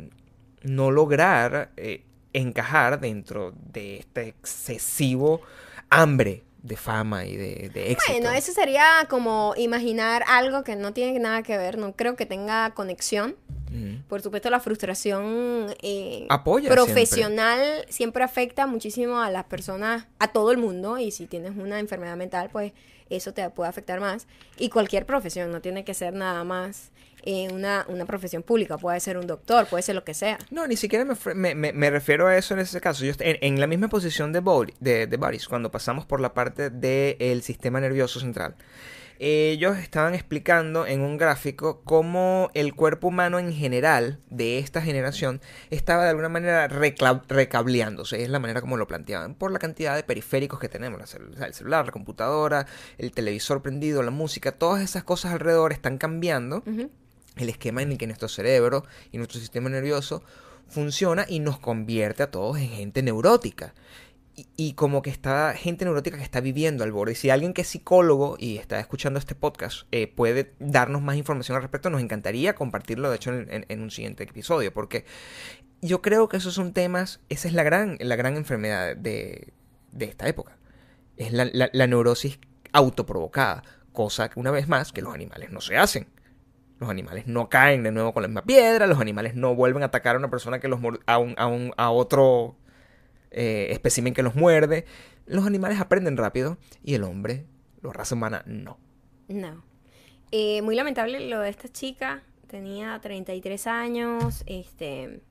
no 0.61 0.91
lograr 0.91 1.71
eh, 1.75 2.05
encajar 2.33 2.99
dentro 2.99 3.53
de 3.73 3.97
este 3.97 4.27
excesivo 4.29 5.41
hambre 5.89 6.43
de 6.61 6.75
fama 6.75 7.25
y 7.25 7.37
de, 7.37 7.69
de 7.73 7.91
éxito. 7.91 8.13
Bueno, 8.13 8.31
eso 8.31 8.51
sería 8.51 9.07
como 9.09 9.53
imaginar 9.57 10.23
algo 10.27 10.63
que 10.63 10.75
no 10.75 10.93
tiene 10.93 11.17
nada 11.19 11.43
que 11.43 11.57
ver, 11.57 11.77
no 11.77 11.93
creo 11.93 12.15
que 12.15 12.25
tenga 12.25 12.73
conexión. 12.73 13.35
Mm. 13.71 14.07
Por 14.07 14.21
supuesto, 14.21 14.49
la 14.49 14.59
frustración 14.59 15.67
eh, 15.81 16.25
Apoya 16.29 16.69
profesional 16.69 17.85
siempre. 17.89 18.23
afecta 18.23 18.65
muchísimo 18.65 19.21
a 19.21 19.29
las 19.29 19.45
personas, 19.45 20.07
a 20.17 20.29
todo 20.29 20.51
el 20.51 20.57
mundo, 20.57 20.97
y 20.97 21.11
si 21.11 21.27
tienes 21.27 21.55
una 21.55 21.79
enfermedad 21.79 22.17
mental, 22.17 22.49
pues 22.51 22.73
eso 23.09 23.33
te 23.33 23.49
puede 23.49 23.69
afectar 23.69 23.99
más. 23.99 24.27
Y 24.57 24.69
cualquier 24.69 25.05
profesión, 25.05 25.51
no 25.51 25.61
tiene 25.61 25.83
que 25.83 25.93
ser 25.93 26.13
nada 26.13 26.43
más 26.43 26.91
eh, 27.23 27.49
una, 27.51 27.85
una 27.89 28.05
profesión 28.05 28.43
pública, 28.43 28.77
puede 28.77 28.99
ser 29.01 29.17
un 29.17 29.27
doctor, 29.27 29.65
puede 29.67 29.83
ser 29.83 29.95
lo 29.95 30.03
que 30.05 30.13
sea. 30.13 30.37
No, 30.51 30.65
ni 30.67 30.77
siquiera 30.77 31.05
me, 31.35 31.53
me- 31.55 31.73
me- 31.73 31.89
refiero 31.89 32.27
a 32.27 32.37
eso 32.37 32.53
en 32.53 32.61
ese 32.61 32.79
caso. 32.79 33.03
Yo 33.03 33.11
en, 33.19 33.37
en 33.41 33.59
la 33.59 33.67
misma 33.67 33.89
posición 33.89 34.31
de, 34.31 34.41
Bori- 34.41 34.73
de, 34.79 35.05
de 35.07 35.17
Boris, 35.17 35.47
cuando 35.47 35.69
pasamos 35.69 36.05
por 36.05 36.21
la 36.21 36.33
parte 36.33 36.69
del 36.69 37.41
sistema 37.41 37.81
nervioso 37.81 38.19
central. 38.21 38.55
Ellos 39.21 39.77
estaban 39.77 40.15
explicando 40.15 40.87
en 40.87 41.01
un 41.01 41.17
gráfico 41.17 41.81
cómo 41.83 42.49
el 42.53 42.73
cuerpo 42.73 43.09
humano 43.09 43.37
en 43.37 43.51
general 43.53 44.19
de 44.29 44.59
esta 44.59 44.81
generación 44.81 45.41
estaba 45.69 46.03
de 46.05 46.11
alguna 46.11 46.29
manera 46.29 46.69
recableándose. 47.27 48.23
Es 48.23 48.29
la 48.29 48.39
manera 48.39 48.61
como 48.61 48.77
lo 48.77 48.87
planteaban. 48.87 49.35
Por 49.35 49.51
la 49.51 49.59
cantidad 49.59 49.95
de 49.95 50.03
periféricos 50.03 50.59
que 50.59 50.69
tenemos. 50.69 51.01
cel- 51.13 51.43
el 51.45 51.53
celular, 51.53 51.85
la 51.85 51.91
computadora, 51.91 52.65
el 52.97 53.11
televisor 53.11 53.61
prendido, 53.61 54.03
la 54.03 54.11
música. 54.11 54.53
Todas 54.53 54.81
esas 54.81 55.03
cosas 55.03 55.33
alrededor 55.33 55.73
están 55.73 55.97
cambiando 55.97 56.63
el 57.35 57.49
esquema 57.49 57.81
en 57.81 57.91
el 57.91 57.97
que 57.97 58.07
nuestro 58.07 58.27
cerebro 58.29 58.85
y 59.11 59.17
nuestro 59.17 59.39
sistema 59.39 59.69
nervioso 59.69 60.23
funciona 60.67 61.25
y 61.27 61.39
nos 61.39 61.59
convierte 61.59 62.23
a 62.23 62.31
todos 62.31 62.57
en 62.57 62.69
gente 62.69 63.01
neurótica. 63.03 63.73
Y, 64.57 64.73
como 64.73 65.01
que 65.01 65.09
está 65.09 65.53
gente 65.55 65.85
neurótica 65.85 66.17
que 66.17 66.23
está 66.23 66.39
viviendo 66.41 66.83
al 66.83 66.91
borde. 66.91 67.13
Y 67.13 67.15
si 67.15 67.29
alguien 67.29 67.53
que 67.53 67.61
es 67.61 67.67
psicólogo 67.67 68.35
y 68.39 68.57
está 68.57 68.79
escuchando 68.79 69.19
este 69.19 69.35
podcast 69.35 69.87
eh, 69.91 70.07
puede 70.07 70.53
darnos 70.59 71.01
más 71.01 71.15
información 71.17 71.55
al 71.55 71.61
respecto, 71.61 71.89
nos 71.89 72.01
encantaría 72.01 72.55
compartirlo, 72.55 73.09
de 73.09 73.15
hecho, 73.15 73.33
en, 73.33 73.81
un 73.81 73.91
siguiente 73.91 74.23
episodio. 74.23 74.73
Porque 74.73 75.05
yo 75.81 76.01
creo 76.01 76.29
que 76.29 76.37
esos 76.37 76.53
son 76.53 76.73
temas, 76.73 77.19
esa 77.29 77.47
es 77.47 77.53
la 77.53 77.63
gran, 77.63 77.97
la 77.99 78.15
gran 78.15 78.35
enfermedad 78.37 78.95
de, 78.95 79.53
de 79.91 80.05
esta 80.05 80.27
época. 80.27 80.57
Es 81.17 81.33
la, 81.33 81.49
la- 81.51 81.87
neurosis 81.87 82.39
autoprovocada. 82.71 83.63
Cosa 83.93 84.29
que 84.29 84.39
una 84.39 84.51
vez 84.51 84.67
más, 84.67 84.91
que 84.93 85.01
los 85.01 85.13
animales 85.13 85.51
no 85.51 85.61
se 85.61 85.77
hacen. 85.77 86.07
Los 86.79 86.89
animales 86.89 87.27
no 87.27 87.49
caen 87.49 87.83
de 87.83 87.91
nuevo 87.91 88.13
con 88.13 88.21
la 88.21 88.29
misma 88.29 88.43
piedra, 88.43 88.87
los 88.87 89.01
animales 89.01 89.35
no 89.35 89.53
vuelven 89.53 89.83
a 89.83 89.87
atacar 89.87 90.15
a 90.15 90.19
una 90.19 90.29
persona 90.29 90.59
que 90.59 90.69
los 90.69 90.79
a, 91.07 91.17
un, 91.17 91.33
a, 91.37 91.47
un- 91.47 91.73
a 91.75 91.89
otro 91.91 92.55
eh, 93.31 93.67
espécimen 93.71 94.13
que 94.13 94.23
los 94.23 94.35
muerde. 94.35 94.85
Los 95.25 95.45
animales 95.45 95.79
aprenden 95.79 96.17
rápido 96.17 96.57
y 96.83 96.95
el 96.95 97.03
hombre, 97.03 97.45
la 97.81 97.93
raza 97.93 98.15
humana, 98.15 98.43
no. 98.45 98.77
No. 99.27 99.63
Eh, 100.31 100.61
muy 100.61 100.75
lamentable 100.75 101.19
lo 101.29 101.39
de 101.39 101.49
esta 101.49 101.67
chica. 101.69 102.23
Tenía 102.47 102.99
33 103.01 103.67
años. 103.67 104.43
Este, 104.47 105.21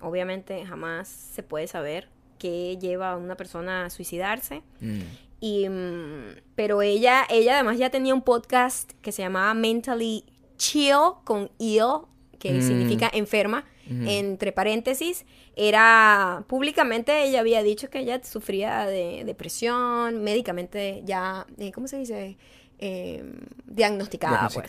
obviamente 0.00 0.64
jamás 0.66 1.08
se 1.08 1.42
puede 1.42 1.66
saber 1.68 2.08
qué 2.38 2.76
lleva 2.80 3.12
a 3.12 3.16
una 3.16 3.36
persona 3.36 3.84
a 3.86 3.90
suicidarse. 3.90 4.62
Mm. 4.80 5.00
Y, 5.40 5.68
mm, 5.68 6.40
pero 6.56 6.82
ella, 6.82 7.24
ella 7.30 7.54
además 7.54 7.78
ya 7.78 7.90
tenía 7.90 8.14
un 8.14 8.22
podcast 8.22 8.92
que 9.02 9.12
se 9.12 9.22
llamaba 9.22 9.54
Mentally 9.54 10.24
Chill 10.56 10.94
con 11.24 11.50
ill, 11.58 12.06
que 12.38 12.52
Mm. 12.54 12.62
significa 12.62 13.10
enferma. 13.12 13.64
Entre 13.88 14.52
paréntesis, 14.52 15.24
era 15.56 16.44
públicamente 16.46 17.24
ella 17.24 17.40
había 17.40 17.62
dicho 17.62 17.90
que 17.90 17.98
ella 18.00 18.22
sufría 18.24 18.86
de 18.86 19.22
depresión, 19.24 20.22
médicamente 20.22 21.02
ya, 21.04 21.46
eh, 21.58 21.72
¿cómo 21.72 21.88
se 21.88 21.98
dice? 21.98 22.36
Em, 22.78 23.34
diagnosticada, 23.66 24.48
pues. 24.48 24.66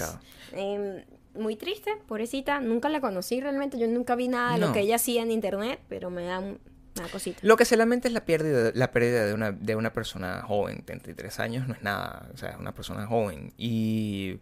Em, 0.53 1.03
muy 1.35 1.55
triste, 1.55 1.91
pobrecita. 2.07 2.59
Nunca 2.59 2.89
la 2.89 3.01
conocí 3.01 3.39
realmente. 3.41 3.79
Yo 3.79 3.87
nunca 3.87 4.15
vi 4.15 4.27
nada 4.27 4.53
de 4.53 4.59
lo 4.59 4.73
que 4.73 4.81
ella 4.81 4.95
hacía 4.97 5.23
en 5.23 5.31
internet, 5.31 5.79
pero 5.89 6.09
me 6.11 6.25
da, 6.25 6.37
un- 6.39 6.59
me 6.95 7.01
da 7.03 7.07
cosita. 7.09 7.39
Lo 7.41 7.57
que 7.57 7.65
se 7.65 7.75
lamenta 7.75 8.07
es 8.07 8.13
la 8.13 8.23
pérdida, 8.23 8.71
la 8.75 8.91
pérdida 8.91 9.25
de, 9.25 9.33
una, 9.33 9.51
de 9.51 9.75
una 9.75 9.91
persona 9.93 10.43
joven. 10.43 10.83
33 10.85 11.39
años 11.39 11.67
no 11.67 11.73
es 11.73 11.81
nada. 11.81 12.29
O 12.33 12.37
sea, 12.37 12.49
es 12.51 12.57
una 12.59 12.73
persona 12.75 13.07
joven. 13.07 13.51
Y 13.57 14.37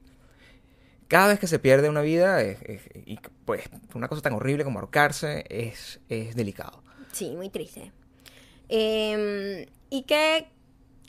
cada 1.12 1.28
vez 1.28 1.40
que 1.40 1.48
se 1.48 1.60
pierde 1.60 1.90
una 1.90 2.02
vida, 2.02 2.42
es- 2.42 2.62
es- 2.64 2.90
y 3.06 3.20
pues 3.46 3.64
una 3.94 4.08
cosa 4.08 4.22
tan 4.22 4.34
horrible 4.34 4.64
como 4.64 4.80
ahorcarse, 4.80 5.44
es, 5.50 6.00
es 6.10 6.36
delicado. 6.36 6.82
Sí, 7.12 7.32
muy 7.36 7.50
triste. 7.50 7.92
Em, 8.70 9.66
y 9.90 10.04
que 10.04 10.48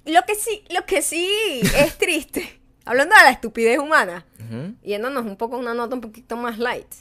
lo 0.04 0.22
que 0.26 0.34
sí, 0.34 0.64
lo 0.74 0.84
que 0.84 1.00
sí 1.02 1.28
es 1.76 1.96
triste, 1.96 2.60
hablando 2.84 3.14
de 3.16 3.22
la 3.22 3.30
estupidez 3.30 3.78
humana, 3.78 4.26
Ujú. 4.40 4.74
yéndonos 4.82 5.24
un 5.24 5.36
poco 5.36 5.54
a 5.54 5.58
una 5.60 5.72
nota 5.74 5.94
un 5.94 6.00
poquito 6.00 6.36
más 6.36 6.58
light. 6.58 6.92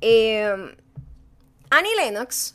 em, 0.00 0.74
Annie 1.70 1.94
Lennox, 1.96 2.54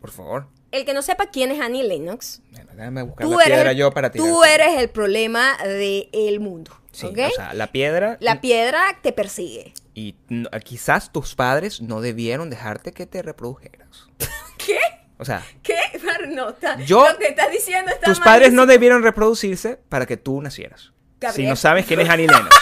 Por 0.00 0.10
favor. 0.10 0.46
El 0.72 0.84
que 0.84 0.94
no 0.94 1.02
sepa 1.02 1.26
quién 1.30 1.50
es 1.50 1.60
Annie 1.60 1.82
Lennox, 1.82 2.42
Bueno, 2.50 2.70
déjame 2.74 3.02
buscar 3.02 3.26
tú 3.26 3.32
la 3.36 3.44
eres, 3.44 3.56
piedra 3.56 3.72
yo 3.72 3.90
para 3.92 4.10
tirar. 4.10 4.26
tú 4.28 4.44
eres 4.44 4.78
el 4.78 4.88
problema 4.90 5.56
del 5.64 6.40
mundo. 6.40 6.72
Sí, 6.92 7.06
¿ok? 7.06 7.18
o 7.28 7.34
sea, 7.34 7.54
la 7.54 7.68
piedra. 7.68 8.16
la 8.20 8.40
piedra 8.40 8.98
te 9.02 9.12
persigue. 9.12 9.74
Y 9.94 10.16
no- 10.28 10.48
quizás 10.64 11.12
tus 11.12 11.34
padres 11.34 11.80
no 11.80 12.00
debieron 12.00 12.50
dejarte 12.50 12.92
que 12.92 13.06
te 13.06 13.22
reprodujeras. 13.22 14.08
¿Qué? 14.58 14.78
O 15.18 15.24
sea, 15.24 15.44
¿Qué? 15.62 15.76
Marnota. 16.04 16.78
Yo- 16.80 17.06
Lo 17.10 17.18
que 17.18 17.28
estás 17.28 17.50
diciendo 17.50 17.90
está 17.92 18.06
tus 18.06 18.18
padres 18.20 18.52
no 18.52 18.62
malísimo. 18.62 18.66
debieron 18.72 19.02
reproducirse 19.02 19.78
para 19.88 20.06
que 20.06 20.16
tú 20.16 20.40
nacieras. 20.40 20.80
Si 20.82 20.92
Gabriel. 21.20 21.48
no 21.50 21.56
sabes 21.56 21.84
quién 21.86 22.00
es 22.00 22.08
Annie 22.08 22.26
Lennox. 22.28 22.56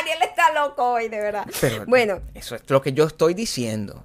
Ariel 0.00 0.18
está 0.22 0.52
loco 0.52 0.84
hoy, 0.92 1.08
de 1.08 1.18
verdad. 1.20 1.46
Pero 1.60 1.84
bueno, 1.86 2.20
eso 2.34 2.54
es 2.54 2.62
lo 2.68 2.82
que 2.82 2.92
yo 2.92 3.04
estoy 3.04 3.34
diciendo. 3.34 4.04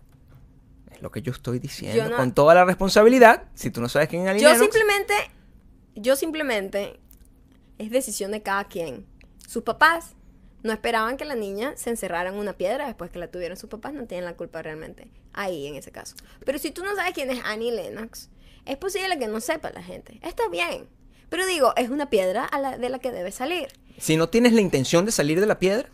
Lo 1.03 1.11
que 1.11 1.21
yo 1.21 1.33
estoy 1.33 1.59
diciendo. 1.59 1.97
Yo 1.97 2.09
no- 2.09 2.15
Con 2.15 2.33
toda 2.33 2.55
la 2.55 2.63
responsabilidad. 2.63 3.43
Si 3.55 3.69
tú 3.69 3.81
no 3.81 3.89
sabes 3.89 4.07
quién 4.07 4.25
es 4.25 4.41
yo 4.41 4.55
simplemente, 4.57 5.13
yo 5.95 6.15
simplemente, 6.15 6.97
es 7.77 7.91
decisión 7.91 8.31
de 8.31 8.41
cada 8.41 8.63
quien. 8.69 9.05
Sus 9.45 9.63
papás 9.63 10.15
no 10.63 10.71
esperaban 10.71 11.17
que 11.17 11.25
la 11.25 11.35
niña 11.35 11.73
se 11.75 11.89
encerrara 11.89 12.29
en 12.29 12.35
una 12.35 12.53
piedra 12.53 12.85
después 12.87 13.11
que 13.11 13.19
la 13.19 13.27
tuvieron 13.29 13.57
sus 13.57 13.69
papás, 13.69 13.93
no 13.93 14.05
tienen 14.05 14.23
la 14.23 14.37
culpa 14.37 14.61
realmente. 14.61 15.11
Ahí, 15.33 15.67
en 15.67 15.75
ese 15.75 15.91
caso. 15.91 16.15
Pero 16.45 16.57
si 16.57 16.71
tú 16.71 16.85
no 16.85 16.95
sabes 16.95 17.11
quién 17.13 17.29
es 17.31 17.41
Annie 17.43 17.73
Lennox, 17.73 18.29
es 18.65 18.77
posible 18.77 19.19
que 19.19 19.27
no 19.27 19.41
sepa 19.41 19.71
la 19.71 19.83
gente. 19.83 20.21
Está 20.23 20.47
bien. 20.47 20.87
Pero 21.27 21.45
digo, 21.45 21.73
es 21.75 21.89
una 21.89 22.09
piedra 22.09 22.45
a 22.45 22.61
la- 22.61 22.77
de 22.77 22.87
la 22.87 22.99
que 22.99 23.11
debes 23.11 23.35
salir. 23.35 23.67
si 23.97 24.15
no 24.15 24.29
tienes 24.29 24.53
la 24.53 24.61
intención 24.61 25.05
de 25.05 25.11
salir 25.11 25.41
de 25.41 25.47
la 25.47 25.59
piedra, 25.59 25.89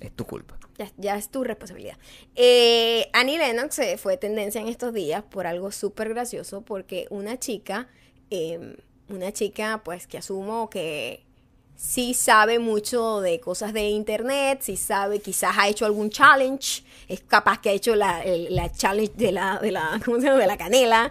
es 0.00 0.12
tu 0.12 0.24
culpa. 0.24 0.56
Ya, 0.80 0.90
ya 0.96 1.16
es 1.16 1.28
tu 1.28 1.44
responsabilidad. 1.44 1.98
Eh, 2.36 3.10
Annie 3.12 3.36
Lennox 3.36 3.78
eh, 3.80 3.98
fue 3.98 4.16
tendencia 4.16 4.62
en 4.62 4.68
estos 4.68 4.94
días 4.94 5.22
por 5.22 5.46
algo 5.46 5.72
súper 5.72 6.08
gracioso, 6.08 6.62
porque 6.62 7.06
una 7.10 7.38
chica, 7.38 7.88
eh, 8.30 8.78
una 9.10 9.30
chica 9.30 9.82
pues 9.84 10.06
que 10.06 10.16
asumo 10.16 10.70
que 10.70 11.26
sí 11.82 12.12
sabe 12.12 12.58
mucho 12.58 13.20
de 13.22 13.40
cosas 13.40 13.72
de 13.72 13.88
internet, 13.88 14.58
sí 14.62 14.76
sabe, 14.76 15.20
quizás 15.20 15.56
ha 15.58 15.66
hecho 15.66 15.86
algún 15.86 16.10
challenge, 16.10 16.82
es 17.08 17.20
capaz 17.22 17.58
que 17.60 17.70
ha 17.70 17.72
hecho 17.72 17.96
la, 17.96 18.22
el- 18.22 18.54
la 18.54 18.70
challenge 18.70 19.12
de 19.16 19.32
la, 19.32 19.58
de 19.58 19.72
la, 19.72 19.98
¿cómo 20.04 20.18
se 20.20 20.26
llama? 20.26 20.38
De 20.38 20.46
la 20.46 20.58
canela, 20.58 21.10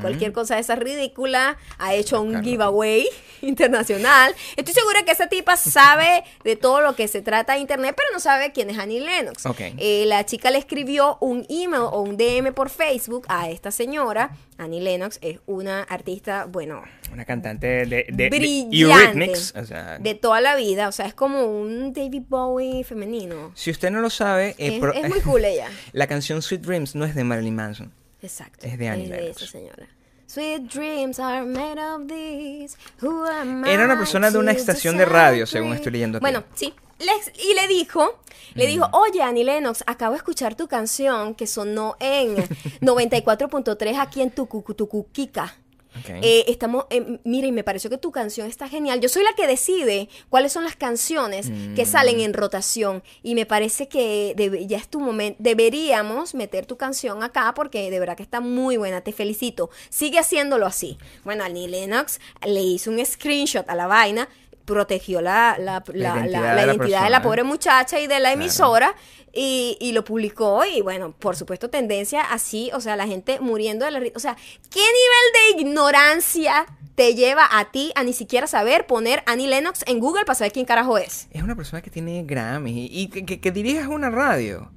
cualquier 0.00 0.32
cosa 0.32 0.54
de 0.54 0.62
esa 0.62 0.74
ridícula, 0.74 1.58
ha 1.78 1.94
hecho 1.94 2.20
un 2.22 2.42
giveaway 2.42 3.06
internacional. 3.42 4.34
Estoy 4.56 4.74
segura 4.74 5.02
que 5.04 5.12
esa 5.12 5.28
tipa 5.28 5.56
sabe 5.56 6.24
de 6.44 6.56
todo 6.56 6.80
lo 6.80 6.94
que 6.96 7.06
se 7.06 7.20
trata 7.20 7.52
de 7.54 7.60
internet, 7.60 7.94
pero 7.96 8.08
no 8.12 8.20
sabe 8.20 8.52
quién 8.52 8.70
es 8.70 8.78
Annie 8.78 9.00
Lennox. 9.00 9.44
Ok. 9.46 9.60
Eh, 9.78 10.04
la 10.06 10.24
chica 10.24 10.50
le 10.50 10.58
escribió 10.58 11.18
un 11.20 11.44
email 11.48 11.82
o 11.82 12.00
un 12.00 12.16
DM 12.16 12.52
por 12.54 12.70
Facebook 12.70 13.26
a 13.28 13.50
esta 13.50 13.70
señora. 13.70 14.30
Annie 14.60 14.80
Lennox 14.80 15.18
es 15.22 15.40
una 15.46 15.82
artista, 15.82 16.44
bueno, 16.46 16.82
Una 17.12 17.24
cantante 17.24 17.66
de, 17.66 17.86
de, 17.86 18.06
de 18.12 18.28
brillante 18.30 19.32
o 19.58 19.64
sea, 19.64 19.98
de 19.98 20.14
toda 20.14 20.40
la 20.40 20.54
vida. 20.56 20.88
O 20.88 20.92
sea, 20.92 21.06
es 21.06 21.14
como 21.14 21.44
un 21.44 21.92
David 21.92 22.22
Bowie 22.28 22.84
femenino. 22.84 23.52
si 23.54 23.70
usted 23.70 23.90
no 23.90 24.00
lo 24.00 24.10
sabe, 24.10 24.50
eh, 24.58 24.74
Es, 24.74 24.78
pro- 24.80 24.92
es 24.92 25.08
muy 25.08 25.20
cool 25.20 25.44
ella. 25.44 25.68
la 25.92 26.06
canción 26.06 26.42
Sweet 26.42 26.60
Dreams 26.62 26.94
no 26.94 27.04
es 27.04 27.14
de 27.14 27.24
Marilyn 27.24 27.54
Manson. 27.56 27.92
Exacto. 28.22 28.66
Es 28.66 28.78
de 28.78 28.88
Annie 28.88 29.08
Lennox. 29.08 29.42
esa 29.42 29.46
señora. 29.50 29.88
Sweet 30.26 30.62
dreams 30.72 31.18
are 31.18 31.44
made 31.44 31.80
of 31.82 32.06
these. 32.06 32.76
Who 33.02 33.24
am 33.24 33.64
Era 33.64 33.84
una 33.84 33.94
I 33.94 33.96
persona 33.96 34.30
de 34.30 34.38
una 34.38 34.52
estación 34.52 34.96
de 34.96 35.04
radio, 35.04 35.44
según 35.46 35.72
estoy 35.72 35.90
leyendo 35.90 36.18
aquí. 36.18 36.22
Bueno, 36.22 36.44
sí. 36.54 36.72
Les- 37.00 37.32
y 37.44 37.54
le 37.54 37.66
dijo, 37.66 38.20
le 38.54 38.66
dijo, 38.66 38.86
oye, 38.92 39.22
Annie 39.22 39.42
Lennox, 39.44 39.82
acabo 39.86 40.12
de 40.12 40.18
escuchar 40.18 40.54
tu 40.54 40.68
canción 40.68 41.34
que 41.34 41.46
sonó 41.46 41.96
en 41.98 42.36
94.3 42.80 43.98
aquí 43.98 44.22
en 44.22 44.34
Tucu- 44.34 44.74
Tucuquica. 44.76 45.56
Ok. 45.98 46.08
Eh, 46.22 46.44
estamos, 46.46 46.84
eh, 46.90 47.18
mira, 47.24 47.48
y 47.48 47.52
me 47.52 47.64
pareció 47.64 47.90
que 47.90 47.98
tu 47.98 48.12
canción 48.12 48.46
está 48.46 48.68
genial. 48.68 49.00
Yo 49.00 49.08
soy 49.08 49.24
la 49.24 49.32
que 49.32 49.48
decide 49.48 50.08
cuáles 50.28 50.52
son 50.52 50.62
las 50.62 50.76
canciones 50.76 51.48
que 51.74 51.82
Mm. 51.82 51.86
salen 51.86 52.20
en 52.20 52.32
rotación. 52.32 53.02
Y 53.24 53.34
me 53.34 53.44
parece 53.44 53.88
que 53.88 54.34
debe- 54.36 54.68
ya 54.68 54.76
es 54.76 54.86
tu 54.86 55.00
momento. 55.00 55.38
Deberíamos 55.42 56.34
meter 56.36 56.64
tu 56.64 56.76
canción 56.76 57.24
acá 57.24 57.54
porque 57.56 57.90
de 57.90 57.98
verdad 57.98 58.16
que 58.16 58.22
está 58.22 58.40
muy 58.40 58.76
buena. 58.76 59.00
Te 59.00 59.10
felicito. 59.12 59.68
Sigue 59.88 60.20
haciéndolo 60.20 60.64
así. 60.66 60.96
Bueno, 61.24 61.42
Annie 61.42 61.66
Lennox 61.66 62.20
le 62.46 62.60
hizo 62.62 62.92
un 62.92 63.04
screenshot 63.04 63.68
a 63.68 63.74
la 63.74 63.88
vaina. 63.88 64.28
Protegió 64.74 65.20
la, 65.20 65.56
la, 65.58 65.82
la- 65.92 66.14
la- 66.16 66.20
identidad 66.20 66.50
de 66.50 66.54
la 66.54 66.64
identidad 66.74 67.04
de 67.04 67.10
la 67.10 67.18
persona. 67.18 67.22
pobre 67.22 67.42
muchacha 67.44 67.98
y 68.00 68.06
de 68.06 68.14
la 68.20 68.30
Claro. 68.30 68.40
emisora 68.40 68.94
y, 69.32 69.76
y 69.80 69.92
lo 69.92 70.04
publicó 70.04 70.64
y 70.64 70.80
bueno, 70.80 71.12
por 71.18 71.36
supuesto 71.36 71.70
tendencia 71.70 72.20
así, 72.22 72.70
o 72.74 72.80
sea, 72.80 72.96
la 72.96 73.06
gente 73.06 73.40
muriendo 73.40 73.84
de 73.84 73.90
la 73.90 74.00
risa. 74.00 74.14
O 74.16 74.20
sea, 74.20 74.36
¿qué 74.70 74.80
nivel 74.80 75.56
de 75.56 75.60
ignorancia 75.62 76.66
te 76.94 77.14
lleva 77.14 77.48
a 77.50 77.70
ti 77.70 77.92
a 77.94 78.02
ni 78.04 78.12
siquiera 78.12 78.46
saber 78.46 78.86
poner 78.86 79.22
Annie 79.26 79.46
Lennox 79.46 79.84
en 79.86 80.00
Google 80.00 80.24
para 80.24 80.34
saber 80.34 80.52
quién 80.52 80.66
carajo 80.66 80.98
es? 80.98 81.28
Es 81.30 81.42
una 81.42 81.56
persona 81.56 81.80
que 81.82 81.90
tiene 81.90 82.22
Grammy 82.24 82.88
y, 82.90 83.08
que, 83.08 83.24
que, 83.24 83.40
que 83.40 83.50
dirijas 83.52 83.86
una 83.88 84.10
radio. 84.10 84.70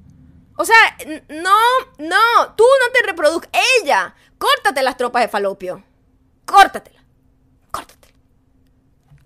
O 0.55 0.65
sea, 0.65 0.75
no, 1.29 1.55
no, 1.97 2.53
tú 2.55 2.63
no 2.63 2.91
te 2.93 3.05
reproduzcas. 3.07 3.49
Ella, 3.81 4.13
córtate 4.37 4.83
las 4.83 4.95
tropas 4.97 5.23
de 5.23 5.27
falopio. 5.27 5.83
Córtatela. 6.45 7.02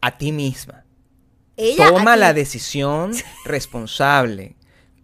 A 0.01 0.17
ti 0.17 0.31
misma. 0.31 0.83
Ella 1.55 1.89
Toma 1.89 2.15
la 2.15 2.33
decisión 2.33 3.13
responsable. 3.45 4.55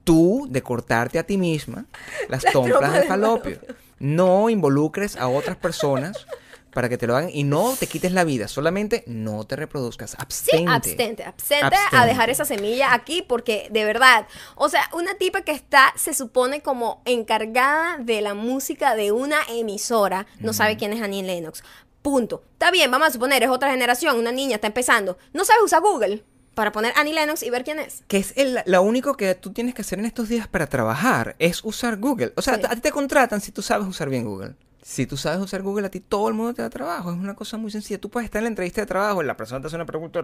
Tú 0.03 0.47
de 0.49 0.61
cortarte 0.61 1.17
a 1.17 1.23
ti 1.23 1.37
misma 1.37 1.85
las 2.27 2.43
Las 2.43 2.51
trompas 2.51 2.71
trompas 2.71 2.93
de 2.93 2.99
de 3.01 3.07
falopio. 3.07 3.59
No 3.99 4.49
involucres 4.49 5.15
a 5.15 5.27
otras 5.29 5.55
personas 5.55 6.25
para 6.73 6.89
que 6.89 6.97
te 6.97 7.07
lo 7.07 7.15
hagan 7.15 7.29
y 7.31 7.43
no 7.43 7.75
te 7.79 7.87
quites 7.87 8.11
la 8.11 8.23
vida. 8.23 8.47
Solamente 8.47 9.03
no 9.07 9.45
te 9.45 9.55
reproduzcas. 9.55 10.11
Sí, 10.11 10.17
Abstente. 10.17 10.71
abstente, 10.71 11.23
abstente, 11.23 11.63
a 11.65 11.67
Abstente. 11.67 12.07
dejar 12.07 12.29
esa 12.29 12.45
semilla 12.45 12.93
aquí 12.93 13.21
porque 13.21 13.67
de 13.71 13.85
verdad, 13.85 14.27
o 14.55 14.69
sea, 14.69 14.89
una 14.93 15.15
tipa 15.15 15.41
que 15.41 15.51
está, 15.51 15.93
se 15.95 16.13
supone 16.13 16.61
como 16.61 17.01
encargada 17.05 17.97
de 17.97 18.21
la 18.21 18.33
música 18.33 18.95
de 18.95 19.11
una 19.11 19.37
emisora, 19.49 20.25
no 20.39 20.53
sabe 20.53 20.77
quién 20.77 20.93
es 20.93 21.01
Annie 21.01 21.23
Lennox. 21.23 21.63
Punto. 22.03 22.43
Está 22.53 22.69
bien, 22.69 22.91
vamos 22.91 23.07
a 23.07 23.11
suponer, 23.11 23.41
es 23.41 23.49
otra 23.49 23.71
generación, 23.71 24.17
una 24.17 24.31
niña 24.31 24.55
está 24.55 24.67
empezando, 24.67 25.17
no 25.33 25.43
sabe 25.45 25.63
usar 25.63 25.81
Google 25.81 26.23
para 26.53 26.71
poner 26.71 26.93
Annie 26.95 27.13
Lennox 27.13 27.41
y 27.41 27.49
ver 27.49 27.63
quién 27.63 27.79
es. 27.79 28.03
Que 28.07 28.17
es 28.17 28.33
el- 28.37 28.59
lo 28.67 28.81
único 28.83 29.15
que 29.17 29.33
tú 29.33 29.51
tienes 29.53 29.73
que 29.73 29.81
hacer 29.81 29.97
en 29.97 30.05
estos 30.05 30.29
días 30.29 30.47
para 30.47 30.67
trabajar, 30.67 31.35
es 31.39 31.63
usar 31.63 31.97
Google. 31.97 32.31
O 32.35 32.43
sea, 32.43 32.55
Sí. 32.57 32.61
a 32.69 32.75
ti 32.75 32.81
te 32.81 32.91
contratan 32.91 33.41
si 33.41 33.51
tú 33.51 33.63
sabes 33.63 33.87
usar 33.87 34.07
bien 34.09 34.25
Google. 34.25 34.53
Si 34.83 35.07
tú 35.07 35.15
sabes 35.15 35.39
usar 35.39 35.61
Google, 35.61 35.87
a 35.87 35.89
ti 35.89 36.01
todo 36.01 36.27
el 36.27 36.33
mundo 36.33 36.53
te 36.53 36.61
da 36.61 36.69
trabajo. 36.69 37.09
Es 37.11 37.17
una 37.17 37.33
cosa 37.35 37.55
muy 37.55 37.71
sencilla. 37.71 37.99
Tú 38.01 38.09
puedes 38.09 38.25
estar 38.25 38.39
en 38.39 38.43
la 38.43 38.49
entrevista 38.49 38.81
de 38.81 38.87
trabajo, 38.87 39.23
la 39.23 39.37
persona 39.37 39.61
te 39.61 39.67
hace 39.67 39.77
una 39.77 39.85
pregunta, 39.85 40.21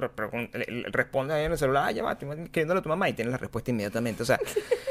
responde 0.92 1.34
ahí 1.34 1.46
en 1.46 1.54
el 1.54 1.58
celular, 1.58 1.86
ah, 1.88 1.92
ya 1.92 2.04
va, 2.04 2.12
estoy 2.12 2.30
escribiéndole 2.30 2.80
a 2.82 2.84
tu 2.84 2.90
mamá 2.90 3.08
y 3.10 3.14
tienes 3.14 3.32
la 3.32 3.38
respuesta 3.38 3.72
inmediatamente. 3.72 4.22
O 4.24 4.26
sea, 4.26 4.38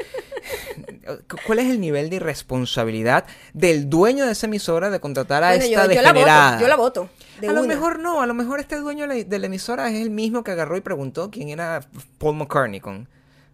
¿cuál 1.45 1.59
es 1.59 1.69
el 1.69 1.79
nivel 1.79 2.09
de 2.09 2.17
irresponsabilidad 2.17 3.25
del 3.53 3.89
dueño 3.89 4.25
de 4.25 4.31
esa 4.33 4.47
emisora 4.47 4.89
de 4.89 4.99
contratar 4.99 5.43
a 5.43 5.49
Bueno, 5.49 5.63
esta 5.65 5.85
yo, 5.87 5.93
yo 5.93 6.01
la 6.01 6.13
voto, 6.13 6.61
yo 6.61 6.67
la 6.67 6.75
voto. 6.75 7.09
De 7.41 7.47
a 7.47 7.53
lo 7.53 7.63
mejor 7.63 7.99
no, 7.99 8.21
a 8.21 8.25
lo 8.27 8.33
mejor 8.33 8.59
este 8.59 8.77
dueño 8.77 9.07
de 9.07 9.39
la, 9.39 9.45
emisora 9.45 9.89
es 9.89 10.01
el 10.01 10.09
mismo 10.09 10.43
que 10.43 10.51
agarró 10.51 10.75
y 10.77 10.81
preguntó 10.81 11.31
quién 11.31 11.49
era 11.49 11.81
Paul 12.17 12.35
McCartney 12.35 12.79
con, 12.79 13.07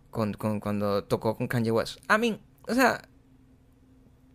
con, 0.10 0.34
con- 0.34 0.60
cuando 0.60 1.04
tocó 1.04 1.36
con 1.36 1.48
Kanye 1.48 1.72
West. 1.72 2.00
I 2.10 2.18
mean, 2.18 2.40
o 2.68 2.74
sea, 2.74 3.02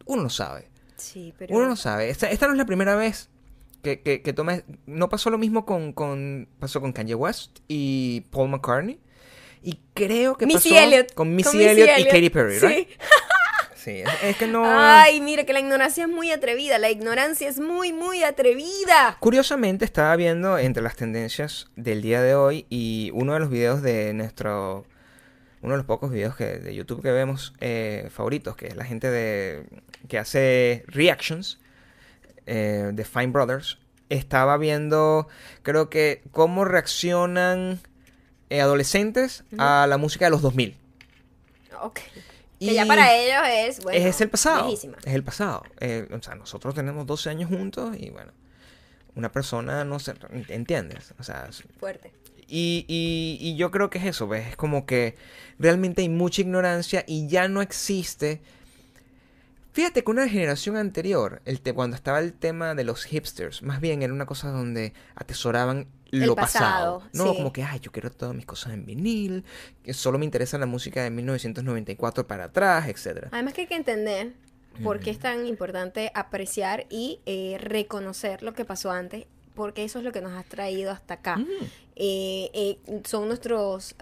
uno 0.07 0.23
no 0.23 0.31
sabe. 0.31 0.69
Sí, 0.97 1.33
pero... 1.39 1.57
Uno 1.57 1.69
no 1.69 1.77
sabe. 1.77 2.11
Esta, 2.11 2.31
esta 2.31 2.47
no 2.47 2.53
es 2.53 2.59
la 2.59 2.67
primera 2.67 2.95
vez 2.95 3.29
que, 3.83 4.01
que, 4.03 4.23
que 4.23 4.33
toma- 4.33 4.63
No 4.87 5.09
pasó 5.09 5.31
lo 5.31 5.39
mismo 5.39 5.65
con, 5.65 5.93
con. 5.93 6.49
Pasó 6.59 6.81
con 6.81 6.93
Kanye 6.93 7.15
West 7.15 7.61
y 7.69 8.23
Paul 8.31 8.51
McCartney. 8.51 9.01
Y 9.63 9.79
creo 9.95 10.37
que 10.37 10.47
Missy 10.47 10.71
pasó 10.71 10.81
Elliott. 10.85 11.13
con 11.15 11.35
Missy 11.35 11.51
Con 11.51 11.59
Missy 11.59 11.71
Elliott 11.71 11.99
y. 11.99 12.05
Katy 12.05 12.31
Perry, 12.31 12.59
Sí. 12.59 12.67
¿right? 12.67 12.89
Sí, 13.77 13.91
es, 14.03 14.09
es 14.23 14.37
que 14.37 14.47
no... 14.47 14.63
Ay, 14.67 15.23
mira 15.23 15.45
que 15.45 15.55
la 15.55 15.61
ignorancia 15.61 16.05
es 16.05 16.11
muy 16.11 16.31
atrevida. 16.31 16.79
La 16.79 16.91
ignorancia 16.91 17.49
es 17.49 17.59
muy, 17.59 17.95
muy 17.95 18.23
atrevida. 18.23 19.17
Curiosamente 19.21 19.87
estaba 19.87 20.15
viendo 20.17 20.59
entre 20.59 20.83
las 20.83 20.97
tendencias 20.97 21.71
del 21.77 22.03
día 22.03 22.21
de 22.21 22.35
hoy 22.35 22.67
y 22.69 23.11
uno 23.15 23.33
de 23.33 23.41
los 23.41 23.49
videos 23.49 23.81
de 23.81 24.13
nuestro... 24.13 24.85
Uno 25.63 25.73
de 25.73 25.79
los 25.79 25.87
pocos 25.87 26.11
videos 26.11 26.37
que, 26.37 26.45
de 26.59 26.75
YouTube 26.75 27.03
que 27.03 27.11
vemos 27.11 27.55
eh, 27.61 28.09
favoritos, 28.11 28.57
que 28.57 28.67
es 28.67 28.77
la 28.77 28.85
gente 28.85 29.11
de 29.11 29.65
que 30.09 30.19
hace 30.19 30.85
reactions 30.87 31.59
eh, 32.47 32.91
de 32.93 33.05
Fine 33.05 33.29
Brothers, 33.29 33.79
estaba 34.09 34.57
viendo, 34.57 35.29
creo 35.63 35.91
que, 35.91 36.23
cómo 36.33 36.65
reaccionan 36.65 37.79
eh, 38.51 38.61
adolescentes 38.61 39.45
a 39.59 39.87
la 39.89 39.97
música 39.97 40.27
de 40.27 40.31
los 40.33 40.43
2000. 40.43 40.77
Ok. 41.83 42.01
Y 42.59 42.69
que 42.69 42.75
ya 42.75 42.85
para 42.85 43.15
ellos 43.15 43.41
es, 43.79 43.83
bueno, 43.83 43.99
es 44.07 44.21
el 44.21 44.29
pasado. 44.29 44.65
viejísima. 44.67 44.99
Es 45.05 45.15
el 45.15 45.25
pasado. 45.25 45.63
Eh, 45.81 46.07
o 46.13 46.23
sea, 46.23 46.35
nosotros 46.35 46.75
tenemos 46.75 47.07
12 47.07 47.31
años 47.31 47.49
juntos 47.49 47.97
y 47.99 48.11
bueno, 48.11 48.33
una 49.15 49.33
persona 49.33 49.83
no 49.85 49.99
se 49.99 50.15
entiendes. 50.49 51.15
O 51.19 51.23
sea, 51.23 51.47
es- 51.49 51.65
Fuerte. 51.79 52.13
y, 52.47 52.85
y, 52.87 53.39
y 53.41 53.57
yo 53.57 53.71
creo 53.71 53.89
que 53.89 53.97
es 53.99 54.05
eso, 54.05 54.29
¿ves? 54.29 54.49
Es 54.49 54.57
como 54.57 54.85
que 54.85 55.17
realmente 55.59 56.03
hay 56.03 56.11
mucha 56.11 56.43
ignorancia 56.43 57.03
y 57.07 57.29
ya 57.29 57.49
no 57.49 57.63
existe. 57.63 58.43
Fíjate 59.73 60.03
que 60.05 60.11
una 60.11 60.29
generación 60.29 60.77
anterior, 60.77 61.41
el 61.45 61.61
te- 61.61 61.73
cuando 61.73 61.95
estaba 61.97 62.19
el 62.19 62.33
tema 62.33 62.75
de 62.75 62.85
los 62.85 63.05
hipsters, 63.05 63.63
más 63.63 63.81
bien 63.81 64.03
era 64.03 64.13
una 64.13 64.27
cosa 64.27 64.51
donde 64.51 64.93
atesoraban 65.15 65.87
El 66.11 66.27
lo 66.27 66.35
pasado, 66.35 67.01
pasado. 67.01 67.11
No, 67.13 67.31
sí. 67.33 67.37
como 67.39 67.53
que, 67.53 67.63
ay, 67.63 67.79
yo 67.81 67.93
quiero 67.93 68.11
todas 68.11 68.35
mis 68.35 68.47
cosas 68.47 68.73
en 68.73 68.85
vinil, 68.85 69.45
que 69.85 69.95
solo 69.95 70.19
me 70.19 70.25
interesa 70.25 70.59
la 70.59 70.67
música 70.67 71.03
de 71.05 71.11
1994 71.11 72.27
para 72.27 72.45
atrás, 72.45 72.89
etcétera. 72.89 73.29
Además 73.33 73.55
que 73.55 73.63
hay 73.63 73.67
que 73.69 73.77
entender 73.77 74.33
por 74.83 74.99
qué 75.01 75.11
es 75.11 75.19
tan 75.19 75.47
importante 75.47 76.11
apreciar 76.15 76.87
y 76.91 77.21
eh, 77.27 77.57
reconocer 77.61 78.43
lo 78.43 78.55
que 78.55 78.65
pasó 78.65 78.91
antes, 78.91 79.27
porque 79.55 79.85
eso 79.85 79.99
es 79.99 80.05
lo 80.05 80.11
que 80.13 80.21
nos 80.23 80.33
ha 80.33 80.43
traído 80.43 80.91
hasta 80.91 81.15
acá. 81.15 81.37
Mm. 81.37 81.47
Eh, 81.97 82.51
eh, 82.55 82.79
son 83.05 83.29
nuestros 83.29 83.95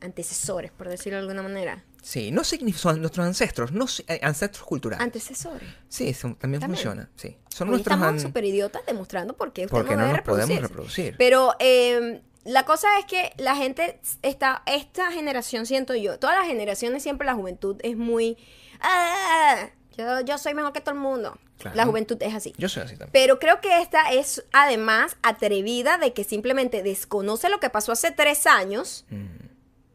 antecesores, 0.00 0.70
por 0.70 0.88
decirlo 0.88 1.16
de 1.18 1.22
alguna 1.22 1.42
manera. 1.42 1.84
Sí, 2.02 2.30
no 2.30 2.42
son 2.44 3.00
nuestros 3.00 3.26
ancestros, 3.26 3.72
no 3.72 3.86
eh, 4.08 4.20
ancestros 4.22 4.64
culturales. 4.66 5.04
Antecesores. 5.04 5.68
sí, 5.88 6.14
son- 6.14 6.34
también, 6.36 6.60
También. 6.60 6.76
funciona, 6.82 7.10
sí. 7.16 7.36
Son 7.54 7.68
Hoy 7.68 7.72
nuestros 7.74 7.96
estamos 7.96 8.22
súper 8.22 8.44
idiotas 8.44 8.82
demostrando 8.86 9.36
por 9.36 9.52
qué 9.52 9.68
porque 9.68 9.96
no 9.96 10.06
nos 10.08 10.22
podemos 10.22 10.60
reproducir. 10.60 11.14
Pero 11.18 11.54
eh, 11.58 12.22
la 12.44 12.64
cosa 12.64 12.98
es 12.98 13.04
que 13.04 13.32
la 13.36 13.54
gente 13.54 14.00
está, 14.22 14.62
esta 14.66 15.12
generación, 15.12 15.66
siento 15.66 15.94
yo, 15.94 16.18
todas 16.18 16.36
las 16.38 16.46
generaciones 16.46 17.02
siempre 17.02 17.26
la 17.26 17.34
juventud 17.34 17.76
es 17.82 17.96
muy, 17.98 18.38
"Ah, 18.80 19.68
yo, 19.96 20.20
yo 20.22 20.38
soy 20.38 20.54
mejor 20.54 20.72
que 20.72 20.80
todo 20.80 20.94
el 20.94 21.00
mundo. 21.00 21.38
Claro. 21.58 21.76
La 21.76 21.84
juventud 21.84 22.16
es 22.22 22.34
así. 22.34 22.54
Yo 22.56 22.70
soy 22.70 22.84
así 22.84 22.92
también. 22.94 23.10
Pero 23.12 23.38
creo 23.38 23.60
que 23.60 23.82
esta 23.82 24.10
es 24.12 24.42
además 24.52 25.18
atrevida 25.22 25.98
de 25.98 26.14
que 26.14 26.24
simplemente 26.24 26.82
desconoce 26.82 27.50
lo 27.50 27.60
que 27.60 27.68
pasó 27.68 27.92
hace 27.92 28.10
tres 28.10 28.46
años 28.46 29.04
Mm. 29.10 29.26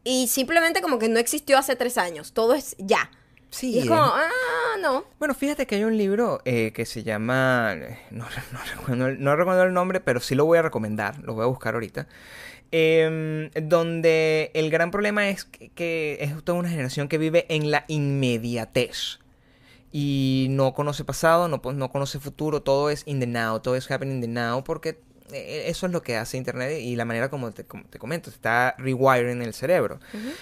Y 0.06 0.28
simplemente 0.28 0.80
como 0.80 0.98
que 0.98 1.08
no 1.08 1.18
existió 1.18 1.58
hace 1.58 1.76
tres 1.76 1.98
años. 1.98 2.32
Todo 2.32 2.54
es 2.54 2.76
ya. 2.78 3.10
Sí, 3.50 3.70
y 3.72 3.78
es 3.80 3.86
como, 3.86 4.00
ah, 4.02 4.76
no. 4.82 5.04
Bueno, 5.18 5.34
fíjate 5.34 5.66
que 5.66 5.76
hay 5.76 5.84
un 5.84 5.96
libro 5.96 6.40
eh, 6.44 6.72
que 6.74 6.84
se 6.86 7.02
llama. 7.02 7.74
No, 8.10 8.24
no 8.52 8.58
recuerdo, 8.74 9.06
el- 9.08 9.22
no 9.22 9.36
recuerdo 9.36 9.62
el 9.64 9.72
nombre, 9.72 10.00
pero 10.00 10.20
sí 10.20 10.34
lo 10.34 10.44
voy 10.44 10.58
a 10.58 10.62
recomendar. 10.62 11.18
Lo 11.22 11.34
voy 11.34 11.44
a 11.44 11.46
buscar 11.46 11.74
ahorita. 11.74 12.06
em, 12.72 13.50
donde 13.62 14.50
el 14.54 14.70
gran 14.70 14.90
problema 14.90 15.28
es 15.28 15.44
que, 15.44 15.68
que 15.70 16.18
es 16.20 16.42
toda 16.44 16.58
una 16.58 16.68
generación 16.68 17.08
que 17.08 17.18
vive 17.18 17.46
en 17.48 17.70
la 17.70 17.84
inmediatez. 17.88 19.20
Y 19.92 20.48
no 20.50 20.74
conoce 20.74 21.04
pasado, 21.04 21.48
no, 21.48 21.62
po- 21.62 21.72
no 21.72 21.90
conoce 21.90 22.18
futuro, 22.18 22.60
todo 22.62 22.90
es 22.90 23.02
in 23.06 23.20
the 23.20 23.26
now, 23.26 23.60
todo 23.60 23.76
es 23.76 23.90
happening 23.90 24.16
in 24.16 24.20
the 24.22 24.28
now, 24.28 24.62
porque 24.64 25.00
eso 25.32 25.86
es 25.86 25.92
lo 25.92 26.02
que 26.02 26.16
hace 26.16 26.36
Internet 26.36 26.80
y 26.80 26.96
la 26.96 27.04
manera 27.04 27.28
como 27.30 27.50
te, 27.52 27.64
como 27.64 27.84
te 27.84 27.98
comento, 27.98 28.30
está 28.30 28.74
rewiring 28.78 29.42
el 29.42 29.54
cerebro. 29.54 29.98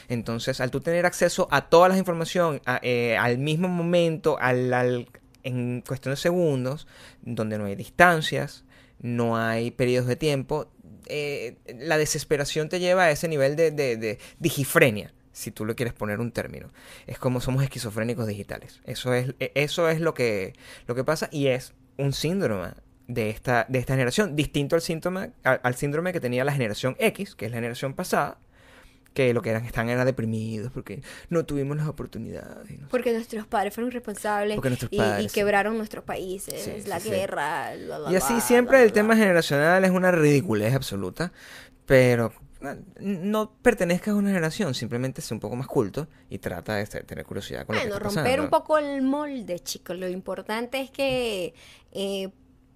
Entonces, 0.09 0.61
al 0.61 0.71
tú 0.71 0.81
tener 0.81 1.07
acceso 1.07 1.49
a 1.51 1.69
todas 1.69 1.89
las 1.89 1.99
información 1.99 2.61
a- 2.67 2.81
eh, 2.83 3.17
al 3.17 3.39
mismo 3.39 3.69
momento, 3.69 4.39
al, 4.41 4.73
al- 4.73 5.09
en 5.43 5.83
cuestión 5.87 6.13
de 6.13 6.17
segundos, 6.17 6.87
donde 7.23 7.59
no 7.59 7.67
hay 7.67 7.77
distancias, 7.77 8.65
no 9.01 9.37
hay 9.37 9.71
periodos 9.71 10.09
de 10.09 10.17
tiempo, 10.17 10.71
eh, 11.07 11.57
la 11.79 11.99
desesperación 11.99 12.69
te 12.69 12.81
lleva 12.81 13.05
a 13.05 13.11
ese 13.11 13.29
nivel 13.29 13.57
de, 13.57 13.71
de- 13.71 13.97
de 13.97 14.19
digifrenia, 14.39 15.13
si 15.33 15.51
tú 15.51 15.67
le 15.67 15.75
quieres 15.75 15.93
poner 15.93 16.21
un 16.21 16.31
término. 16.33 16.71
Es 17.07 17.19
como 17.19 17.41
somos 17.41 17.63
esquizofrénicos 17.63 18.27
digitales. 18.27 18.81
Eso 18.85 19.13
es, 19.13 19.35
eh, 19.41 19.53
eso 19.55 19.89
es 19.89 20.01
lo, 20.01 20.15
que, 20.15 20.55
lo 20.87 20.95
que 20.95 21.05
pasa 21.05 21.29
y 21.31 21.49
es 21.49 21.75
un 21.99 22.13
síndrome 22.13 22.71
de 23.07 23.31
esta, 23.31 23.67
de 23.69 23.79
esta 23.79 23.95
generación, 23.95 24.35
distinto 24.37 24.77
al 24.77 24.83
síntoma, 24.83 25.29
al, 25.43 25.61
al 25.63 25.75
síndrome 25.75 26.13
que 26.13 26.21
tenía 26.21 26.45
la 26.45 26.53
generación 26.53 26.97
X, 26.99 27.35
que 27.35 27.47
es 27.47 27.51
la 27.51 27.57
generación 27.59 27.95
pasada, 27.95 28.39
que 29.13 29.33
lo 29.33 29.43
que 29.43 29.51
eran, 29.51 29.65
están 29.65 29.89
era 29.91 30.05
deprimidos 30.05 30.73
porque 30.73 31.03
no 31.29 31.45
tuvimos 31.45 31.77
las 31.77 31.87
oportunidades. 31.87 32.67
sé. 32.67 32.79
Porque 32.91 33.13
nuestros 33.13 33.47
padres 33.47 33.73
fueron 33.75 33.93
responsables 33.93 34.59
y- 34.91 34.97
y, 35.01 35.29
sí. 35.29 35.35
quebraron 35.35 35.77
nuestros 35.77 36.03
países, 36.05 36.61
Sí, 36.83 36.89
la 36.89 36.99
sí. 36.99 37.11
guerra, 37.11 37.75
Y 38.11 38.17
así 38.17 38.41
siempre 38.41 38.83
el 38.83 38.93
tema 38.93 39.15
generacional 39.17 39.85
es 39.85 39.91
una 39.91 40.11
ridiculez 40.11 40.75
absoluta, 40.75 41.31
pero 41.87 42.33
no 42.99 43.53
pertenezcas 43.63 44.15
a 44.15 44.17
una 44.17 44.31
generación, 44.31 44.75
simplemente 44.75 45.21
sé 45.21 45.35
un 45.35 45.41
poco 45.41 45.55
más 45.55 45.67
culto 45.67 46.09
y 46.31 46.39
trata 46.39 46.77
de 46.77 46.87
ser- 46.87 47.05
tener 47.05 47.25
curiosidad 47.27 47.67
con 47.67 47.77
lo 47.77 47.83
Bueno, 47.83 47.93
que 47.93 47.97
está 47.99 48.05
romper 48.09 48.25
pasando. 48.25 48.43
un 48.45 48.51
poco 48.51 48.79
el 48.79 49.03
molde, 49.03 49.59
chicos. 49.61 49.97
Lo 49.99 50.09
importante 50.09 50.81
es 50.81 50.91
que 50.91 51.55
eh, 51.93 52.31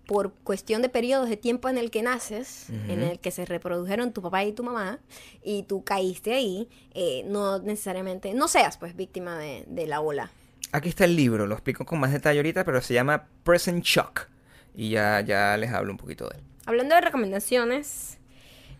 por 0.09 0.33
cuestión 0.43 0.81
de 0.81 0.89
periodos 0.89 1.29
de 1.29 1.37
tiempo 1.37 1.69
en 1.69 1.77
el 1.77 1.91
que 1.91 2.03
naces, 2.03 2.71
en 2.71 3.03
el 3.03 3.19
que 3.21 3.31
se 3.31 3.45
reprodujeron 3.45 4.11
tu 4.15 4.23
papá 4.23 4.43
y 4.43 4.55
tu 4.55 4.65
mamá, 4.65 5.01
y 5.45 5.65
tú 5.65 5.85
caíste 5.85 6.33
ahí, 6.33 6.67
eh, 6.95 7.25
no 7.27 7.59
necesariamente, 7.59 8.33
no 8.33 8.49
seas 8.49 8.79
pues 8.79 8.97
víctima 8.97 9.37
de, 9.37 9.65
de 9.69 9.87
la 9.87 10.01
ola. 10.01 10.31
Aquí 10.73 10.89
está 10.89 11.05
el 11.05 11.15
libro, 11.15 11.47
lo 11.47 11.55
explico 11.55 11.85
con 11.85 12.01
más 12.01 12.11
detalle 12.11 12.39
ahorita, 12.39 12.65
pero 12.65 12.81
se 12.81 12.95
llama 12.95 13.27
Present 13.45 13.85
Shock 13.85 14.29
y 14.75 14.89
ya, 14.89 15.21
ya 15.21 15.55
les 15.59 15.71
hablo 15.75 15.93
un 15.93 15.99
poquito 15.99 16.27
de 16.31 16.39
él. 16.39 16.43
Hablando 16.65 16.95
de 16.95 17.03
recomendaciones, 17.03 18.17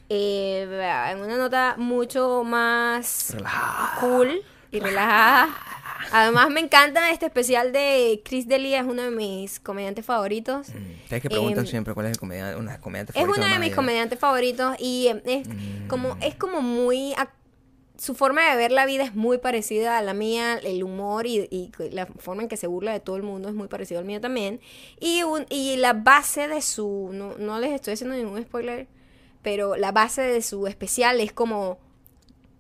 eh, 0.09 0.63
en 1.13 1.19
una 1.21 1.37
nota 1.37 1.75
mucho 1.77 2.43
más 2.43 3.35
Relajada. 3.35 4.01
cool 4.01 4.41
y 4.71 4.81
relajada. 4.81 5.49
Además 6.13 6.51
me 6.51 6.61
encanta 6.61 7.11
este 7.11 7.27
especial 7.27 7.73
de 7.73 8.23
Chris 8.25 8.47
D'Elia, 8.49 8.81
es 8.81 8.87
uno 8.87 9.03
de 9.03 9.11
mis 9.11 9.61
comediantes 9.61 10.05
favoritos. 10.05 10.69
Mm, 10.71 11.03
Ustedes 11.05 11.23
que 11.23 11.31
preguntan 11.31 11.65
Em, 11.65 11.71
siempre 11.71 11.95
cuál 11.95 12.07
es 12.07 12.13
el 12.13 12.19
comediante, 12.19 12.57
una 12.59 12.81
comediante 12.81 13.13
Es 13.19 13.25
uno 13.25 13.35
de 13.35 13.41
Maya. 13.41 13.59
mis 13.59 13.75
comediantes 13.75 14.19
favoritos 14.19 14.77
y 14.79 15.09
eh, 15.09 15.23
es 15.25 15.49
como 15.89 16.17
es 16.21 16.35
como 16.35 16.61
muy 16.63 17.15
su 17.97 18.15
forma 18.15 18.49
de 18.49 18.57
ver 18.57 18.71
la 18.71 18.87
vida 18.87 19.03
es 19.03 19.17
muy 19.17 19.39
parecida 19.39 19.99
a 19.99 20.03
la 20.03 20.15
mía, 20.15 20.59
el 20.63 20.85
humor 20.85 21.27
y, 21.27 21.49
y 21.51 21.73
la 21.91 22.07
forma 22.07 22.43
en 22.45 22.49
que 22.49 22.57
se 22.57 22.69
burla 22.69 22.93
de 22.93 23.01
todo 23.01 23.17
el 23.17 23.25
mundo 23.25 23.49
es 23.49 23.57
muy 23.57 23.67
parecido 23.67 23.99
al 23.99 24.07
mío 24.07 24.21
también. 24.21 24.61
Y, 25.01 25.25
un- 25.25 25.47
y 25.51 25.75
la 25.79 25.95
base 25.95 26.47
de 26.47 26.63
su, 26.63 27.11
no, 27.13 27.37
no 27.39 27.59
les 27.59 27.73
estoy 27.73 27.95
haciendo 27.95 28.15
ningún 28.15 28.41
spoiler, 28.43 28.87
pero 29.43 29.75
la 29.77 29.91
base 29.91 30.23
de 30.23 30.43
su 30.43 30.69
especial 30.69 31.19
es 31.21 31.33
como 31.33 31.81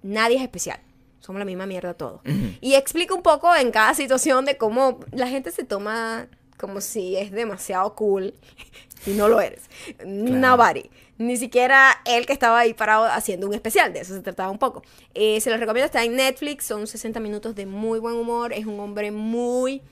nadie 0.02 0.38
es 0.38 0.42
especial, 0.42 0.80
somos 1.28 1.40
la 1.40 1.44
misma 1.44 1.66
mierda 1.66 1.92
todos. 1.92 2.22
Ujú. 2.24 2.54
Y 2.62 2.72
explica 2.72 3.12
un 3.12 3.20
poco 3.20 3.54
en 3.54 3.70
cada 3.70 3.92
situación 3.92 4.46
de 4.46 4.56
cómo 4.56 5.00
la 5.12 5.28
gente 5.28 5.50
se 5.50 5.62
toma 5.62 6.26
como 6.56 6.80
si 6.80 7.16
es 7.16 7.30
demasiado 7.32 7.94
cool 7.94 8.32
y 9.06 9.10
no 9.10 9.28
lo 9.28 9.38
eres. 9.38 9.68
Nobody. 10.06 10.88
Ni 11.18 11.36
siquiera 11.36 12.00
él 12.06 12.24
que 12.24 12.32
estaba 12.32 12.60
ahí 12.60 12.72
parado 12.72 13.04
haciendo 13.04 13.46
un 13.46 13.52
especial, 13.52 13.92
de 13.92 14.00
eso 14.00 14.14
se 14.14 14.20
trataba 14.20 14.50
un 14.50 14.58
poco. 14.58 14.82
Eh, 15.12 15.38
se 15.42 15.50
los 15.50 15.60
recomiendo, 15.60 15.84
está 15.84 16.02
en 16.02 16.16
Netflix, 16.16 16.64
son 16.64 16.86
60 16.86 17.20
minutos 17.20 17.54
de 17.54 17.66
muy 17.66 17.98
buen 17.98 18.14
humor, 18.14 18.54
es 18.54 18.64
un 18.64 18.80
hombre 18.80 19.10
muy 19.10 19.82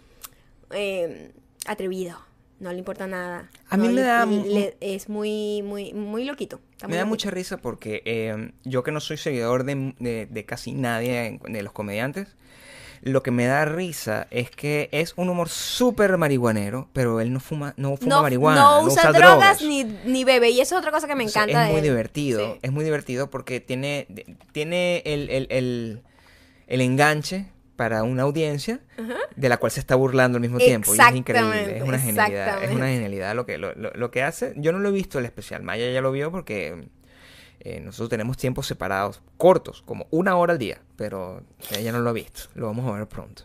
eh, 0.71 1.33
atrevido, 1.67 2.17
no 2.59 2.73
le 2.73 2.79
importa 2.79 3.07
nada. 3.07 3.51
A 3.69 3.77
mí 3.77 3.89
No 3.89 3.93
me 3.93 4.01
le- 4.01 4.03
da 4.03 4.27
le- 4.27 4.77
es 4.81 5.09
muy, 5.09 5.63
muy, 5.63 5.93
muy 5.93 6.25
loquito. 6.25 6.61
está 6.73 6.87
Me 6.87 6.93
muy 6.93 6.97
da 6.99 7.03
loquito. 7.05 7.11
mucha 7.11 7.31
risa 7.31 7.57
porque 7.59 8.03
eh, 8.05 8.51
yo 8.65 8.83
que 8.83 8.93
no 8.93 9.01
soy 9.01 9.17
seguidor 9.19 9.65
de, 9.65 9.95
de- 9.99 10.27
de 10.27 10.45
casi 10.45 10.73
nadie 10.73 11.39
de 11.49 11.63
los 11.63 11.73
comediantes, 11.73 12.37
lo 13.03 13.23
que 13.23 13.31
me 13.31 13.45
da 13.45 13.67
risa 13.67 14.27
es 14.31 14.51
que 14.51 14.89
es 14.91 15.13
un 15.17 15.29
humor 15.29 15.51
súper 15.51 16.17
marihuanero, 16.17 16.89
pero 16.95 17.21
él 17.21 17.31
no 17.31 17.41
fuma, 17.41 17.75
no 17.77 17.97
fuma 17.99 18.17
no, 18.17 18.23
marihuana, 18.23 18.61
no 18.63 18.81
no, 18.83 18.87
usa, 18.89 19.13
drogas, 19.13 19.61
Ni, 19.63 19.85
ni 19.85 20.25
bebe, 20.25 20.49
y 20.51 20.61
eso 20.61 20.77
es 20.77 20.79
otra 20.81 20.91
cosa 20.93 21.07
que 21.07 21.15
me 21.15 21.27
O 21.27 21.29
sea, 21.29 21.43
encanta 21.43 21.63
es 21.65 21.67
de 21.69 21.73
muy 21.75 21.81
él. 21.87 21.93
divertido, 21.93 22.55
Sí. 22.55 22.59
es 22.63 22.73
muy 22.73 22.85
divertido 22.85 23.29
porque 23.29 23.61
tiene, 23.61 24.07
tiene 24.53 25.03
el, 25.05 25.29
el- 25.29 25.47
el- 25.51 26.03
el 26.69 26.81
enganche 26.81 27.47
para 27.77 28.03
una 28.03 28.23
audiencia 28.23 28.81
de 29.37 29.49
la 29.49 29.59
cual 29.59 29.71
se 29.71 29.81
está 29.81 29.95
burlando 29.95 30.37
al 30.37 30.43
mismo 30.43 30.59
tiempo. 30.67 30.95
Y 30.95 30.99
es 31.11 31.17
increíble, 31.17 31.77
es 31.77 31.83
una 31.83 31.99
genialidad, 31.99 32.47
es 32.65 32.71
una 32.77 32.87
genialidad 32.89 33.35
lo 33.35 33.47
que, 33.47 33.59
lo, 33.59 33.75
lo- 33.75 33.93
lo 33.93 34.11
que 34.11 34.23
hace. 34.23 34.55
Yo 34.57 34.73
no 34.73 34.79
lo 34.79 34.89
he 34.89 34.93
visto 34.93 35.19
el 35.19 35.25
especial, 35.27 35.63
Maya 35.63 35.91
ya 35.91 36.01
lo 36.01 36.11
vio 36.13 36.31
porque 36.31 36.89
Eh, 37.61 37.81
nosotros 37.81 38.11
tenemos 38.11 38.37
tiempos 38.37 38.67
separados, 38.67 39.23
cortos, 39.39 39.83
como 39.83 40.07
una 40.11 40.37
hora 40.37 40.53
al 40.53 40.59
día, 40.59 40.81
pero 40.95 41.43
ella 41.77 41.91
no 41.91 41.99
lo 42.01 42.11
ha 42.11 42.13
visto, 42.13 42.43
lo 42.55 42.67
vamos 42.67 42.87
a 42.89 42.97
ver 42.97 43.09
pronto. 43.09 43.43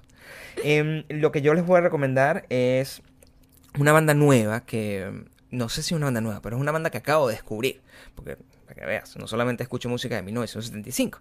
Em, 0.64 1.06
lo 1.10 1.32
que 1.32 1.42
yo 1.42 1.54
les 1.56 1.66
voy 1.66 1.78
a 1.80 1.82
recomendar 1.82 2.46
es 2.50 3.02
una 3.80 3.92
banda 3.94 4.14
nueva 4.14 4.62
que 4.66 5.24
no 5.50 5.70
sé 5.70 5.82
si 5.82 5.94
es 5.94 5.98
una 5.98 6.06
banda 6.08 6.22
nueva, 6.22 6.40
pero 6.42 6.56
es 6.56 6.62
una 6.62 6.72
banda 6.72 6.92
que 6.92 7.00
acabo 7.00 7.28
de 7.30 7.34
descubrir. 7.36 7.82
Porque, 8.14 8.38
para 8.68 8.76
que 8.80 8.86
veas, 8.86 9.16
no 9.18 9.28
solamente 9.28 9.64
escucho 9.64 9.90
música 9.90 10.16
de 10.18 10.22
1975. 10.22 11.20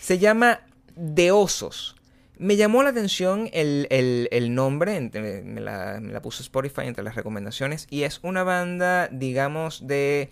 Se 0.00 0.18
llama 0.18 0.60
De 0.96 1.30
Osos. 1.32 1.96
Me 2.38 2.56
llamó 2.56 2.82
la 2.82 2.90
atención 2.90 3.50
el, 3.52 3.86
el- 3.90 4.28
el 4.30 4.54
nombre, 4.54 5.00
me 5.00 5.60
la, 5.60 6.00
puso 6.22 6.42
Spotify 6.42 6.82
entre 6.84 7.02
las 7.04 7.14
recomendaciones, 7.16 7.86
y 7.90 8.04
es 8.04 8.20
una 8.22 8.44
banda, 8.44 9.08
digamos, 9.08 9.86
de 9.86 10.30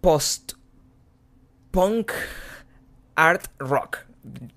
post-punk 0.00 2.10
art 3.14 3.46
rock, 3.58 3.98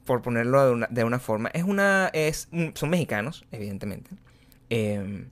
por 0.06 0.22
ponerlo 0.22 0.66
de 0.66 0.72
una, 0.72 0.88
de 0.90 1.04
una 1.04 1.20
forma. 1.20 1.50
Es 1.54 1.64
una, 1.64 2.10
es, 2.14 2.48
un- 2.52 2.72
son 2.76 2.90
mexicanos, 2.90 3.46
evidentemente. 3.52 4.12
Em, 4.70 5.30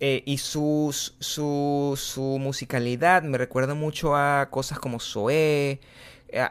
eh, 0.00 0.22
y 0.26 0.38
sus, 0.38 1.16
su, 1.20 1.94
su 2.00 2.38
musicalidad 2.40 3.22
me 3.22 3.38
recuerda 3.38 3.74
mucho 3.74 4.16
a 4.16 4.48
cosas 4.50 4.78
como 4.78 5.00
Zoé, 5.00 5.80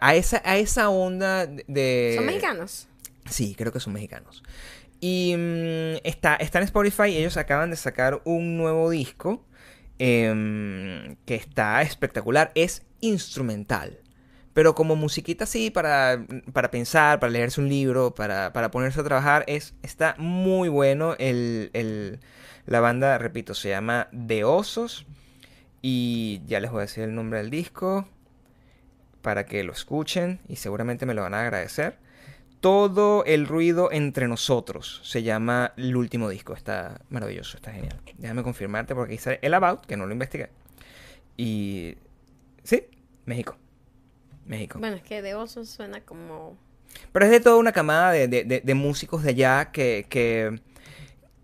a, 0.02 0.16
esa, 0.16 0.42
a 0.46 0.58
esa 0.58 0.90
onda 0.90 1.46
de- 1.46 2.14
¿Son 2.16 2.26
mexicanos? 2.26 2.88
Sí, 3.30 3.56
creo 3.58 3.72
que 3.72 3.80
son 3.80 3.94
mexicanos. 3.94 4.44
Y 5.02 5.36
mm, 5.38 5.98
está, 6.04 6.38
en 6.40 6.64
Spotify, 6.64 7.18
ellos 7.18 7.38
acaban 7.38 7.70
de 7.72 7.78
sacar 7.78 8.22
un 8.26 8.58
nuevo 8.58 8.90
disco 8.90 9.46
em, 10.00 11.16
que 11.26 11.36
está 11.36 11.82
espectacular, 11.82 12.52
es 12.56 12.84
instrumental. 13.02 14.00
Pero 14.54 14.76
como 14.76 14.96
musiquita 14.96 15.46
así 15.46 15.70
para, 15.72 16.26
para 16.54 16.72
pensar, 16.72 17.20
para 17.20 17.32
leerse 17.32 17.62
un 17.62 17.70
libro, 17.70 18.16
para, 18.16 18.54
para 18.54 18.72
ponerse 18.72 19.02
a 19.02 19.04
trabajar, 19.04 19.44
es, 19.48 19.76
está 19.84 20.16
muy 20.18 20.70
bueno. 20.70 21.16
El, 21.20 21.72
el- 21.74 22.20
la 22.68 22.80
banda, 22.82 23.18
repito, 23.20 23.54
se 23.54 23.70
llama 23.70 24.08
De 24.12 24.44
Osos. 24.44 25.06
Y 25.82 26.42
ya 26.48 26.60
les 26.62 26.72
voy 26.72 26.80
a 26.80 26.82
decir 26.84 27.04
el 27.06 27.16
nombre 27.16 27.40
del 27.40 27.50
disco 27.52 28.08
para 29.22 29.46
que 29.46 29.64
lo 29.64 29.72
escuchen 29.74 30.40
y 30.48 30.58
seguramente 30.58 31.06
me 31.06 31.14
lo 31.14 31.24
van 31.24 31.34
a 31.34 31.42
agradecer. 31.42 31.98
Todo 32.66 33.24
el 33.26 33.46
ruido 33.46 33.92
entre 33.92 34.28
nosotros 34.28 35.00
se 35.04 35.22
llama 35.22 35.74
el 35.78 35.96
último 35.96 36.30
disco. 36.30 36.56
Está 36.56 37.00
maravilloso, 37.10 37.58
está 37.58 37.72
genial. 37.72 38.02
Déjame 38.18 38.42
confirmarte 38.42 38.96
porque 38.96 39.14
aquí 39.14 39.22
sale 39.22 39.38
el 39.44 39.54
About, 39.54 39.86
que 39.86 39.96
no 39.96 40.08
lo 40.08 40.14
investigué. 40.14 40.50
Y. 41.38 41.94
Sí, 42.64 42.86
México. 43.26 43.56
México. 44.48 44.80
Bueno, 44.80 44.96
es 44.96 45.04
que 45.04 45.22
de 45.22 45.36
osos 45.36 45.70
suena 45.70 46.02
como... 46.02 46.58
Pero 47.12 47.26
es 47.26 47.32
de 47.32 47.40
toda 47.40 47.58
una 47.58 47.72
camada 47.72 48.12
de, 48.14 48.28
de- 48.28 48.44
de- 48.46 48.62
de 48.62 48.74
músicos 48.74 49.22
de 49.22 49.30
allá 49.30 49.70
que, 49.72 50.08
que, 50.10 50.60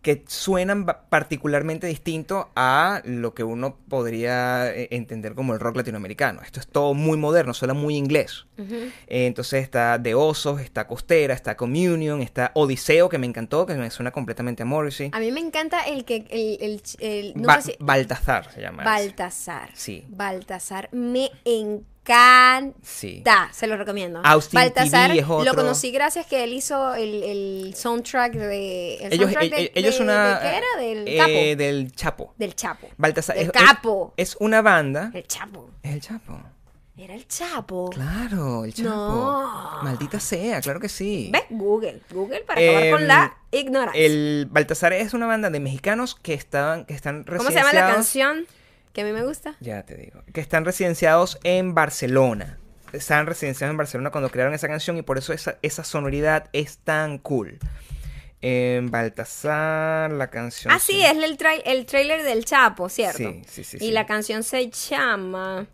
que 0.02 0.24
suenan 0.28 0.86
particularmente 1.10 1.86
distinto 1.86 2.50
a 2.56 3.02
lo 3.06 3.36
que 3.36 3.44
uno 3.44 3.78
podría 3.88 4.72
eh, 4.76 4.88
entender 4.92 5.36
como 5.36 5.54
el 5.54 5.60
rock 5.60 5.76
latinoamericano. 5.78 6.42
Esto 6.42 6.60
es 6.60 6.68
todo 6.68 6.94
muy 6.96 7.18
moderno, 7.18 7.54
suena 7.54 7.74
muy 7.76 7.96
inglés. 7.96 8.46
Eh, 8.58 9.26
entonces 9.28 9.64
está 9.64 9.98
De 10.00 10.16
Osos, 10.16 10.60
está 10.62 10.88
Costera, 10.88 11.34
está 11.34 11.56
Communion, 11.56 12.22
está 12.22 12.52
Odiseo, 12.56 13.10
que 13.10 13.18
me 13.20 13.28
encantó, 13.28 13.66
que 13.66 13.76
me 13.76 13.90
suena 13.92 14.12
completamente 14.12 14.64
a 14.64 14.66
Morrissey. 14.66 15.10
A 15.14 15.20
mí 15.20 15.32
me 15.32 15.40
encanta 15.40 15.82
el 15.82 16.04
que... 16.06 16.26
El, 16.30 16.58
el, 16.62 16.82
el- 17.00 17.34
no 17.36 17.48
Ba- 17.48 17.62
sé 17.62 17.72
si... 17.74 17.78
Baltazar 17.80 18.52
se 18.52 18.62
llama. 18.62 18.82
ese. 18.84 18.90
Baltasar. 19.08 19.70
Sí. 19.76 20.06
Baltasar 20.10 20.90
me 20.92 21.30
encanta. 21.46 21.92
Sí. 22.84 23.24
Se 23.52 23.68
lo 23.68 23.78
recomiendo. 23.78 24.22
Austin 24.24 24.60
Baltasar 24.60 25.10
TV 25.12 25.22
es 25.22 25.28
lo 25.28 25.36
otro. 25.38 25.56
conocí 25.56 25.92
gracias 25.92 26.26
que 26.26 26.44
él 26.44 26.54
hizo 26.54 26.94
el, 26.96 27.24
el 27.24 27.74
soundtrack 27.76 28.34
de. 28.34 28.96
El 28.98 29.14
Ellos, 29.14 29.32
soundtrack 29.32 29.50
de, 29.52 29.72
ellos 29.76 29.98
de- 29.98 30.04
una... 30.04 30.40
¿de 30.40 30.42
qué 30.42 30.58
era? 30.58 30.68
Del 30.82 31.08
eh, 31.08 31.18
Capo. 31.18 31.64
del 31.64 31.92
Chapo. 31.96 32.34
Del 32.38 32.56
Chapo. 32.56 32.90
Baltasar. 32.98 33.36
Del 33.36 33.46
es- 33.48 33.52
Capo. 33.52 34.14
Es, 34.18 34.30
es 34.32 34.38
una 34.40 34.62
banda... 34.62 35.12
El 35.14 35.28
Chapo. 35.28 35.70
Es 35.84 35.94
el 35.94 36.02
Chapo. 36.02 36.40
Era 36.98 37.16
el 37.16 37.28
Chapo. 37.28 37.90
Claro, 37.90 38.64
el 38.66 38.74
Chapo. 38.74 38.90
No. 38.90 39.80
Maldita 39.82 40.20
sea, 40.20 40.62
claro 40.62 40.80
que 40.80 40.90
sí. 40.90 41.30
¿Ves? 41.34 41.44
Google. 41.50 42.02
Google 42.12 42.42
para 42.42 42.62
acabar 42.62 42.92
con 42.92 43.08
la 43.08 43.38
ignorancia. 43.52 44.06
El 44.06 44.48
Baltasar 44.52 44.94
es 44.94 45.14
una 45.16 45.26
banda 45.26 45.50
de 45.50 45.60
mexicanos 45.60 46.14
que 46.16 46.34
estaban, 46.36 46.86
que 46.86 46.94
están 46.94 47.24
¿Cómo 47.24 47.50
se 47.50 47.56
llama 47.56 47.74
la 47.74 47.88
canción 47.94 48.46
que 48.94 49.02
a 49.02 49.06
mí 49.06 49.12
me 49.12 49.24
gusta? 49.24 49.56
Ya 49.60 49.84
te 49.84 49.96
digo. 49.96 50.24
Que 50.34 50.42
están 50.42 50.66
residenciados 50.66 51.40
en 51.44 51.74
Barcelona. 51.74 52.58
Estaban 52.94 53.26
residenciados 53.26 53.72
en 53.72 53.78
Barcelona 53.78 54.12
cuando 54.12 54.30
crearon 54.30 54.54
esa 54.54 54.68
canción 54.68 54.98
y 54.98 55.02
por 55.02 55.18
eso 55.18 55.32
esa, 55.34 55.58
esa 55.62 55.84
sonoridad 55.84 56.50
es 56.52 56.78
tan 56.80 57.18
cool. 57.20 57.60
En 58.42 58.90
Baltasar, 58.92 60.12
la 60.12 60.30
canción. 60.30 60.74
Ah, 60.74 60.80
sí, 60.80 61.02
es 61.04 61.12
el, 61.16 61.38
el 61.66 61.86
trailer 61.86 62.24
del 62.24 62.44
Chapo, 62.44 62.90
¿cierto? 62.90 63.18
Sí, 63.18 63.44
sí, 63.48 63.64
sí, 63.64 63.78
Y 63.78 63.80
sí. 63.80 63.92
la 63.92 64.06
canción 64.08 64.44
se 64.44 64.70
llama. 64.70 65.68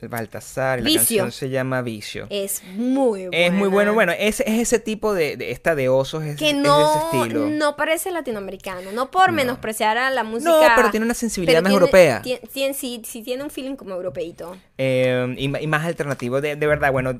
El 0.00 0.08
Baltasar, 0.08 0.80
la 0.80 0.84
Vicio. 0.84 1.22
canción 1.22 1.32
se 1.32 1.48
llama 1.48 1.80
Vicio. 1.80 2.26
Es 2.28 2.62
muy 2.74 3.28
buena. 3.28 3.36
Es 3.46 3.52
muy 3.52 3.68
bueno. 3.68 3.94
Bueno, 3.94 4.12
es, 4.12 4.40
es 4.40 4.48
ese 4.60 4.78
tipo 4.78 5.14
de, 5.14 5.36
de- 5.36 5.50
esta 5.52 5.74
de 5.74 5.88
osos, 5.88 6.24
es, 6.24 6.36
que 6.36 6.50
es 6.50 6.56
de 6.56 6.60
no, 6.62 7.08
ese 7.10 7.16
estilo. 7.22 7.46
no 7.48 7.76
parece 7.76 8.10
latinoamericano, 8.10 8.92
no 8.92 9.10
por 9.10 9.28
No. 9.28 9.34
menospreciar 9.36 9.96
a 9.96 10.10
la 10.10 10.24
música. 10.24 10.50
No, 10.50 10.60
pero 10.76 10.90
tiene 10.90 11.06
una 11.06 11.14
sensibilidad 11.14 11.62
más 11.62 11.70
tiene- 11.70 11.80
europea. 11.80 12.22
tien- 12.22 12.40
tien- 12.52 12.74
sí, 12.74 13.00
sí 13.06 13.22
tiene 13.22 13.44
un 13.44 13.50
feeling 13.50 13.76
como 13.76 13.94
europeíto. 13.94 14.56
Eh, 14.76 15.34
y, 15.38 15.48
más 15.68 15.84
alternativo. 15.86 16.40
De, 16.40 16.56
de 16.56 16.66
verdad, 16.66 16.92
bueno, 16.92 17.16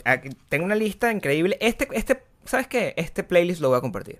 tengo 0.48 0.64
una 0.66 0.74
lista 0.74 1.10
increíble. 1.10 1.56
Este, 1.60 1.88
este, 1.92 2.22
¿sabes 2.44 2.66
qué? 2.66 2.92
Este 2.96 3.22
playlist 3.22 3.60
lo 3.60 3.68
voy 3.70 3.78
a 3.78 3.80
compartir. 3.80 4.18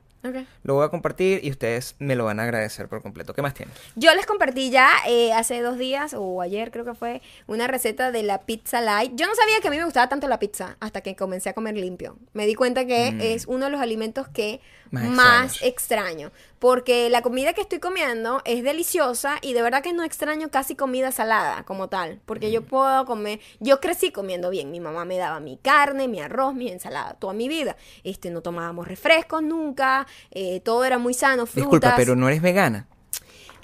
Lo 0.62 0.74
voy 0.74 0.84
a 0.86 0.88
compartir 0.88 1.40
y 1.44 1.50
ustedes 1.50 1.96
me 1.98 2.16
lo 2.16 2.24
van 2.24 2.40
a 2.40 2.44
agradecer 2.44 2.88
por 2.88 3.02
completo. 3.02 3.34
¿Qué 3.34 3.42
más 3.42 3.54
tiene? 3.54 3.72
Yo 3.94 4.14
les 4.14 4.24
compartí 4.26 4.70
ya 4.70 4.88
eh, 5.06 5.32
hace 5.32 5.60
dos 5.60 5.76
días 5.78 6.14
o 6.16 6.40
ayer 6.40 6.70
creo 6.70 6.84
que 6.84 6.94
fue 6.94 7.20
una 7.46 7.66
receta 7.66 8.10
de 8.10 8.22
la 8.22 8.42
pizza 8.42 8.80
light. 8.80 9.12
Yo 9.14 9.26
no 9.26 9.34
sabía 9.34 9.60
que 9.60 9.68
a 9.68 9.70
mí 9.70 9.76
me 9.76 9.84
gustaba 9.84 10.08
tanto 10.08 10.26
la 10.28 10.38
pizza 10.38 10.76
hasta 10.80 11.00
que 11.02 11.14
comencé 11.14 11.50
a 11.50 11.52
comer 11.54 11.76
limpio. 11.76 12.16
Me 12.32 12.46
di 12.46 12.54
cuenta 12.54 12.86
que 12.86 13.12
Mm. 13.12 13.20
es 13.20 13.46
uno 13.46 13.66
de 13.66 13.70
los 13.70 13.80
alimentos 13.80 14.26
que 14.28 14.60
Más 14.90 15.04
más, 15.10 15.62
extraño. 15.62 16.30
Porque 16.60 17.10
la 17.10 17.20
comida 17.20 17.52
que 17.52 17.60
estoy 17.60 17.78
comiendo 17.80 18.40
es 18.44 18.62
deliciosa 18.62 19.38
y 19.42 19.52
de 19.52 19.60
verdad 19.60 19.82
que 19.82 19.92
no 19.92 20.04
extraño 20.04 20.50
casi 20.50 20.76
comida 20.76 21.10
salada 21.12 21.64
como 21.64 21.88
tal. 21.88 22.20
Porque 22.24 22.48
Mm. 22.48 22.52
yo 22.52 22.62
puedo 22.62 23.04
comer, 23.04 23.40
yo 23.60 23.80
crecí 23.80 24.12
comiendo 24.12 24.50
bien. 24.50 24.70
Mi 24.70 24.80
mamá 24.80 25.04
me 25.04 25.18
daba 25.18 25.40
mi 25.40 25.56
carne, 25.58 26.06
mi 26.08 26.20
arroz, 26.20 26.54
mi 26.54 26.68
ensalada, 26.70 27.14
toda 27.14 27.32
mi 27.34 27.48
vida. 27.48 27.76
Este, 28.04 28.30
no 28.30 28.40
tomábamos 28.40 28.86
refrescos 28.88 29.42
nunca, 29.42 30.06
eh, 30.30 30.60
todo 30.60 30.84
era 30.84 30.98
muy 30.98 31.14
sano, 31.14 31.46
frutas. 31.46 31.70
Disculpa, 31.70 31.94
pero 31.96 32.16
no 32.16 32.28
eres 32.28 32.42
vegana. 32.42 32.86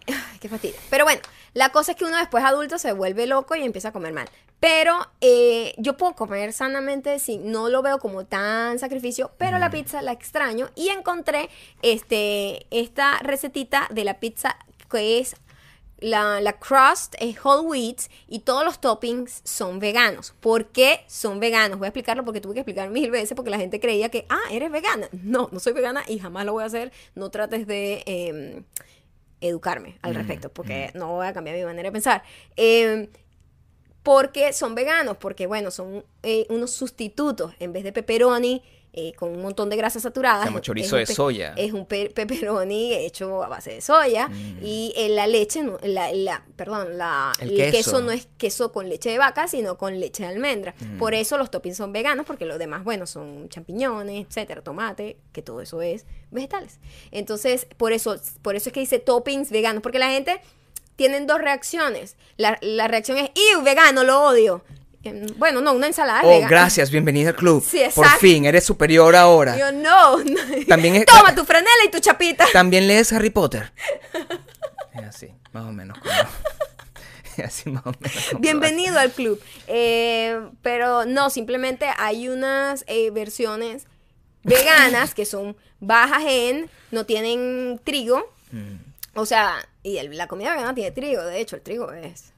Ay, 0.07 0.38
qué 0.40 0.48
fastidio. 0.48 0.76
Pero 0.90 1.05
bueno, 1.05 1.20
la 1.55 1.70
cosa 1.70 1.92
es 1.92 1.98
que 1.98 2.05
uno 2.05 2.16
después 2.16 2.44
adulto 2.44 2.78
se 2.78 2.92
vuelve 2.92 3.26
loco 3.26 3.55
y 3.55 3.62
empieza 3.62 3.88
a 3.88 3.92
comer 3.92 4.12
mal. 4.12 4.28
Pero 4.61 5.11
eh, 5.22 5.74
yo 5.78 5.96
puedo 5.96 6.14
comer 6.14 6.53
sanamente, 6.53 7.18
sí, 7.18 7.38
no 7.38 7.70
lo 7.70 7.80
veo 7.80 7.98
como 7.98 8.26
tan 8.26 8.78
sacrificio, 8.78 9.32
pero 9.38 9.59
la 9.59 9.70
pizza 9.70 10.03
la 10.03 10.12
extraño 10.12 10.68
y 10.74 10.90
encontré 10.90 11.48
este, 11.80 12.66
esta 12.70 13.18
recetita 13.20 13.88
de 13.90 14.05
la 14.05 14.20
pizza 14.20 14.57
que 14.90 15.18
es 15.18 15.34
la, 16.01 16.40
la 16.40 16.59
crust 16.59 17.14
es 17.18 17.36
whole 17.44 17.66
wheat 17.66 18.03
y 18.26 18.40
todos 18.40 18.64
los 18.64 18.80
toppings 18.80 19.42
son 19.44 19.78
veganos. 19.78 20.34
¿Por 20.40 20.66
qué 20.66 21.05
son 21.07 21.40
veganos? 21.40 21.78
Voy 21.78 21.86
a 21.86 21.88
explicarlo 21.88 22.24
porque 22.24 22.40
tuve 22.40 22.55
que 22.55 22.61
explicar 22.61 22.90
mil 22.90 23.11
veces 23.11 23.34
porque 23.34 23.51
la 23.51 23.59
gente 23.59 23.80
creía 23.80 24.09
que, 24.09 24.26
ah, 24.28 24.42
eres 24.51 24.70
vegana. 24.70 25.09
No, 25.30 25.48
no 25.53 25.61
soy 25.61 25.74
vegana 25.74 26.03
y 26.09 26.18
jamás 26.18 26.44
lo 26.44 26.53
voy 26.53 26.64
a 26.64 26.66
hacer. 26.66 26.92
No 27.14 27.30
trates 27.30 27.66
de 27.66 28.03
em, 28.07 28.64
educarme 29.40 29.98
al 30.03 30.14
respecto 30.14 30.48
porque 30.48 30.90
no 30.94 31.09
voy 31.09 31.26
a 31.26 31.32
cambiar 31.32 31.57
mi 31.57 31.64
manera 31.64 31.88
de 31.88 31.92
pensar. 31.92 32.22
Em, 32.57 33.09
porque 34.03 34.53
son 34.53 34.74
veganos, 34.74 35.18
porque 35.18 35.46
bueno, 35.46 35.70
son 35.70 36.05
eh, 36.22 36.46
unos 36.48 36.72
sustitutos 36.72 37.53
en 37.61 37.72
vez 37.72 37.84
de 37.84 37.92
pepperoni 37.92 38.62
eh, 38.93 39.12
con 39.14 39.30
un 39.30 39.41
montón 39.43 39.70
de 39.70 39.76
grasas 39.76 40.03
saturadas. 40.03 40.47
Como 40.47 40.59
es 40.59 40.62
chorizo 40.64 40.97
de 40.97 41.07
soya. 41.07 41.55
Es 41.57 41.72
un 41.72 41.86
pe- 41.86 42.11
pepperoni 42.11 42.93
hecho 42.95 43.43
a 43.45 43.49
base 43.49 43.70
de 43.74 43.80
soya 43.80 44.28
y 44.62 44.93
eh, 44.97 45.09
la 45.11 45.26
leche, 45.26 45.62
la, 45.82 46.12
la- 46.12 46.45
perdón, 46.57 46.99
la, 46.99 47.32
El 47.41 47.51
el, 47.51 47.57
queso. 47.57 47.72
queso. 47.93 48.01
no 48.03 48.11
es 48.11 48.26
queso 48.36 48.72
con 48.72 48.88
leche 48.88 49.11
de 49.11 49.18
vaca, 49.18 49.47
sino 49.49 49.78
con 49.78 50.01
leche 50.01 50.24
de 50.24 50.28
almendra. 50.30 50.74
Por 50.99 51.14
eso 51.14 51.38
los 51.38 51.51
toppings 51.51 51.76
son 51.76 51.93
veganos, 51.93 52.26
porque 52.26 52.45
los 52.47 52.59
demás, 52.59 52.82
bueno, 52.84 53.07
son 53.07 53.49
champiñones, 53.49 54.26
etcétera, 54.26 54.62
tomate, 54.62 55.16
que 55.32 55.43
todo 55.43 55.61
eso 55.61 55.80
es 55.82 56.05
vegetales. 56.30 56.78
Entonces, 57.12 57.66
por 57.76 57.93
eso, 57.93 58.16
por 58.43 58.57
eso 58.57 58.68
es 58.68 58.72
que 58.72 58.80
dice 58.80 58.99
toppings 58.99 59.51
veganos, 59.51 59.82
porque 59.82 59.99
la 59.99 60.11
gente 60.11 60.41
tienen 60.97 61.26
dos 61.26 61.38
reacciones. 61.41 62.16
La, 62.36 62.59
la 62.61 62.88
reacción 62.88 63.16
es, 63.18 63.30
¡Ew, 63.55 63.62
vegano, 63.62 64.05
lo 64.05 64.22
odio! 64.22 64.62
Em, 65.03 65.26
Bueno, 65.38 65.61
no, 65.61 65.72
una 65.72 65.86
ensalada 65.86 66.20
es 66.20 66.26
Oh, 66.26 66.30
vegana. 66.30 66.48
gracias, 66.48 66.90
bienvenida 66.90 67.30
al 67.30 67.36
club. 67.36 67.64
Sí, 67.66 67.78
Por 67.94 68.05
exacto. 68.05 68.20
fin, 68.20 68.44
eres 68.44 68.64
superior 68.64 69.16
ahora. 69.16 69.57
Yo 69.59 69.72
no. 69.72 70.18
no. 70.24 70.40
También 70.68 70.96
es- 70.96 71.07
Toma 71.07 71.34
tu 71.34 71.44
franela 71.44 71.84
y 71.86 71.90
tu 71.90 71.98
chapita. 72.01 72.46
También 72.53 72.86
lees 72.86 73.12
Harry 73.12 73.30
Potter. 73.30 73.72
Es 74.92 75.05
así, 75.05 75.28
más 75.53 75.64
o 75.66 75.72
menos. 75.72 75.96
como- 75.98 76.12
así 77.46 77.70
más 77.70 77.86
o 77.86 77.92
menos. 78.01 78.26
como 78.28 78.40
Bienvenido 78.40 78.98
al 78.98 79.12
club. 79.12 79.40
Eh, 79.68 80.38
pero 80.62 81.05
no, 81.07 81.30
simplemente 81.30 81.86
hay 81.96 82.28
unas 82.28 82.84
eh, 82.88 83.11
versiones 83.11 83.86
veganas 84.42 85.14
que 85.14 85.24
son 85.26 85.57
bajas 85.78 86.24
en, 86.26 86.68
no 86.90 87.07
tienen 87.07 87.80
trigo. 87.84 88.30
Mm, 88.51 88.74
O 89.14 89.24
sea, 89.26 89.55
y 89.84 89.98
el- 89.98 90.16
la 90.18 90.26
comida 90.26 90.51
vegana 90.55 90.74
tiene 90.74 90.90
trigo. 90.90 91.22
De 91.22 91.40
hecho, 91.40 91.55
el 91.57 91.62
trigo 91.62 91.92
es. 91.92 92.32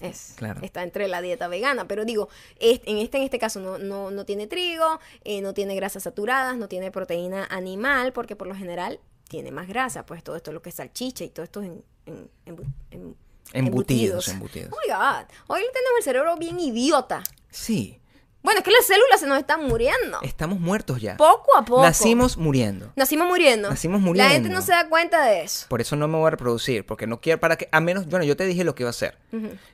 Es, 0.00 0.34
Claro. 0.36 0.60
Está 0.62 0.82
entre 0.82 1.06
la 1.08 1.20
dieta 1.20 1.48
vegana. 1.48 1.86
Pero 1.86 2.04
digo, 2.04 2.28
es- 2.58 2.80
en, 2.84 2.98
este, 2.98 3.18
en 3.18 3.24
este 3.24 3.38
caso 3.38 3.60
no, 3.60 3.78
no, 3.78 4.10
no 4.10 4.24
tiene 4.24 4.46
trigo, 4.46 4.98
eh, 5.24 5.40
no 5.40 5.54
tiene 5.54 5.74
grasas 5.76 6.02
saturadas, 6.02 6.56
no 6.56 6.68
tiene 6.68 6.90
proteína 6.90 7.46
animal, 7.50 8.12
porque 8.12 8.36
por 8.36 8.46
lo 8.48 8.54
general 8.54 8.98
tiene 9.28 9.50
más 9.52 9.68
grasa. 9.68 10.04
Pues 10.06 10.22
todo 10.24 10.36
esto 10.36 10.50
es 10.50 10.54
lo 10.54 10.62
que 10.62 10.68
es 10.70 10.74
salchicha 10.76 11.24
y 11.24 11.28
todo 11.30 11.44
esto 11.44 11.62
es 11.62 11.68
en, 11.68 11.84
en- 12.06 12.30
embu- 12.46 12.72
en- 12.90 13.16
Embutidos, 13.52 14.28
embutidos. 14.28 14.72
Oh 14.72 14.76
my 14.86 14.92
God. 14.92 15.26
Hoy 15.48 15.60
tenemos 15.72 15.98
el 15.98 16.02
cerebro 16.04 16.36
bien 16.36 16.58
idiota. 16.58 17.22
Sí, 17.50 18.00
Bueno, 18.44 18.58
es 18.58 18.64
que 18.64 18.70
las 18.70 18.84
células 18.86 19.18
se 19.20 19.26
nos 19.26 19.38
están 19.38 19.66
muriendo. 19.66 20.20
estamos 20.22 20.60
muertos 20.60 21.00
ya. 21.00 21.16
Poco 21.16 21.56
a 21.56 21.64
poco. 21.64 21.82
Nacimos 21.82 22.36
muriendo. 22.36 22.92
Nacimos 22.94 23.26
muriendo. 23.26 23.70
Nacimos 23.70 24.00
La 24.02 24.06
muriendo. 24.06 24.32
gente 24.34 24.48
no 24.50 24.60
se 24.60 24.72
da 24.72 24.86
cuenta 24.88 25.24
de 25.24 25.42
eso. 25.42 25.66
Por 25.68 25.80
eso 25.80 25.96
no 25.96 26.06
me 26.08 26.18
voy 26.18 26.26
a 26.26 26.30
reproducir, 26.30 26.84
porque 26.84 27.06
no 27.06 27.20
quiero 27.22 27.40
para 27.40 27.56
que, 27.56 27.68
a 27.72 27.80
menos, 27.80 28.06
bueno, 28.06 28.24
yo 28.24 28.36
te 28.36 28.44
dije 28.44 28.62
lo 28.62 28.74
que 28.74 28.82
iba 28.82 28.88
a 28.88 28.90
hacer, 28.90 29.16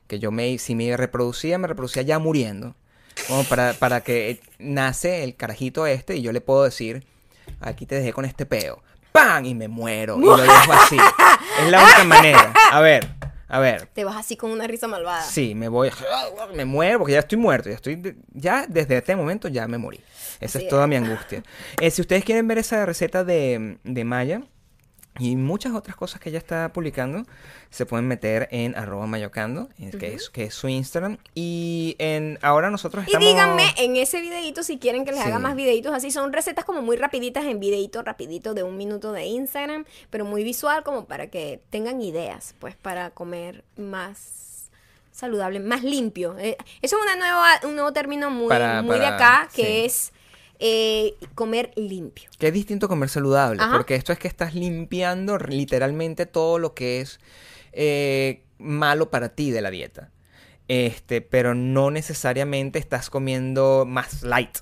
que 0.06 0.18
yo 0.20 0.30
me, 0.30 0.56
si 0.58 0.74
me 0.76 0.96
reproducía, 0.96 1.58
me 1.58 1.66
reproducía 1.66 2.02
ya 2.02 2.20
muriendo, 2.20 2.76
como 3.26 3.42
para, 3.44 3.72
para 3.74 4.02
que 4.02 4.40
nace 4.60 5.24
el 5.24 5.34
carajito 5.34 5.86
este 5.86 6.14
y 6.16 6.22
yo 6.22 6.30
le 6.30 6.40
puedo 6.40 6.62
decir, 6.62 7.04
aquí 7.60 7.86
te 7.86 7.96
dejé 7.96 8.12
con 8.12 8.24
este 8.24 8.46
peo, 8.46 8.82
¡pam! 9.10 9.44
y 9.46 9.54
me 9.56 9.66
muero 9.66 10.16
y 10.16 10.24
lo 10.24 10.36
dejo 10.36 10.72
así. 10.72 10.96
Es 11.60 11.68
la 11.70 11.82
única 11.82 12.04
manera. 12.04 12.52
A 12.70 12.80
ver, 12.80 13.08
a 13.50 13.58
ver, 13.60 13.86
Te 13.92 14.04
vas 14.04 14.16
así 14.16 14.36
con 14.36 14.50
una 14.50 14.66
risa 14.66 14.86
malvada. 14.86 15.22
sí, 15.22 15.54
me 15.54 15.68
voy, 15.68 15.90
me 16.54 16.64
muero 16.64 16.98
porque 17.00 17.14
ya 17.14 17.18
estoy 17.20 17.38
muerto, 17.38 17.68
ya 17.68 17.74
estoy, 17.74 18.16
ya 18.32 18.66
desde 18.68 18.98
este 18.98 19.16
momento 19.16 19.48
ya 19.48 19.66
me 19.66 19.76
morí. 19.78 20.00
Esa 20.40 20.58
es 20.58 20.68
toda 20.68 20.86
mi 20.86 20.96
angustia. 20.96 21.42
Eh, 21.80 21.90
si 21.90 22.00
ustedes 22.00 22.24
quieren 22.24 22.48
ver 22.48 22.58
esa 22.58 22.86
receta 22.86 23.24
de, 23.24 23.78
de 23.84 24.04
Maya 24.04 24.42
y 25.20 25.36
muchas 25.36 25.74
otras 25.74 25.94
cosas 25.96 26.20
que 26.20 26.30
ella 26.30 26.38
está 26.38 26.72
publicando, 26.72 27.24
se 27.70 27.86
pueden 27.86 28.08
meter 28.08 28.48
en 28.50 28.74
arroba 28.76 29.06
mayocando, 29.06 29.68
que, 29.98 30.14
es, 30.14 30.30
que 30.30 30.44
es 30.44 30.54
su 30.54 30.66
Instagram. 30.68 31.18
Y 31.34 31.94
en 31.98 32.38
ahora 32.42 32.70
nosotros 32.70 33.04
Y 33.04 33.08
estamos... 33.08 33.28
díganme 33.28 33.64
en 33.76 33.96
ese 33.96 34.20
videito 34.20 34.62
si 34.62 34.78
quieren 34.78 35.04
que 35.04 35.12
les 35.12 35.20
Sí. 35.20 35.28
haga 35.28 35.38
más 35.38 35.54
videitos 35.54 35.92
así. 35.94 36.10
Son 36.10 36.32
recetas 36.32 36.64
como 36.64 36.82
muy 36.82 36.96
rapiditas 36.96 37.44
en 37.44 37.60
videito 37.60 38.02
rapidito 38.02 38.54
de 38.54 38.62
un 38.62 38.76
minuto 38.76 39.12
de 39.12 39.26
Instagram, 39.26 39.84
pero 40.08 40.24
muy 40.24 40.42
visual 40.42 40.82
como 40.82 41.04
para 41.04 41.26
que 41.28 41.60
tengan 41.70 42.00
ideas, 42.00 42.54
pues 42.58 42.74
para 42.76 43.10
comer 43.10 43.62
más 43.76 44.70
saludable, 45.12 45.60
más 45.60 45.82
limpio. 45.84 46.36
Eh, 46.38 46.56
eso 46.80 46.96
es 46.96 47.02
una 47.02 47.16
nueva, 47.16 47.46
un 47.64 47.74
nuevo 47.74 47.92
término 47.92 48.30
muy, 48.30 48.48
Para- 48.48 48.80
muy 48.82 48.98
de 48.98 49.06
acá, 49.06 49.48
que 49.54 49.62
sí. 49.64 49.84
es 49.84 50.12
eh, 50.60 51.14
comer 51.34 51.70
limpio. 51.76 52.30
Que 52.38 52.48
es 52.48 52.52
distinto 52.52 52.88
comer 52.88 53.08
saludable, 53.08 53.60
Ajá. 53.62 53.76
porque 53.76 53.94
esto 53.94 54.12
es 54.12 54.18
que 54.18 54.28
estás 54.28 54.54
limpiando 54.54 55.38
literalmente 55.38 56.26
todo 56.26 56.58
lo 56.58 56.74
que 56.74 57.00
es 57.00 57.18
eh, 57.72 58.42
malo 58.58 59.10
para 59.10 59.30
ti 59.30 59.50
de 59.50 59.60
la 59.62 59.70
dieta. 59.70 60.10
Este, 60.68 61.20
pero 61.20 61.54
no 61.54 61.90
necesariamente 61.90 62.78
estás 62.78 63.10
comiendo 63.10 63.84
más 63.86 64.22
light. 64.22 64.58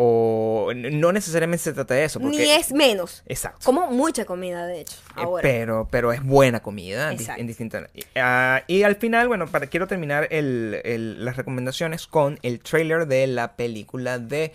O 0.00 0.70
no 0.76 1.10
necesariamente 1.12 1.64
se 1.64 1.72
trata 1.72 1.94
de 1.94 2.04
eso. 2.04 2.20
Porque, 2.20 2.36
Ni 2.36 2.50
es 2.50 2.70
menos. 2.72 3.24
Exacto. 3.26 3.58
Como 3.64 3.88
mucha 3.90 4.24
comida, 4.26 4.64
de 4.64 4.82
hecho. 4.82 4.94
Eh, 4.94 5.12
Ahora. 5.16 5.42
pero, 5.42 5.88
pero 5.90 6.12
es 6.12 6.22
buena 6.22 6.60
comida 6.60 7.12
Exacto. 7.12 7.40
en 7.40 7.46
distintas. 7.48 7.90
ah, 8.14 8.62
y 8.68 8.84
al 8.84 8.94
final, 8.94 9.26
bueno, 9.26 9.48
para, 9.48 9.66
quiero 9.66 9.88
terminar 9.88 10.28
el- 10.30 10.80
el- 10.84 11.24
las 11.24 11.36
recomendaciones 11.36 12.06
con 12.06 12.38
el 12.42 12.60
trailer 12.60 13.08
de 13.08 13.26
la 13.26 13.56
película 13.56 14.20
de 14.20 14.52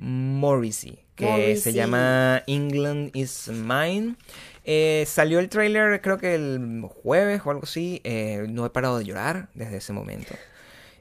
Morrissey, 0.00 1.04
que 1.14 1.56
se 1.56 1.74
llama 1.74 2.42
England 2.46 3.10
is 3.14 3.48
Mine. 3.48 4.16
Eh, 4.64 5.04
salió 5.06 5.38
el 5.40 5.50
trailer 5.50 6.00
creo 6.00 6.16
que 6.16 6.34
el 6.34 6.82
jueves 7.02 7.42
o 7.44 7.50
algo 7.50 7.64
así. 7.64 8.00
eh, 8.04 8.46
no 8.48 8.64
he 8.64 8.70
parado 8.70 8.98
de 8.98 9.04
llorar 9.04 9.50
desde 9.54 9.76
ese 9.76 9.92
momento. 9.92 10.34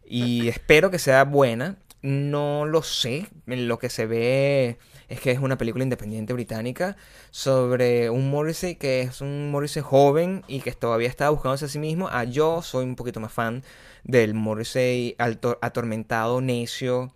Y 0.05 0.47
espero 0.49 0.91
que 0.91 0.99
sea 0.99 1.23
buena. 1.23 1.77
No 2.01 2.65
lo 2.65 2.83
sé. 2.83 3.27
Lo 3.45 3.79
que 3.79 3.89
se 3.89 4.05
ve 4.05 4.77
es 5.07 5.21
que 5.21 5.31
es 5.31 5.39
una 5.39 5.57
película 5.57 5.83
independiente 5.83 6.33
británica 6.33 6.97
sobre 7.31 8.09
un 8.09 8.29
Morrissey 8.29 8.75
que 8.75 9.01
es 9.01 9.21
un 9.21 9.49
Morrissey 9.49 9.81
joven 9.81 10.43
y 10.47 10.59
que 10.59 10.73
todavía 10.73 11.07
está 11.07 11.29
buscándose 11.29 11.65
a 11.65 11.69
sí 11.69 11.79
mismo. 11.79 12.09
Ah, 12.11 12.25
yo 12.25 12.61
soy 12.61 12.83
un 12.83 12.97
poquito 12.97 13.21
más 13.21 13.31
fan 13.31 13.63
del 14.03 14.33
Morrissey 14.33 15.15
atormentado, 15.17 16.41
necio 16.41 17.13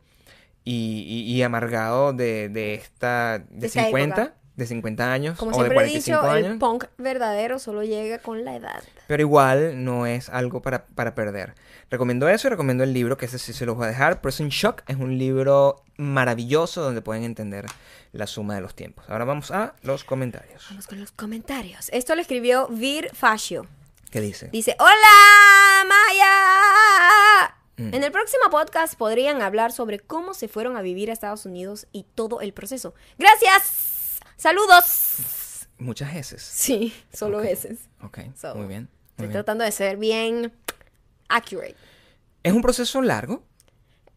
y, 0.64 1.06
y- 1.08 1.34
y 1.36 1.42
amargado 1.44 2.14
de, 2.14 2.50
de 2.50 2.74
esta 2.76 3.40
de 3.40 3.46
De 3.60 3.68
esta 3.68 3.84
50, 3.86 4.22
época. 4.22 4.38
de 4.56 4.66
50 4.68 5.12
años 5.14 5.38
Como 5.40 5.52
o 5.52 5.64
de 5.64 5.70
siempre 5.70 5.76
he 5.86 5.90
45 5.90 6.22
dicho, 6.22 6.32
años. 6.32 6.48
el 6.54 6.58
punk 6.60 6.86
verdadero 6.98 7.60
solo 7.60 7.84
llega 7.84 8.20
con 8.20 8.46
la 8.46 8.56
edad. 8.56 8.84
Pero 9.08 9.22
igual 9.22 9.84
no 9.84 10.06
es 10.06 10.30
algo 10.30 10.62
para, 10.62 10.86
para 10.86 11.16
perder. 11.16 11.56
Recomiendo 11.90 12.28
eso 12.30 12.48
y 12.48 12.50
recomiendo 12.52 12.84
el 12.84 12.94
libro, 12.94 13.18
que 13.18 13.26
ese 13.26 13.38
sí 13.40 13.54
se 13.54 13.66
los 13.66 13.76
voy 13.76 13.86
a 13.86 13.90
dejar. 13.90 14.22
Prison 14.22 14.50
Shock 14.50 14.84
es 14.88 14.96
un 14.98 15.18
libro 15.18 15.84
maravilloso 15.98 16.82
donde 16.82 17.02
pueden 17.02 17.24
entender 17.24 17.66
la 18.14 18.26
suma 18.26 18.56
de 18.56 18.62
los 18.62 18.74
tiempos. 18.76 19.06
Ahora 19.10 19.26
vamos 19.26 19.52
a 19.52 19.74
los 19.84 20.04
comentarios. 20.04 20.66
Vamos 20.70 20.88
con 20.88 21.00
los 21.00 21.12
comentarios. 21.12 21.90
Esto 21.92 22.16
lo 22.16 22.22
escribió 22.22 22.68
Vir 22.70 23.10
Fascio. 23.14 23.68
¿Qué 24.10 24.22
dice? 24.22 24.50
Dice, 24.52 24.76
hola 24.80 25.86
Maya. 25.88 27.53
Mm. 27.90 27.94
En 27.96 28.04
el 28.04 28.12
próximo 28.12 28.50
podcast 28.50 28.96
podrían 28.96 29.42
hablar 29.42 29.72
sobre 29.72 30.00
cómo 30.00 30.34
se 30.34 30.48
fueron 30.48 30.78
a 30.78 30.82
vivir 30.82 31.10
a 31.10 31.14
Estados 31.14 31.46
Unidos 31.46 31.88
y 31.92 32.04
todo 32.16 32.42
el 32.42 32.54
proceso. 32.54 32.94
Gracias. 33.18 34.20
Saludos. 34.38 35.68
Muchas 35.78 36.14
veces. 36.14 36.42
Sí, 36.44 36.94
solo 37.12 37.40
veces. 37.40 37.80
Ok, 38.02 38.20
So, 38.36 38.56
muy 38.56 38.68
bien. 38.68 38.84
muy 38.84 39.10
Estoy 39.12 39.28
bien. 39.28 39.32
tratando 39.34 39.64
de 39.64 39.72
ser 39.72 39.98
bien 39.98 40.54
accurate. 41.30 41.76
Es 42.44 42.54
un 42.54 42.62
proceso 42.62 43.02
largo. 43.02 43.44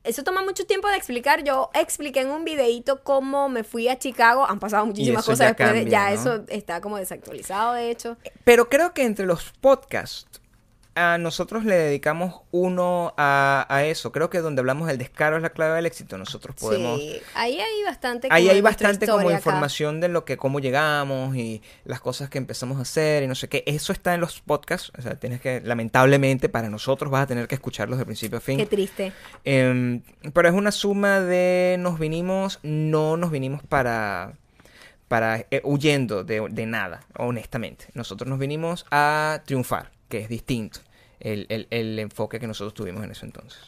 Eso 0.04 0.22
toma 0.22 0.42
mucho 0.42 0.66
tiempo 0.66 0.86
de 0.88 0.96
explicar. 0.96 1.42
Yo 1.42 1.70
expliqué 1.74 2.20
en 2.20 2.30
un 2.30 2.44
videito 2.44 3.02
cómo 3.02 3.48
me 3.48 3.64
fui 3.64 3.88
a 3.88 3.98
Chicago. 3.98 4.46
Han 4.48 4.60
pasado 4.60 4.86
muchísimas 4.86 5.24
cosas 5.24 5.38
ya 5.40 5.46
después. 5.48 5.68
de- 5.72 5.78
cambia, 5.80 5.90
ya 5.90 6.08
¿no? 6.10 6.14
eso 6.34 6.44
está 6.48 6.80
como 6.80 6.96
desactualizado, 6.98 7.72
de 7.72 7.90
hecho. 7.90 8.16
Pero 8.44 8.68
creo 8.68 8.94
que 8.94 9.02
entre 9.04 9.26
los 9.26 9.50
podcasts 9.60 10.26
a 10.97 11.18
nosotros 11.18 11.66
le 11.66 11.74
dedicamos 11.74 12.40
uno 12.53 13.12
a, 13.18 13.66
a 13.68 13.84
eso. 13.84 14.12
Creo 14.12 14.30
que 14.30 14.38
donde 14.38 14.61
hablamos 14.61 14.88
del 14.88 14.97
descaro 14.97 15.36
es 15.36 15.42
la 15.42 15.51
clave 15.51 15.76
del 15.76 15.84
éxito. 15.84 16.16
Nosotros 16.16 16.57
podemos... 16.59 16.99
Sí, 16.99 17.20
ahí 17.34 17.61
hay 17.61 17.84
bastante. 17.84 18.28
Ahí 18.30 18.49
hay 18.49 18.62
bastante 18.62 19.07
como 19.07 19.28
acá. 19.28 19.36
información 19.36 20.01
de 20.01 20.09
lo 20.09 20.24
que 20.24 20.38
cómo 20.38 20.59
llegamos 20.59 21.36
y 21.36 21.61
las 21.84 22.01
cosas 22.01 22.30
que 22.30 22.38
empezamos 22.38 22.78
a 22.78 22.82
hacer 22.82 23.22
y 23.22 23.26
no 23.26 23.34
sé 23.34 23.49
qué. 23.49 23.62
Eso 23.66 23.92
está 23.92 24.14
en 24.14 24.22
los 24.22 24.40
podcasts. 24.40 24.90
O 24.99 25.03
sea, 25.03 25.16
tienes 25.16 25.42
que, 25.42 25.61
lamentablemente, 25.61 26.49
para 26.49 26.70
nosotros 26.70 27.11
vas 27.11 27.24
a 27.24 27.26
tener 27.26 27.47
que 27.47 27.57
escucharlos 27.57 27.99
de 27.99 28.07
principio 28.07 28.38
a 28.38 28.40
fin. 28.40 28.57
Qué 28.57 28.66
triste. 28.66 29.12
Em, 29.44 30.01
pero 30.32 30.49
es 30.49 30.55
una 30.55 30.72
suma 30.72 31.20
de 31.20 31.76
nos 31.78 31.99
vinimos, 31.99 32.59
no 32.62 33.18
nos 33.18 33.30
vinimos 33.30 33.62
para, 33.62 34.32
para 35.09 35.44
eh, 35.51 35.61
huyendo 35.62 36.24
de, 36.24 36.49
de 36.51 36.64
nada, 36.64 37.03
honestamente. 37.18 37.88
Nosotros 37.92 38.30
nos 38.30 38.38
vinimos 38.38 38.86
a 38.90 39.42
triunfar, 39.44 39.90
que 40.09 40.20
es 40.20 40.30
distinto 40.30 40.86
el, 41.33 41.47
el- 41.49 41.66
el 41.70 41.99
enfoque 41.99 42.39
que 42.41 42.47
nosotros 42.47 42.74
tuvimos 42.74 43.03
en 43.05 43.11
ese 43.11 43.27
entonces. 43.27 43.61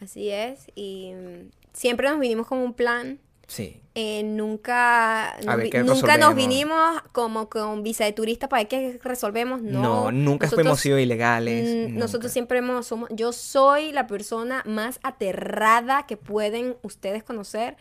Así 0.00 0.30
es. 0.30 0.66
Y 0.74 1.12
mm, 1.14 1.50
siempre 1.72 2.08
nos 2.08 2.18
vinimos 2.20 2.46
con 2.46 2.58
un 2.58 2.74
plan. 2.74 3.18
Sí. 3.48 3.80
Eh, 3.94 4.22
nunca 4.22 5.36
nos, 5.44 5.56
ver 5.56 5.84
nunca 5.84 6.16
nos 6.16 6.34
vinimos 6.34 7.02
como 7.12 7.50
con 7.50 7.82
visa 7.82 8.04
de 8.04 8.12
turista 8.12 8.48
para 8.48 8.62
ver 8.62 8.68
qué 8.68 9.00
resolvemos. 9.02 9.60
No, 9.62 9.82
No, 9.82 10.12
nunca 10.12 10.46
Nosotros- 10.46 10.64
fuimos 10.64 10.80
sido 10.80 10.98
ilegales. 10.98 11.88
Nunca. 11.88 11.98
Nosotros 12.00 12.32
siempre 12.32 12.58
hemos, 12.58 12.86
somos, 12.86 13.10
yo 13.12 13.32
soy 13.32 13.92
la 13.92 14.06
persona 14.06 14.62
más 14.64 15.00
aterrada 15.02 16.06
que 16.06 16.16
pueden 16.16 16.76
ustedes 16.82 17.22
conocer 17.24 17.76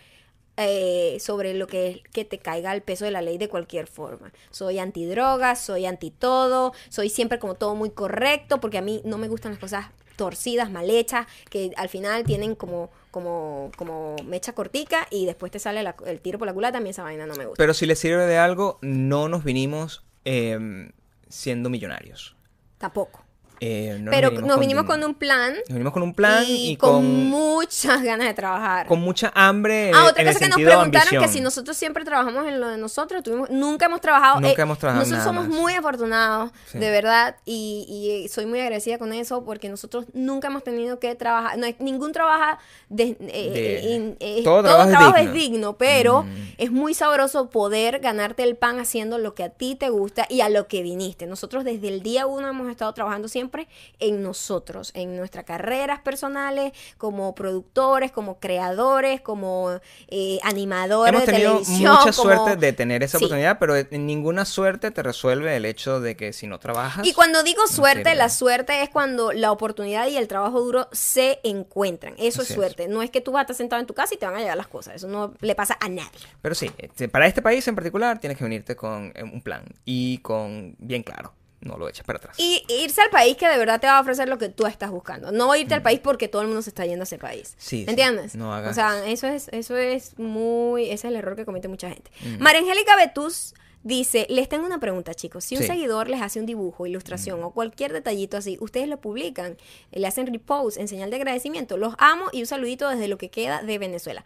eh, 0.68 1.18
sobre 1.20 1.54
lo 1.54 1.68
que 1.68 1.88
es 1.90 1.98
que 2.12 2.26
te 2.26 2.38
caiga 2.40 2.74
el 2.74 2.82
peso 2.82 3.06
de 3.06 3.12
la 3.12 3.22
ley 3.22 3.38
de 3.38 3.50
cualquier 3.50 3.88
forma. 3.88 4.32
Soy 4.50 4.80
antidrogas, 4.80 5.60
soy 5.62 5.86
anti 5.86 6.12
todo, 6.12 6.74
soy 6.90 7.10
siempre 7.10 7.40
como 7.40 7.56
todo 7.56 7.76
muy 7.76 7.90
correcto, 7.92 8.60
porque 8.60 8.78
a 8.78 8.82
mí 8.82 9.02
no 9.06 9.18
me 9.18 9.28
gustan 9.28 9.52
las 9.54 9.60
cosas 9.60 9.86
torcidas, 10.16 10.70
mal 10.70 10.90
hechas, 10.90 11.26
que 11.50 11.72
al 11.78 11.90
final 11.90 12.24
tienen 12.26 12.54
como, 12.56 12.92
como, 13.10 13.72
como 13.76 14.16
mecha 14.26 14.54
cortica 14.54 15.08
y 15.10 15.26
después 15.26 15.52
te 15.52 15.58
sale 15.60 15.82
la- 15.82 15.96
el 16.06 16.22
tiro 16.22 16.38
por 16.38 16.46
la 16.48 16.54
culata, 16.54 16.78
a 16.78 16.82
mí 16.82 16.90
esa 16.92 17.02
vaina 17.04 17.26
no 17.26 17.36
me 17.36 17.46
gusta. 17.46 17.58
Pero 17.62 17.74
si 17.74 17.86
les 17.88 17.98
sirve 17.98 18.26
de 18.28 18.38
algo, 18.38 18.78
no 18.82 19.30
nos 19.30 19.44
vinimos 19.44 20.04
em, 20.26 20.92
siendo 21.28 21.70
millonarios. 21.72 22.36
Tampoco. 22.78 23.24
Eh, 23.64 23.98
no 24.02 24.10
Pero 24.10 24.32
nos 24.32 24.60
vinimos 24.60 24.86
con 24.86 25.04
un 25.04 25.14
plan. 25.14 25.54
Nos 25.54 25.68
vinimos 25.70 25.94
con 25.94 26.02
un 26.02 26.16
plan 26.16 26.44
y, 26.48 26.72
y, 26.72 26.76
con, 26.78 26.94
con, 26.94 27.30
muchas 27.30 28.02
ganas 28.02 28.26
de 28.28 28.34
trabajar. 28.34 28.88
con 28.88 29.00
mucha 29.02 29.32
hambre 29.36 29.92
Ah, 29.94 30.06
otra 30.06 30.24
en 30.24 30.28
el 30.30 30.34
cosa 30.34 30.46
que 30.46 30.50
nos 30.50 30.56
preguntaron 30.56 31.10
que 31.10 31.16
ambición. 31.18 31.30
si 31.34 31.42
nosotros 31.42 31.78
siempre 31.78 32.04
trabajamos 32.04 32.48
en 32.48 32.60
lo 32.60 32.70
de 32.70 32.78
nosotros, 32.80 33.22
tuvimos, 33.22 33.52
nunca 33.52 33.86
hemos 33.86 34.02
trabajado. 34.02 34.40
Nunca 34.40 34.60
eh, 34.60 34.64
hemos 34.64 34.80
trabajado 34.80 35.06
Nosotros 35.06 35.24
somos 35.24 35.48
más. 35.48 35.56
muy 35.56 35.74
afortunados, 35.76 36.50
Sí. 36.72 36.80
de 36.80 36.90
verdad, 36.90 37.36
y, 37.46 38.24
y 38.26 38.30
soy 38.30 38.48
muy 38.48 38.60
agradecida 38.62 38.98
con 38.98 39.14
eso 39.14 39.46
porque 39.46 39.70
nosotros 39.70 40.06
nunca 40.14 40.48
hemos 40.48 40.64
tenido 40.64 40.98
que 40.98 41.14
trabajar. 41.14 41.56
No 41.60 41.68
ningún 41.78 42.14
trabajo 42.14 42.58
de, 42.90 43.16
eh, 43.22 44.16
eh, 44.20 44.42
todo 44.44 44.64
trabajo 44.64 45.16
es 45.18 45.32
digno. 45.34 45.78
pero 45.78 46.24
Mm. 46.24 46.54
es 46.58 46.72
muy 46.72 46.96
sabroso 46.96 47.50
poder 47.52 48.00
ganarte 48.00 48.42
el 48.42 48.56
pan 48.56 48.80
haciendo 48.80 49.20
lo 49.20 49.36
que 49.36 49.44
a 49.44 49.50
ti 49.50 49.76
te 49.76 49.90
gusta 49.90 50.26
y 50.30 50.42
a 50.42 50.50
lo 50.50 50.68
que 50.68 50.82
viniste. 50.82 51.28
Nosotros 51.28 51.64
desde 51.64 51.90
el 51.90 52.02
día 52.02 52.26
uno 52.26 52.48
hemos 52.48 52.68
estado 52.70 52.92
trabajando 52.94 53.28
siempre 53.28 53.51
en 54.00 54.24
nosotros, 54.24 54.92
en 54.96 55.16
nuestras 55.18 55.46
carreras 55.46 56.00
personales, 56.02 56.74
como 56.98 57.36
productores, 57.36 58.12
como 58.12 58.40
creadores, 58.40 59.22
como 59.22 59.80
eh, 60.08 60.40
animadores 60.44 61.14
Hemos 61.14 61.26
de 61.26 61.32
tenido 61.32 61.52
televisión. 61.60 61.92
mucha 61.92 62.12
como- 62.12 62.14
suerte 62.14 62.56
de 62.56 62.74
tener 62.74 63.04
esa 63.04 63.18
Sí. 63.18 63.26
oportunidad, 63.26 63.60
pero 63.60 63.76
en 63.76 64.06
ninguna 64.06 64.46
suerte 64.46 64.92
te 64.92 65.04
resuelve 65.04 65.56
el 65.56 65.66
hecho 65.66 66.00
de 66.00 66.16
que 66.16 66.34
si 66.34 66.48
no 66.48 66.60
trabajas. 66.60 67.06
Y 67.06 67.14
cuando 67.14 67.44
digo 67.44 67.66
suerte, 67.68 68.16
la 68.16 68.30
suerte 68.30 68.82
es 68.84 68.90
cuando 68.90 69.32
la 69.32 69.52
oportunidad 69.52 70.08
y 70.08 70.18
el 70.18 70.28
trabajo 70.28 70.62
duro 70.62 70.88
se 70.92 71.40
encuentran. 71.44 72.14
Eso 72.18 72.42
Así 72.42 72.42
es 72.42 72.50
es. 72.52 72.56
suerte. 72.56 72.88
No 72.88 73.02
es 73.02 73.10
que 73.10 73.22
tú 73.22 73.32
vas 73.32 73.40
a 73.40 73.44
estar 73.44 73.56
sentado 73.56 73.80
en 73.80 73.88
tu 73.88 73.94
casa 73.94 74.14
y 74.14 74.18
te 74.18 74.26
van 74.26 74.36
a 74.36 74.40
llegar 74.40 74.58
las 74.58 74.68
cosas. 74.68 74.96
Eso 74.96 75.08
no 75.08 75.34
le 75.42 75.56
pasa 75.56 75.78
a 75.80 75.90
nadie. 75.90 76.10
Pero 76.42 76.56
sí, 76.56 76.72
este, 76.78 77.08
para 77.10 77.28
este 77.28 77.42
país 77.42 77.68
en 77.68 77.76
particular 77.76 78.20
tienes 78.20 78.38
que 78.38 78.44
venirte 78.44 78.76
con 78.76 79.12
eh, 79.16 79.24
un 79.24 79.42
plan 79.42 79.64
y 79.86 80.20
con 80.20 80.76
bien 80.80 81.04
claro. 81.04 81.34
No 81.62 81.78
lo 81.78 81.88
eches 81.88 82.04
para 82.04 82.18
atrás. 82.18 82.36
Y 82.40 82.64
irse 82.70 83.02
al 83.02 83.10
país 83.10 83.38
que 83.38 83.48
de 83.48 83.58
verdad 83.58 83.80
te 83.80 83.88
va 83.88 83.98
a 83.98 84.02
ofrecer 84.02 84.28
lo 84.28 84.38
que 84.38 84.50
tú 84.50 84.66
estás 84.66 84.90
buscando. 84.90 85.32
No 85.32 85.56
irte 85.56 85.76
al 85.76 85.84
país 85.84 86.00
porque 86.00 86.28
todo 86.28 86.42
el 86.42 86.48
mundo 86.48 86.62
se 86.64 86.72
está 86.72 86.86
yendo 86.86 87.04
a 87.04 87.06
ese 87.06 87.20
país. 87.20 87.52
Mm. 87.52 87.62
Sí, 87.62 87.84
sí. 87.84 87.86
¿Entiendes? 87.88 88.36
No 88.36 88.54
hagas 88.54 88.72
O 88.72 88.74
sea, 88.74 89.06
eso 89.08 89.28
es, 89.28 89.48
eso 89.50 89.78
es 89.78 90.18
muy. 90.18 90.86
Ese 90.86 90.94
es 90.94 91.06
el 91.06 91.16
error 91.16 91.36
que 91.36 91.46
comete 91.46 91.68
mucha 91.68 91.90
gente. 91.90 92.10
Mm. 92.22 92.42
María 92.42 92.62
Angélica 92.62 92.96
Betús 92.96 93.54
dice: 93.84 94.26
Les 94.30 94.48
tengo 94.50 94.66
una 94.66 94.80
pregunta, 94.80 95.14
chicos. 95.14 95.44
Si 95.46 95.56
un 95.56 95.62
Sí. 95.64 95.68
Mm. 95.70 95.72
seguidor 95.74 96.10
les 96.10 96.22
hace 96.22 96.40
un 96.40 96.46
dibujo, 96.46 96.86
ilustración 96.88 97.44
o 97.44 97.52
cualquier 97.52 97.94
detallito 97.94 98.38
así, 98.38 98.58
ustedes 98.62 98.88
lo 98.88 99.00
publican, 99.02 99.58
le 99.92 100.08
hacen 100.08 100.28
repost 100.28 100.78
en 100.78 100.88
señal 100.88 101.10
de 101.10 101.16
agradecimiento. 101.18 101.78
Los 101.78 101.96
amo 101.98 102.26
y 102.32 102.42
un 102.42 102.48
saludito 102.48 102.90
desde 102.90 103.08
lo 103.08 103.18
que 103.18 103.30
queda 103.30 103.62
de 103.64 103.78
Venezuela. 103.78 104.24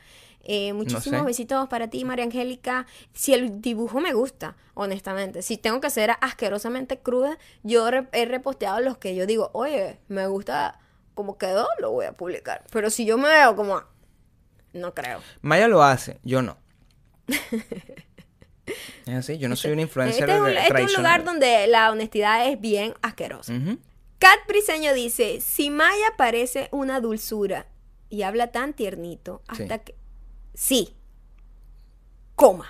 Eh, 0.48 0.74
muchísimos 0.74 1.22
sé. 1.22 1.26
besitos 1.26 1.68
para 1.70 1.90
ti, 1.90 2.06
María 2.06 2.24
Angélica. 2.26 2.86
Si 3.14 3.34
el 3.34 3.62
dibujo 3.62 4.00
me 4.00 4.14
gusta, 4.14 4.56
honestamente, 4.76 5.42
si 5.42 5.58
tengo 5.58 5.82
que 5.82 5.90
ser 5.90 6.12
asquerosamente 6.22 7.00
cruda, 7.00 7.40
yo 7.64 7.90
re- 7.90 8.08
he 8.12 8.26
reposteado 8.26 8.80
los 8.82 8.98
que 9.00 9.16
yo 9.16 9.26
digo, 9.26 9.50
oye, 9.54 9.98
me 10.08 10.28
gusta 10.28 10.80
como 11.16 11.38
quedó, 11.40 11.68
lo 11.80 11.92
voy 11.92 12.06
a 12.06 12.12
publicar. 12.12 12.64
Pero 12.72 12.92
si 12.92 13.06
yo 13.06 13.18
me 13.18 13.28
veo 13.30 13.56
como, 13.56 13.82
no 14.74 14.94
creo. 14.94 15.20
Maya 15.42 15.68
lo 15.68 15.82
hace, 15.82 16.20
yo 16.24 16.44
no. 16.44 16.58
es 19.06 19.14
así, 19.16 19.38
yo 19.38 19.50
no 19.50 19.56
soy 19.56 19.72
un 19.72 19.80
influencer 19.80 20.24
Este 20.30 20.36
es 20.36 20.42
un, 20.42 20.50
este 20.50 20.84
es 20.84 20.92
un 20.92 21.04
lugar 21.04 21.24
donde 21.24 21.68
la 21.68 21.92
honestidad 21.92 22.48
es 22.48 22.60
bien 22.60 22.94
asquerosa. 23.02 23.54
Briseño 24.48 24.94
dice, 24.94 25.40
si 25.42 25.70
Maya 25.70 26.14
parece 26.18 26.70
una 26.72 27.00
dulzura 27.00 27.68
y 28.10 28.24
habla 28.24 28.52
tan 28.52 28.74
tiernito, 28.74 29.42
hasta 29.48 29.78
Sí. 29.78 29.84
que... 29.86 29.96
Sí. 30.54 30.96
Coma. 32.36 32.68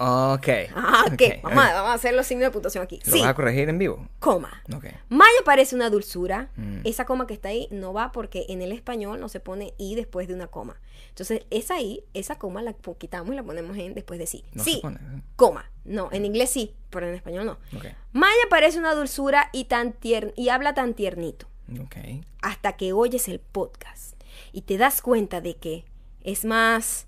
Ok. 0.00 0.48
Ah, 0.76 1.04
ok, 1.08 1.16
¿qué? 1.16 1.40
Vamos, 1.42 1.64
a- 1.64 1.74
vamos 1.74 1.90
a 1.90 1.94
hacer 1.94 2.14
los 2.14 2.26
signos 2.26 2.46
de 2.46 2.50
puntuación 2.52 2.84
aquí. 2.84 3.00
¿Lo 3.04 3.12
Sí, 3.12 3.20
vas 3.20 3.28
a 3.30 3.34
corregir 3.34 3.68
en 3.68 3.78
vivo? 3.78 4.08
coma. 4.20 4.62
Ok. 4.74 4.86
Maya 5.08 5.30
parece 5.44 5.74
una 5.74 5.90
dulzura. 5.90 6.50
Mm. 6.56 6.80
Esa 6.84 7.04
coma 7.04 7.26
que 7.26 7.34
está 7.34 7.48
ahí 7.48 7.66
no 7.72 7.92
va 7.92 8.12
porque 8.12 8.46
en 8.48 8.62
el 8.62 8.70
español 8.72 9.18
no 9.18 9.28
se 9.28 9.40
pone 9.40 9.74
i 9.76 9.96
después 9.96 10.28
de 10.28 10.34
una 10.34 10.46
coma. 10.46 10.80
Entonces, 11.08 11.42
esa 11.50 11.80
i, 11.80 12.04
esa 12.14 12.38
coma 12.38 12.62
la 12.62 12.74
quitamos 12.74 13.32
y 13.32 13.36
la 13.36 13.42
ponemos 13.42 13.76
en 13.76 13.94
después 13.94 14.20
de 14.20 14.28
sí. 14.28 14.44
No 14.52 14.62
sí, 14.62 14.74
se 14.76 14.80
pone. 14.82 14.96
¿eh? 14.98 15.22
coma. 15.34 15.68
No, 15.84 16.10
en 16.12 16.24
inglés 16.24 16.50
sí, 16.50 16.74
pero 16.90 17.08
en 17.08 17.14
español 17.16 17.44
no. 17.46 17.52
Ok. 17.76 17.86
Maya 18.12 18.42
parece 18.50 18.78
una 18.78 18.94
dulzura 18.94 19.50
y, 19.52 19.64
tan 19.64 19.94
tier- 19.94 20.32
y 20.36 20.50
habla 20.50 20.74
tan 20.74 20.94
tiernito. 20.94 21.48
Ok. 21.82 21.96
Hasta 22.40 22.76
que 22.76 22.92
oyes 22.92 23.26
el 23.28 23.40
podcast 23.40 24.14
y 24.52 24.62
te 24.62 24.78
das 24.78 25.02
cuenta 25.02 25.40
de 25.40 25.56
que 25.56 25.84
es 26.22 26.44
más... 26.44 27.06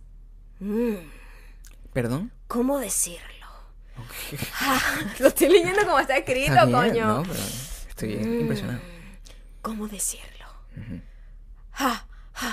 mm, 0.59 0.95
¿Perdón? 1.93 2.32
¿Cómo 2.51 2.78
decirlo? 2.80 3.46
Lo 5.20 5.28
estoy 5.28 5.48
leyendo 5.51 5.82
como 5.84 6.01
está 6.01 6.16
escrito, 6.16 6.53
Está 6.53 6.64
bien, 6.64 6.78
coño. 6.78 7.07
No, 7.07 7.22
pero 7.22 7.38
estoy 7.88 8.16
Mm. 8.16 8.40
impresionado. 8.40 8.80
¿Cómo 9.62 9.86
decirlo? 9.86 10.46
Ja, 11.70 12.05
ja, 12.32 12.51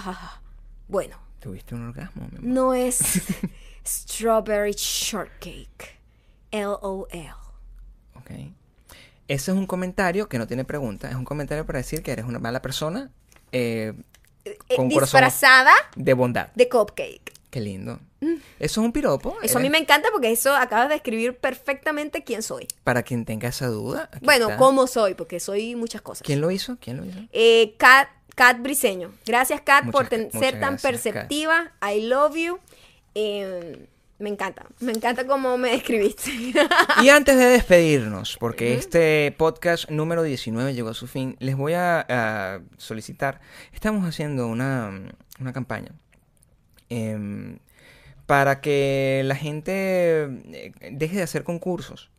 ja. 0.00 0.40
Bueno, 0.88 1.18
¿Tuviste 1.40 1.74
un 1.74 1.88
orgasmo, 1.88 2.26
mi 2.30 2.38
amor? 2.38 2.42
no 2.48 2.72
es 2.74 3.22
Strawberry 3.86 4.72
Shortcake. 4.72 5.98
LOL. 6.52 7.06
Ok. 8.14 8.30
Ese 9.28 9.50
es 9.50 9.56
un 9.56 9.66
comentario 9.66 10.26
que 10.28 10.38
no 10.38 10.46
tiene 10.46 10.64
pregunta. 10.64 11.10
Es 11.10 11.16
un 11.16 11.24
comentario 11.26 11.66
para 11.66 11.78
decir 11.80 12.02
que 12.02 12.12
eres 12.12 12.24
una 12.24 12.38
mala 12.38 12.62
persona 12.62 13.10
eh, 13.52 13.92
Eh, 14.44 14.56
Con 14.76 14.88
disfrazada 14.88 15.72
de 15.96 16.14
bondad. 16.14 16.48
de 16.54 16.68
cupcake. 16.68 17.32
Qué 17.56 17.62
lindo. 17.62 17.98
Eso 18.20 18.40
es 18.58 18.76
un 18.76 18.92
piropo. 18.92 19.34
Eso 19.42 19.56
a 19.56 19.62
mí 19.62 19.70
me 19.70 19.78
encanta 19.78 20.10
porque 20.12 20.30
eso 20.30 20.54
acaba 20.54 20.88
de 20.88 20.92
describir 20.96 21.38
perfectamente 21.38 22.22
quién 22.22 22.42
soy. 22.42 22.68
Para 22.84 23.02
quien 23.02 23.24
tenga 23.24 23.48
esa 23.48 23.68
duda. 23.68 24.10
Bueno, 24.20 24.48
está. 24.50 24.58
cómo 24.58 24.86
soy, 24.86 25.14
porque 25.14 25.40
soy 25.40 25.74
muchas 25.74 26.02
cosas. 26.02 26.22
¿Quién 26.26 26.42
lo 26.42 26.50
hizo? 26.50 26.76
¿Quién 26.82 26.98
lo 26.98 27.06
hizo? 27.06 27.18
Eh, 27.32 27.74
Kat, 27.78 28.10
Kat 28.34 28.60
Briseño. 28.60 29.10
Gracias, 29.24 29.62
Kat, 29.62 29.84
Muchas 29.84 29.98
por 29.98 30.08
ten- 30.10 30.30
ser 30.32 30.60
tan 30.60 30.74
gracias, 30.76 30.82
Kat. 30.82 30.82
perceptiva. 30.82 31.72
I 31.80 32.02
love 32.02 32.36
you. 32.36 32.58
Eh, 33.14 33.86
me 34.18 34.28
encanta. 34.28 34.66
Me 34.80 34.92
encanta 34.92 35.26
cómo 35.26 35.56
me 35.56 35.70
describiste. 35.72 36.30
Y 37.02 37.08
antes 37.08 37.38
de 37.38 37.44
despedirnos, 37.46 38.36
porque 38.38 38.74
este 38.74 39.34
podcast 39.38 39.88
número 39.88 40.22
19 40.24 40.74
llegó 40.74 40.90
a 40.90 40.94
su 40.94 41.06
fin, 41.06 41.36
les 41.38 41.56
voy 41.56 41.72
a, 41.72 42.04
a 42.06 42.60
solicitar, 42.76 43.40
estamos 43.72 44.06
haciendo 44.06 44.46
una, 44.46 44.90
una 45.40 45.52
campaña 45.54 45.92
em, 46.88 47.58
para 48.26 48.60
que 48.60 49.22
la 49.24 49.36
gente 49.36 49.72
eh, 50.24 50.72
deje 50.92 51.16
de 51.16 51.22
hacer 51.22 51.44
concursos 51.44 52.10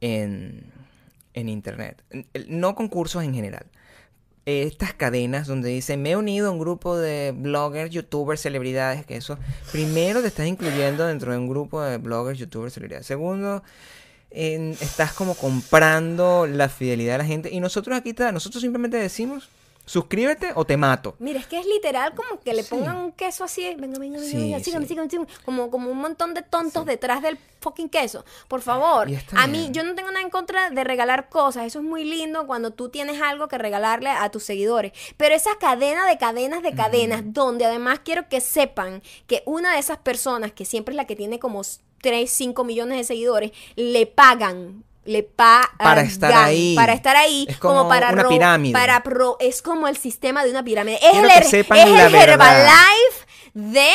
en, 0.00 0.64
en 1.34 1.48
Internet. 1.48 2.02
No 2.48 2.74
concursos 2.74 3.22
en 3.22 3.34
general. 3.34 3.66
Estas 4.44 4.92
cadenas 4.92 5.46
donde 5.46 5.68
dice 5.68 5.96
me 5.96 6.10
he 6.10 6.16
unido 6.16 6.48
a 6.48 6.50
un 6.50 6.58
grupo 6.58 6.98
de 6.98 7.32
bloggers, 7.36 7.92
youtubers, 7.92 8.40
celebridades, 8.40 9.06
que 9.06 9.16
eso, 9.16 9.38
primero 9.70 10.20
te 10.20 10.26
estás 10.26 10.48
incluyendo 10.48 11.06
dentro 11.06 11.30
de 11.30 11.38
un 11.38 11.48
grupo 11.48 11.80
de 11.80 11.98
bloggers, 11.98 12.40
youtubers, 12.40 12.74
celebridades. 12.74 13.06
Segundo, 13.06 13.62
en- 14.30 14.72
estás 14.80 15.12
como 15.12 15.36
comprando 15.36 16.48
la 16.48 16.68
fidelidad 16.68 17.12
de 17.12 17.18
la 17.18 17.24
gente. 17.24 17.50
Y 17.52 17.60
nosotros 17.60 17.96
aquí, 17.96 18.10
está, 18.10 18.32
nosotros 18.32 18.60
simplemente 18.62 18.96
decimos, 18.96 19.48
suscríbete 19.84 20.52
o 20.54 20.64
te 20.64 20.76
mato. 20.76 21.16
Mira, 21.18 21.40
es 21.40 21.46
que 21.46 21.58
es 21.58 21.66
literal 21.66 22.14
como 22.14 22.40
que 22.40 22.54
le 22.54 22.62
Sí. 22.62 22.70
pongan 22.70 22.96
un 22.96 23.12
queso 23.12 23.44
así. 23.44 23.62
Venga, 23.76 23.98
venga, 23.98 23.98
venga, 23.98 24.18
Sí, 24.20 24.36
venga, 24.36 24.58
sígame, 24.60 24.86
sí. 24.86 24.88
sígame, 24.94 25.10
sígame. 25.10 25.28
Como, 25.44 25.70
como 25.70 25.90
un 25.90 25.98
montón 25.98 26.34
de 26.34 26.42
tontos 26.42 26.86
detrás 26.86 27.22
del 27.22 27.38
fucking 27.60 27.88
queso. 27.88 28.24
Por 28.48 28.60
favor. 28.62 29.08
A 29.36 29.46
mí, 29.46 29.58
bien. 29.58 29.74
yo 29.74 29.84
no 29.84 29.94
tengo 29.94 30.10
nada 30.10 30.22
en 30.22 30.30
contra 30.30 30.70
de 30.70 30.84
regalar 30.84 31.28
cosas. 31.28 31.66
Eso 31.66 31.80
es 31.80 31.84
muy 31.84 32.04
lindo 32.04 32.46
cuando 32.46 32.70
tú 32.72 32.88
tienes 32.88 33.20
algo 33.20 33.48
que 33.48 33.58
regalarle 33.58 34.10
a 34.10 34.30
tus 34.30 34.44
seguidores. 34.44 34.92
Pero 35.16 35.34
esa 35.34 35.56
cadena 35.58 36.06
de 36.06 36.16
cadenas 36.18 36.62
de 36.62 36.74
cadenas, 36.74 37.22
donde 37.26 37.64
además 37.64 38.00
quiero 38.04 38.28
que 38.28 38.40
sepan 38.40 39.02
que 39.26 39.42
una 39.46 39.72
de 39.74 39.78
esas 39.80 39.98
personas, 39.98 40.52
que 40.52 40.64
siempre 40.64 40.92
es 40.92 40.96
la 40.96 41.06
que 41.06 41.16
tiene 41.16 41.38
como 41.38 41.62
3, 42.00 42.30
5 42.30 42.64
millones 42.64 42.98
de 42.98 43.04
seguidores, 43.04 43.52
le 43.76 44.06
pagan. 44.06 44.84
Le 45.04 45.22
pagan 45.24 45.68
Para 45.78 46.02
estar 46.02 46.32
ahí. 46.32 46.74
para 46.76 46.92
estar 46.92 47.16
ahí 47.16 47.46
Es 47.48 47.56
como 47.58 47.88
para 47.88 48.12
una 48.12 48.28
pirámide. 48.28 48.72
para 48.72 49.02
pro- 49.02 49.36
es 49.40 49.60
como 49.60 49.88
el 49.88 49.96
sistema 49.96 50.44
de 50.44 50.50
una 50.50 50.62
pirámide 50.62 50.96
es 51.02 51.10
Quiero 51.10 51.26
el, 51.26 51.32
que 51.32 51.38
her- 51.40 51.50
sepan 51.50 51.78
es 51.78 51.88
la 51.90 52.06
el. 52.06 52.14
Herbalife 52.14 53.26
de 53.54 53.90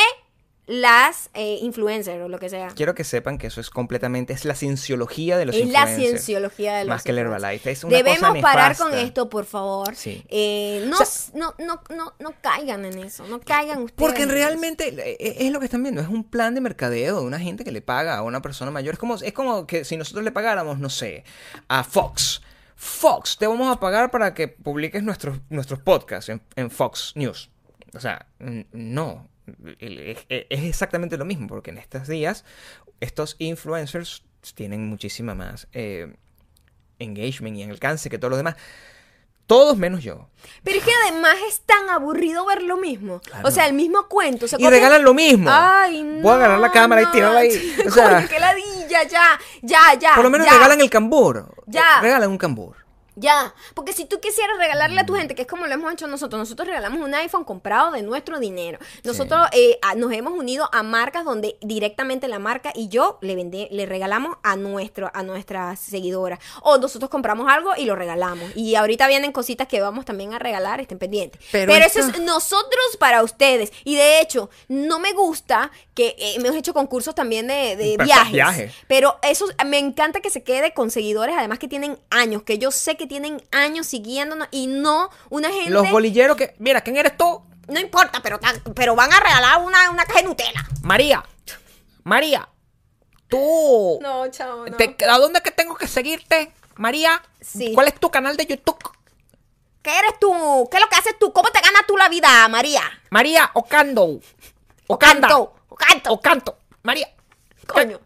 las 0.68 1.30
eh, 1.32 1.58
influencers 1.62 2.22
o 2.22 2.28
lo 2.28 2.38
que 2.38 2.50
sea 2.50 2.68
Quiero 2.68 2.94
que 2.94 3.02
sepan 3.02 3.38
que 3.38 3.46
eso 3.46 3.60
es 3.60 3.70
completamente, 3.70 4.34
es 4.34 4.44
la 4.44 4.54
cienciología 4.54 5.38
de 5.38 5.46
los 5.46 5.56
es 5.56 5.62
la 5.62 5.80
influencers. 5.80 5.96
cienciología 6.10 6.76
de 6.76 6.84
los 6.84 6.88
Más 6.90 7.02
que 7.02 7.10
el. 7.12 7.18
Herbalife. 7.18 7.70
Es 7.70 7.84
una 7.84 7.96
Debemos 7.96 8.20
cosa 8.20 8.40
parar 8.42 8.76
con 8.76 8.92
esto, 8.94 9.30
por 9.30 9.46
favor. 9.46 9.96
Sí. 9.96 10.22
Eh, 10.28 10.84
no, 10.86 10.98
O 10.98 11.04
sea- 11.04 11.32
no, 11.34 11.54
no, 11.58 11.80
no, 11.96 12.12
no 12.18 12.34
caigan 12.42 12.84
en 12.84 12.98
eso. 12.98 13.26
No 13.26 13.40
caigan 13.40 13.78
ustedes. 13.82 13.96
Porque 13.96 14.24
eso. 14.24 14.32
realmente 14.32 14.88
eh, 14.88 15.16
eh, 15.18 15.36
es 15.40 15.52
lo 15.52 15.58
que 15.58 15.64
están 15.64 15.82
viendo, 15.82 16.02
es 16.02 16.08
un 16.08 16.22
plan 16.22 16.54
de 16.54 16.60
mercadeo 16.60 17.20
de 17.20 17.26
una 17.26 17.40
gente 17.40 17.64
que 17.64 17.72
le 17.72 17.80
paga 17.80 18.18
a 18.18 18.22
una 18.22 18.42
persona 18.42 18.70
mayor. 18.70 18.92
Es 18.94 18.98
como, 19.00 19.14
es 19.16 19.32
como 19.32 19.66
que 19.66 19.84
si 19.86 19.96
nosotros 19.96 20.22
le 20.22 20.32
pagáramos, 20.32 20.78
no 20.78 20.90
sé, 20.90 21.24
a 21.68 21.82
Fox. 21.82 22.42
Fox, 22.76 23.38
te 23.38 23.46
vamos 23.46 23.74
a 23.74 23.80
pagar 23.80 24.10
para 24.10 24.34
que 24.34 24.48
publiques 24.48 25.02
nuestros, 25.02 25.38
nuestros 25.48 25.80
podcasts 25.80 26.28
en, 26.28 26.40
en 26.56 26.70
Fox 26.70 27.12
News. 27.16 27.50
O 27.94 28.00
sea, 28.00 28.26
no. 28.72 29.26
Es, 29.80 30.26
es 30.28 30.64
exactamente 30.64 31.16
lo 31.16 31.24
mismo, 31.24 31.46
porque 31.46 31.70
en 31.70 31.78
estos 31.78 32.08
días 32.08 32.44
estos 33.00 33.36
influencers 33.38 34.22
tienen 34.54 34.88
muchísima 34.88 35.34
más... 35.34 35.68
eh, 35.72 36.14
engagement 37.00 37.56
y 37.56 37.62
alcance 37.62 38.10
que 38.10 38.18
todos 38.18 38.30
los 38.30 38.38
demás. 38.38 38.56
Todos 39.46 39.78
menos 39.78 40.02
yo. 40.02 40.28
Pero 40.62 40.78
es 40.78 40.84
que 40.84 40.90
además 41.06 41.36
es 41.48 41.60
tan 41.60 41.88
aburrido 41.88 42.44
ver 42.44 42.62
lo 42.62 42.76
mismo. 42.76 43.20
Claro. 43.20 43.48
O 43.48 43.50
sea, 43.50 43.66
el 43.66 43.72
mismo 43.72 44.06
cuento. 44.06 44.44
O 44.44 44.48
sea, 44.48 44.58
Y 44.60 44.68
regalan 44.68 45.02
lo 45.02 45.14
mismo. 45.14 45.48
Ay, 45.50 46.02
no. 46.02 46.20
Voy 46.22 46.32
a 46.32 46.34
agarrar 46.34 46.58
la 46.58 46.70
cámara 46.70 47.02
y 47.02 47.06
tirarla 47.06 47.40
ahí. 47.40 47.76
O 47.86 47.90
sea, 47.90 48.16
Coño, 48.16 48.28
qué 48.30 48.38
ladilla, 48.40 49.04
ya, 49.04 49.38
ya, 49.62 49.94
ya. 49.98 50.14
por 50.16 50.24
lo 50.24 50.30
menos 50.30 50.46
ya, 50.46 50.52
regalan 50.52 50.80
el 50.82 50.90
cambur. 50.90 51.54
Ya. 51.66 52.00
Regalan 52.02 52.30
un 52.30 52.36
cambur. 52.36 52.76
Ya, 53.20 53.54
porque 53.74 53.92
si 53.92 54.04
tú 54.04 54.20
quisieras 54.20 54.56
regalarle 54.58 55.00
a 55.00 55.06
tu 55.06 55.14
gente, 55.14 55.34
que 55.34 55.42
es 55.42 55.48
como 55.48 55.66
lo 55.66 55.74
hemos 55.74 55.92
hecho 55.92 56.06
nosotros, 56.06 56.38
nosotros 56.38 56.68
regalamos 56.68 57.00
un 57.00 57.14
iPhone 57.14 57.44
comprado 57.44 57.90
de 57.90 58.02
nuestro 58.02 58.38
dinero. 58.38 58.78
Nosotros 59.04 59.46
eh, 59.52 59.78
a- 59.82 59.94
nos 59.96 60.12
hemos 60.12 60.32
unido 60.34 60.68
a 60.72 60.82
marcas 60.82 61.24
donde 61.24 61.56
directamente 61.60 62.28
la 62.28 62.38
marca 62.38 62.72
y 62.74 62.88
yo 62.88 63.18
le 63.20 63.34
vendé, 63.34 63.68
le 63.72 63.86
regalamos 63.86 64.36
a 64.42 64.56
nuestro, 64.56 65.10
a 65.14 65.22
nuestras 65.22 65.80
seguidoras. 65.80 66.38
O 66.62 66.78
nosotros 66.78 67.10
compramos 67.10 67.50
algo 67.50 67.72
y 67.76 67.84
lo 67.86 67.96
regalamos. 67.96 68.50
Y 68.54 68.76
ahorita 68.76 69.08
vienen 69.08 69.32
cositas 69.32 69.66
que 69.66 69.80
vamos 69.80 70.04
también 70.04 70.32
a 70.34 70.38
regalar, 70.38 70.80
estén 70.80 70.98
pendientes. 70.98 71.40
Pero 71.50 71.72
Pero, 71.72 71.86
esto- 71.86 71.98
eso 72.00 72.10
es 72.10 72.20
nosotros 72.20 72.96
para 73.00 73.22
ustedes. 73.24 73.72
Y 73.84 73.96
de 73.96 74.20
hecho, 74.20 74.48
no 74.68 75.00
me 75.00 75.12
gusta 75.12 75.70
que 75.94 76.14
eh, 76.18 76.34
hemos 76.36 76.54
hecho 76.54 76.72
concursos 76.72 77.14
también 77.16 77.48
de, 77.48 77.96
viajes. 78.04 78.32
viaje. 78.32 78.72
Pero 78.86 79.18
eso 79.22 79.46
me 79.66 79.78
encanta 79.78 80.20
que 80.20 80.30
se 80.30 80.44
quede 80.44 80.72
con 80.72 80.90
seguidores, 80.92 81.34
además 81.36 81.58
que 81.58 81.66
tienen 81.66 81.98
años, 82.10 82.44
que 82.44 82.58
yo 82.58 82.70
sé 82.70 82.96
que 82.96 83.07
tienen 83.08 83.42
años 83.50 83.86
siguiéndonos 83.86 84.46
y 84.52 84.66
no 84.68 85.10
una 85.30 85.50
gente. 85.50 85.70
Los 85.70 85.90
bolilleros 85.90 86.36
que. 86.36 86.54
Mira, 86.58 86.80
¿quién 86.82 86.96
eres 86.96 87.16
tú? 87.16 87.42
no 87.68 87.78
importa, 87.80 88.20
pero, 88.22 88.40
pero 88.74 88.94
van 88.96 89.12
a 89.12 89.20
regalar 89.20 89.60
una, 89.62 89.90
una 89.90 90.04
caja 90.06 90.20
de 90.22 90.28
Nutella. 90.28 90.64
María. 90.82 91.22
María. 92.04 92.48
Tú. 93.28 93.98
No, 94.00 94.26
chao, 94.30 94.64
no. 94.66 94.76
Te- 94.76 94.96
¿A 95.06 95.18
dónde 95.18 95.38
es 95.40 95.42
que 95.44 95.50
tengo 95.50 95.74
que 95.76 95.86
seguirte? 95.86 96.52
María. 96.76 97.22
Sí. 97.42 97.72
¿Cuál 97.74 97.88
es 97.88 98.00
tu 98.00 98.10
canal 98.10 98.36
de 98.38 98.46
YouTube? 98.46 98.78
¿Qué 99.82 99.98
eres 99.98 100.18
tú? 100.18 100.32
¿Qué 100.70 100.78
es 100.78 100.82
lo 100.82 100.88
que 100.88 100.96
haces 100.96 101.18
tú? 101.18 101.32
¿Cómo 101.32 101.50
te 101.50 101.60
ganas 101.60 101.82
tú 101.86 101.96
la 101.98 102.08
vida, 102.08 102.48
María? 102.48 102.82
María 103.10 103.50
Ocando. 103.54 104.20
Ocanto, 104.86 104.86
Ocanda. 104.86 105.52
Ocanto. 105.68 106.12
Ocanto. 106.12 106.58
María. 106.82 107.08
Coño. 107.66 108.00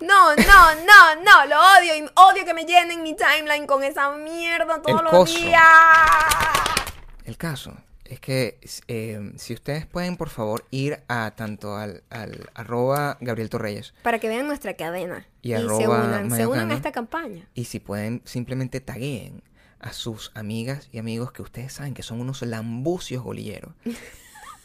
No, 0.00 0.34
no, 0.34 0.74
no, 0.74 1.22
no, 1.22 1.46
lo 1.46 1.56
odio 1.78 1.96
y 1.96 2.10
odio 2.14 2.44
que 2.44 2.54
me 2.54 2.64
llenen 2.64 3.02
mi 3.02 3.14
timeline 3.14 3.66
con 3.66 3.84
esa 3.84 4.10
mierda 4.16 4.82
todos 4.82 4.98
El 5.00 5.04
los 5.04 5.12
coso. 5.12 5.38
días. 5.38 5.62
El 7.24 7.36
caso 7.36 7.76
es 8.04 8.20
que 8.20 8.58
eh, 8.88 9.32
si 9.36 9.54
ustedes 9.54 9.86
pueden, 9.86 10.16
por 10.16 10.28
favor, 10.28 10.64
ir 10.70 11.02
a 11.08 11.30
tanto 11.36 11.76
al, 11.76 12.02
al 12.10 12.50
arroba 12.54 13.16
Gabriel 13.20 13.48
Torreyes 13.48 13.94
Para 14.02 14.18
que 14.18 14.28
vean 14.28 14.46
nuestra 14.46 14.74
cadena 14.74 15.26
Y 15.40 15.54
y, 15.54 15.56
se 15.58 15.64
unan, 15.88 16.30
se 16.30 16.46
unan 16.46 16.70
a 16.72 16.74
esta 16.74 16.92
campaña. 16.92 17.48
y 17.54 17.64
si 17.64 17.78
pueden, 17.80 18.20
simplemente 18.24 18.80
tagueen 18.80 19.42
a 19.80 19.92
sus 19.92 20.30
amigas 20.34 20.88
y 20.92 20.98
amigos 20.98 21.32
que 21.32 21.42
ustedes 21.42 21.72
saben 21.72 21.94
que 21.94 22.02
son 22.02 22.20
unos 22.20 22.42
lambucios 22.42 23.22
golilleros. 23.22 23.72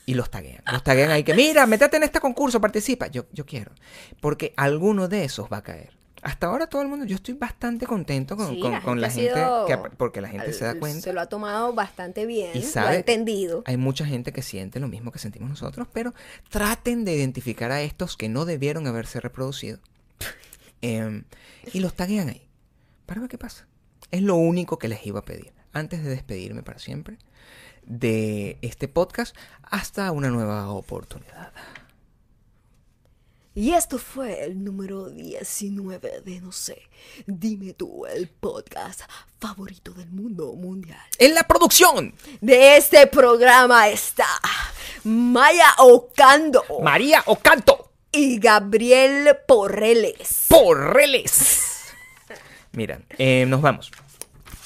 Y 0.08 0.16
los 0.16 0.32
taguean. 0.32 0.64
Los 0.72 0.84
taguean 0.84 1.12
ahí 1.12 1.24
que, 1.24 1.36
mira, 1.36 1.68
métete 1.68 1.98
en 1.98 2.04
este 2.04 2.20
concurso, 2.20 2.60
participa. 2.60 3.08
Yo, 3.08 3.26
yo 3.32 3.46
quiero. 3.46 3.72
Porque 4.22 4.54
alguno 4.58 5.08
de 5.08 5.26
esos 5.26 5.48
va 5.54 5.58
a 5.58 5.64
caer. 5.64 5.92
Hasta 6.24 6.48
ahora 6.48 6.66
todo 6.68 6.82
el 6.82 6.88
mundo, 6.88 7.06
yo 7.06 7.16
estoy 7.16 7.36
bastante 7.36 7.86
contento 7.86 8.36
con, 8.36 8.56
Sí, 8.56 8.60
con- 8.60 8.82
con 8.82 9.00
la 9.02 9.08
ha 9.08 9.10
gente, 9.12 9.34
sido- 9.36 9.66
que 9.68 9.78
porque 9.78 10.20
la 10.20 10.30
gente 10.30 10.52
se 10.54 10.66
da 10.66 10.80
cuenta. 10.80 11.02
Se 11.02 11.14
lo 11.14 11.22
ha 11.22 11.28
tomado 11.28 11.74
bastante 11.74 12.26
bien, 12.26 12.52
Y 12.56 12.62
lo 12.62 12.66
ha 12.66 12.70
sabe- 12.72 12.96
entendido. 12.96 13.62
Hay 13.68 13.78
mucha 13.78 14.04
gente 14.06 14.34
que 14.34 14.42
siente 14.42 14.80
lo 14.80 14.88
mismo 14.88 15.12
que 15.12 15.20
sentimos 15.20 15.50
nosotros, 15.50 15.88
pero 15.94 16.14
traten 16.50 17.06
de 17.06 17.14
identificar 17.14 17.72
a 17.72 17.82
estos 17.82 18.18
que 18.18 18.30
no 18.30 18.46
debieron 18.46 18.88
haberse 18.88 19.20
reproducido. 19.20 19.80
Em, 20.82 21.24
y 21.74 21.80
los 21.82 21.94
taguean 21.96 22.30
ahí. 22.30 22.48
Para 23.06 23.22
ver 23.22 23.30
qué 23.30 23.38
pasa. 23.38 23.68
Es 24.12 24.22
lo 24.22 24.36
único 24.36 24.80
que 24.80 24.88
les 24.88 25.06
iba 25.06 25.20
a 25.20 25.26
pedir. 25.26 25.54
Antes 25.74 26.04
de 26.04 26.10
despedirme 26.10 26.64
para 26.64 26.80
siempre 26.80 27.18
de 27.88 28.58
este 28.62 28.88
podcast, 28.88 29.36
hasta 29.64 30.12
una 30.12 30.30
nueva 30.30 30.70
oportunidad. 30.70 31.52
Y 33.56 33.74
esto 33.74 33.98
fue 33.98 34.44
el 34.44 34.64
número 34.64 35.10
19 35.10 36.22
de 36.24 36.42
No 36.42 36.52
sé, 36.52 36.80
dime 37.26 37.74
tú, 37.74 38.06
el 38.06 38.28
podcast 38.30 39.02
favorito 39.40 39.94
del 39.94 40.12
mundo 40.12 40.54
mundial. 40.54 41.02
En 41.18 41.34
la 41.34 41.42
producción, 41.42 42.14
De 42.40 42.78
este 42.78 43.08
programa 43.08 43.90
está 43.90 44.28
Maya 45.04 45.74
Ocando 45.80 46.64
María 46.84 47.24
Ocanto, 47.26 47.94
y 48.12 48.38
Gabriel 48.38 49.38
Porreles. 49.48 50.46
Porreles. 50.50 51.94
Mira, 52.74 53.02
eh, 53.18 53.46
nos 53.48 53.62
vamos. 53.62 53.92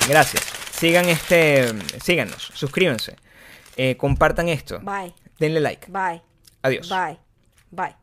Gracias. 0.07 0.43
Sigan 0.81 1.07
este, 1.09 1.71
síganos, 2.03 2.41
suscríbanse, 2.55 3.15
eh, 3.77 3.95
compartan 3.97 4.49
esto, 4.49 4.79
Bye, 4.81 5.13
denle 5.37 5.59
like. 5.59 5.85
bye, 5.91 6.23
Adiós. 6.63 6.89
bye, 6.89 7.19
bye. 7.69 7.93